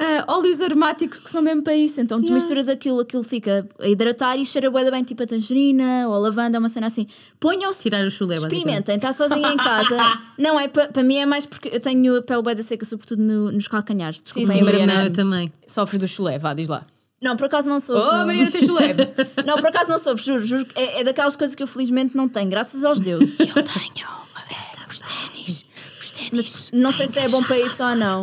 Ah, 0.00 0.24
óleos 0.28 0.60
aromáticos 0.60 1.18
que 1.18 1.30
são 1.30 1.42
mesmo 1.42 1.62
para 1.62 1.74
isso. 1.74 2.00
Então 2.00 2.18
tu 2.20 2.24
Yeah. 2.26 2.34
misturas 2.34 2.68
aquilo, 2.68 3.00
aquilo 3.00 3.22
fica 3.22 3.68
a 3.80 3.88
hidratar 3.88 4.36
e 4.38 4.44
cheira 4.44 4.70
bué 4.70 4.88
bem 4.90 5.02
tipo 5.02 5.22
a 5.22 5.26
tangerina 5.26 6.06
ou 6.08 6.14
a 6.14 6.18
lavanda, 6.18 6.58
uma 6.58 6.68
cena 6.68 6.86
assim. 6.86 7.06
Ponham-se. 7.40 7.82
Tirar 7.82 8.04
o 8.06 8.10
chulé. 8.10 8.36
Experimentem, 8.36 8.96
está 8.96 9.12
sozinha 9.12 9.52
em 9.52 9.56
casa. 9.56 9.96
Não 10.38 10.58
é 10.58 10.68
para 10.68 11.02
mim, 11.02 11.16
é 11.16 11.26
mais 11.26 11.44
porque 11.46 11.68
eu 11.72 11.80
tenho 11.80 12.16
a 12.16 12.22
pele 12.22 12.42
bué 12.42 12.54
da 12.54 12.62
seca, 12.62 12.84
sobretudo 12.86 13.20
no- 13.22 13.50
nos 13.52 13.66
calcanhares. 13.66 14.18
Sim, 14.18 14.22
Desculpem, 14.24 14.52
sim, 14.58 14.62
mas- 14.64 14.72
Mariana. 14.74 15.04
Eu 15.06 15.12
também. 15.12 15.52
Sofres 15.66 15.98
do 15.98 16.06
chulé, 16.08 16.38
vá, 16.38 16.54
diz 16.54 16.68
lá. 16.68 16.84
Não, 17.20 17.36
por 17.36 17.46
acaso 17.46 17.68
não 17.68 17.80
sou. 17.80 17.96
Oh, 17.96 18.24
Mariana, 18.24 18.48
tens 18.52 18.64
chulé! 18.64 18.94
Não, 19.44 19.56
por 19.56 19.66
acaso 19.66 19.90
não 19.90 19.98
sofro, 19.98 20.22
juro, 20.24 20.44
juro. 20.44 20.66
É, 20.76 21.00
é 21.00 21.04
daquelas 21.04 21.34
coisas 21.34 21.56
que 21.56 21.62
eu 21.64 21.66
felizmente 21.66 22.16
não 22.16 22.28
tenho, 22.28 22.48
graças 22.48 22.84
aos 22.84 23.00
deuses. 23.00 23.36
Eu 23.40 23.46
tenho 23.54 24.06
uma 24.06 24.40
beta, 24.48 24.86
os 24.88 25.00
ténis, 25.00 25.64
os 26.00 26.10
ténis. 26.12 26.30
Mas 26.32 26.70
não 26.72 26.92
sei 26.92 27.08
se 27.08 27.18
é 27.18 27.28
bom 27.28 27.42
para 27.42 27.58
isso 27.58 27.82
ou 27.82 27.96
não. 27.96 28.22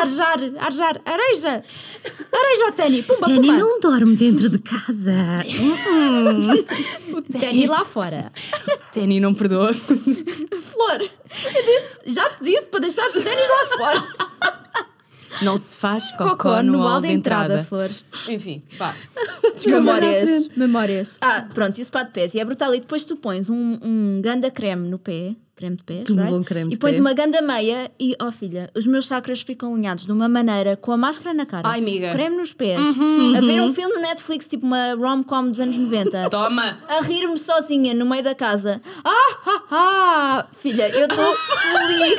Arjar, 0.00 0.38
arjar, 0.58 1.00
areja! 1.04 1.62
Areja 2.32 2.64
ao 2.66 2.72
Tani, 2.72 3.02
pumba, 3.02 3.26
Danny 3.26 3.48
pumba! 3.48 3.58
não 3.58 3.80
dorme 3.80 4.16
dentro 4.16 4.48
de 4.48 4.58
casa. 4.58 5.12
O 7.12 7.22
Tani 7.22 7.66
lá 7.66 7.84
fora. 7.84 8.32
Tênis 8.92 9.20
não 9.20 9.34
perdoa. 9.34 9.72
Flor, 9.74 11.00
eu 11.00 11.62
disse, 11.64 12.14
já 12.14 12.28
te 12.30 12.44
disse 12.44 12.66
para 12.68 12.80
deixar 12.80 13.08
os 13.08 13.14
ténis 13.14 13.48
lá 13.48 13.76
fora. 13.76 14.59
Não 15.42 15.56
se 15.56 15.76
faz 15.76 16.10
cocó, 16.12 16.30
Cocó 16.30 16.62
no, 16.62 16.72
no 16.72 16.78
hall 16.82 17.00
de 17.00 17.08
de 17.08 17.14
entrada, 17.14 17.44
entrada. 17.54 17.64
Flor. 17.64 17.90
Enfim, 18.28 18.62
pá. 18.78 18.94
Memórias, 19.66 20.48
memórias. 20.56 21.18
Ah, 21.20 21.46
pronto, 21.54 21.80
isso 21.80 21.90
para 21.90 22.04
de 22.04 22.12
pés. 22.12 22.34
E 22.34 22.40
é 22.40 22.44
brutal. 22.44 22.74
E 22.74 22.80
depois 22.80 23.04
tu 23.04 23.16
pões 23.16 23.48
um, 23.48 23.78
um 23.82 24.20
ganda 24.22 24.50
creme 24.50 24.88
no 24.88 24.98
pé, 24.98 25.34
creme 25.56 25.76
de 25.76 25.84
pés, 25.84 26.04
Que 26.04 26.12
right? 26.14 26.30
bom 26.30 26.42
creme 26.42 26.68
de 26.70 26.74
e 26.74 26.78
pões 26.78 26.94
pé. 26.94 27.00
uma 27.00 27.12
ganda 27.14 27.40
meia 27.42 27.90
e, 28.00 28.16
oh 28.20 28.32
filha, 28.32 28.70
os 28.76 28.86
meus 28.86 29.06
chakras 29.06 29.42
ficam 29.42 29.72
alinhados 29.74 30.04
de 30.06 30.12
uma 30.12 30.28
maneira, 30.28 30.76
com 30.76 30.90
a 30.92 30.96
máscara 30.96 31.32
na 31.34 31.46
cara, 31.46 31.68
Ai, 31.68 31.80
amiga. 31.80 32.12
creme 32.12 32.36
nos 32.36 32.52
pés, 32.52 32.78
Uhum. 32.80 33.34
a 33.36 33.40
ver 33.40 33.60
um 33.62 33.74
filme 33.74 33.94
no 33.94 34.00
Netflix, 34.00 34.46
tipo 34.48 34.64
uma 34.66 34.94
rom-com 34.94 35.48
dos 35.50 35.60
anos 35.60 35.76
90. 35.76 36.30
Toma! 36.30 36.78
A 36.88 37.02
rir-me 37.02 37.38
sozinha 37.38 37.94
no 37.94 38.06
meio 38.06 38.24
da 38.24 38.34
casa. 38.34 38.80
Ah, 39.04 39.36
ah, 39.46 39.62
ah! 39.70 40.46
Filha, 40.60 40.88
eu 40.88 41.06
estou 41.06 41.34
feliz. 41.62 42.18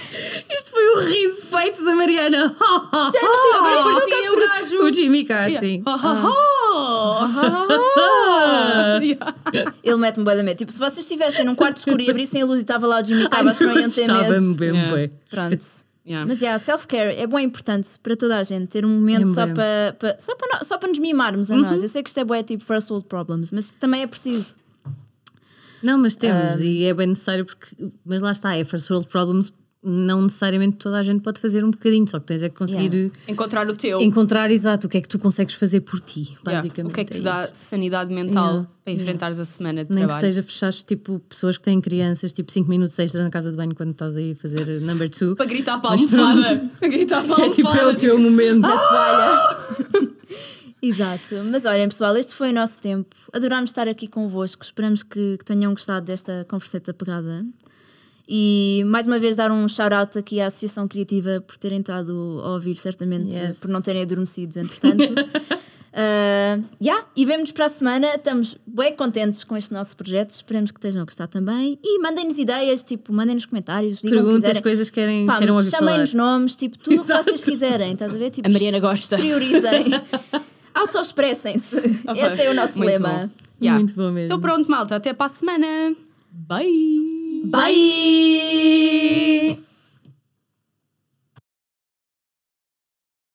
Isto 0.50 0.70
foi 0.70 0.88
o 0.88 1.00
riso 1.06 1.42
feito 1.42 1.84
da 1.84 1.94
Mariana. 1.94 2.54
Já 3.12 3.58
agora 3.58 3.78
isto 3.78 3.92
parecia 3.92 4.32
o 4.32 4.36
gajo. 4.36 4.82
O 4.84 4.92
Jimmy 4.92 5.24
Carr, 5.24 5.50
sim. 5.58 5.82
Ah! 8.02 9.00
Ele 9.82 9.96
mete-me 9.96 10.24
bué 10.24 10.36
da 10.36 10.42
medo. 10.42 10.56
Tipo, 10.58 10.72
se 10.72 10.78
vocês 10.78 10.98
estivessem 10.98 11.44
num 11.44 11.54
quarto 11.54 11.78
escuro 11.78 12.00
e 12.00 12.10
abrissem 12.10 12.42
a 12.42 12.46
luz 12.46 12.60
e 12.60 12.62
estava 12.62 12.86
lá 12.86 13.00
o 13.00 13.04
Jimmy 13.04 13.28
Carr, 13.28 13.46
acho 13.48 13.58
que 13.58 13.64
não 13.66 13.78
iam 13.78 13.90
ter 13.90 14.02
Estava-me 14.02 14.40
medo. 14.40 14.54
bem, 14.56 14.70
Yeah. 14.74 15.10
Pronto. 15.30 15.64
Yeah. 16.06 16.26
Mas, 16.26 16.40
yeah, 16.40 16.58
self-care 16.58 17.14
é 17.14 17.26
bem 17.26 17.44
importante 17.44 17.88
para 18.02 18.16
toda 18.16 18.38
a 18.38 18.42
gente. 18.42 18.68
Ter 18.68 18.84
um 18.84 18.88
momento 18.88 19.30
É 19.30 19.34
só 19.34 19.46
bem. 19.46 19.54
para, 19.54 19.96
para- 19.98 20.18
só, 20.18 20.34
para 20.34 20.64
só 20.64 20.78
para 20.78 20.88
nos 20.88 20.98
mimarmos 20.98 21.50
a 21.50 21.56
nós. 21.56 21.82
Eu 21.82 21.88
sei 21.88 22.02
que 22.02 22.08
isto 22.08 22.18
é 22.18 22.24
bué 22.24 22.42
tipo 22.42 22.64
first 22.64 22.90
world 22.90 23.06
problems, 23.06 23.50
mas 23.52 23.70
também 23.78 24.02
é 24.02 24.06
preciso. 24.06 24.56
Não, 25.82 25.98
mas 25.98 26.16
temos, 26.16 26.58
Ah. 26.60 26.64
e 26.64 26.84
é 26.84 26.94
bem 26.94 27.06
necessário 27.08 27.44
porque. 27.44 27.66
Mas 28.04 28.22
lá 28.22 28.32
está, 28.32 28.56
é 28.56 28.64
first 28.64 28.88
world 28.90 29.06
problems. 29.08 29.52
Não 29.82 30.20
necessariamente 30.20 30.76
toda 30.76 30.98
a 30.98 31.02
gente 31.02 31.22
pode 31.22 31.40
fazer 31.40 31.64
um 31.64 31.70
bocadinho, 31.70 32.06
só 32.06 32.20
que 32.20 32.26
tens 32.26 32.42
é 32.42 32.50
que 32.50 32.54
conseguir 32.54 32.92
Yeah. 32.92 33.12
Encontrar 33.28 33.66
o 33.66 33.72
teu. 33.74 33.98
encontrar 34.02 34.50
exato 34.50 34.86
o 34.86 34.90
que 34.90 34.98
é 34.98 35.00
que 35.00 35.08
tu 35.08 35.18
consegues 35.18 35.54
fazer 35.54 35.80
por 35.80 36.00
ti, 36.02 36.36
Yeah. 36.44 36.60
basicamente. 36.62 36.90
O 36.92 36.94
que 36.94 37.00
é 37.00 37.04
que 37.04 37.10
te 37.12 37.14
isso. 37.14 37.24
dá 37.24 37.48
sanidade 37.54 38.12
mental 38.12 38.46
Yeah. 38.50 38.68
para 38.84 38.92
enfrentares 38.92 39.38
a 39.38 39.44
semana 39.46 39.82
de 39.82 39.88
Nem 39.90 40.00
que 40.02 40.06
trabalho? 40.08 40.26
seja 40.26 40.42
fechares 40.42 40.82
tipo 40.82 41.18
pessoas 41.20 41.56
que 41.56 41.64
têm 41.64 41.80
crianças, 41.80 42.30
tipo 42.30 42.52
5 42.52 42.68
minutos 42.68 42.98
extra 42.98 43.22
na 43.22 43.30
casa 43.30 43.50
de 43.50 43.56
banho 43.56 43.74
quando 43.74 43.92
estás 43.92 44.16
aí 44.18 44.32
a 44.32 44.36
fazer 44.36 44.80
number 44.82 45.08
two. 45.08 45.34
Para 45.34 45.46
gritar 45.46 45.78
para 45.80 45.90
a 45.90 45.92
almofada. 45.94 46.70
Para 46.78 46.88
gritar 46.88 47.24
para 47.26 47.42
a 47.42 47.46
É 47.48 47.50
tipo 47.50 47.68
é 47.68 47.72
o 47.72 47.74
almofada. 47.78 47.94
teu 47.96 48.18
momento. 48.18 48.60
Toalha. 48.62 49.56
Exato. 50.82 51.34
Mas 51.50 51.64
olhem, 51.64 51.88
pessoal, 51.88 52.16
este 52.16 52.34
foi 52.34 52.50
o 52.50 52.54
nosso 52.54 52.78
tempo. 52.80 53.14
Adorámos 53.32 53.70
estar 53.70 53.86
aqui 53.88 54.06
convosco. 54.06 54.64
Esperamos 54.64 55.02
que, 55.02 55.36
que 55.38 55.44
tenham 55.44 55.72
gostado 55.72 56.06
desta 56.06 56.44
converseta 56.48 56.92
pegada. 56.94 57.44
E 58.32 58.84
mais 58.86 59.08
uma 59.08 59.18
vez 59.18 59.34
dar 59.34 59.50
um 59.50 59.66
shout-out 59.66 60.16
aqui 60.16 60.40
à 60.40 60.46
Associação 60.46 60.86
Criativa 60.86 61.42
por 61.44 61.58
terem 61.58 61.80
estado 61.80 62.40
a 62.44 62.50
ouvir, 62.52 62.76
certamente, 62.76 63.26
Yes. 63.34 63.58
por 63.58 63.68
não 63.68 63.82
terem 63.82 64.02
adormecido, 64.02 64.56
entretanto. 64.60 65.02
Uh, 65.12 66.62
yeah, 66.80 67.04
e 67.16 67.26
vemo-nos 67.26 67.50
para 67.50 67.66
a 67.66 67.68
semana. 67.68 68.14
Estamos 68.14 68.56
bem 68.64 68.94
contentes 68.94 69.42
com 69.42 69.56
este 69.56 69.72
nosso 69.72 69.96
projeto. 69.96 70.30
Esperamos 70.30 70.70
que 70.70 70.78
estejam 70.78 71.02
a 71.02 71.04
gostar 71.04 71.26
também. 71.26 71.76
E 71.82 71.98
mandem-nos 71.98 72.38
ideias, 72.38 72.84
tipo, 72.84 73.12
mandem 73.12 73.34
nos 73.34 73.46
comentários, 73.46 73.98
que 73.98 74.08
Perguntas, 74.08 74.42
quiserem. 74.42 74.62
coisas 74.62 74.88
que 74.90 74.94
querem, 74.94 75.26
Pá, 75.26 75.38
queiram 75.38 75.54
ouvir 75.56 75.70
chamem-nos 75.70 76.14
nomes, 76.14 76.54
tipo, 76.54 76.78
tudo 76.78 77.00
o 77.02 77.04
que 77.04 77.12
vocês 77.12 77.42
quiserem, 77.42 77.94
estás 77.94 78.14
a 78.14 78.16
ver? 78.16 78.30
Tipo, 78.30 78.48
A 78.48 78.52
Mariana 78.52 78.78
gosta. 78.78 79.16
exteriorizem, 79.16 79.86
autoexpressem-se. 80.72 81.76
Opa, 82.04 82.16
Esse 82.16 82.42
é 82.42 82.50
o 82.50 82.54
nosso 82.54 82.78
muito 82.78 82.90
lema. 82.90 83.08
bom. 83.08 83.30
Yeah. 83.60 83.78
Muito 83.78 83.94
bom 83.96 84.10
mesmo. 84.12 84.26
Então 84.26 84.40
pronto, 84.40 84.70
malta. 84.70 84.94
Até 84.96 85.12
para 85.12 85.26
a 85.26 85.28
semana. 85.28 85.96
Bye. 86.32 87.42
Bye. 87.50 88.90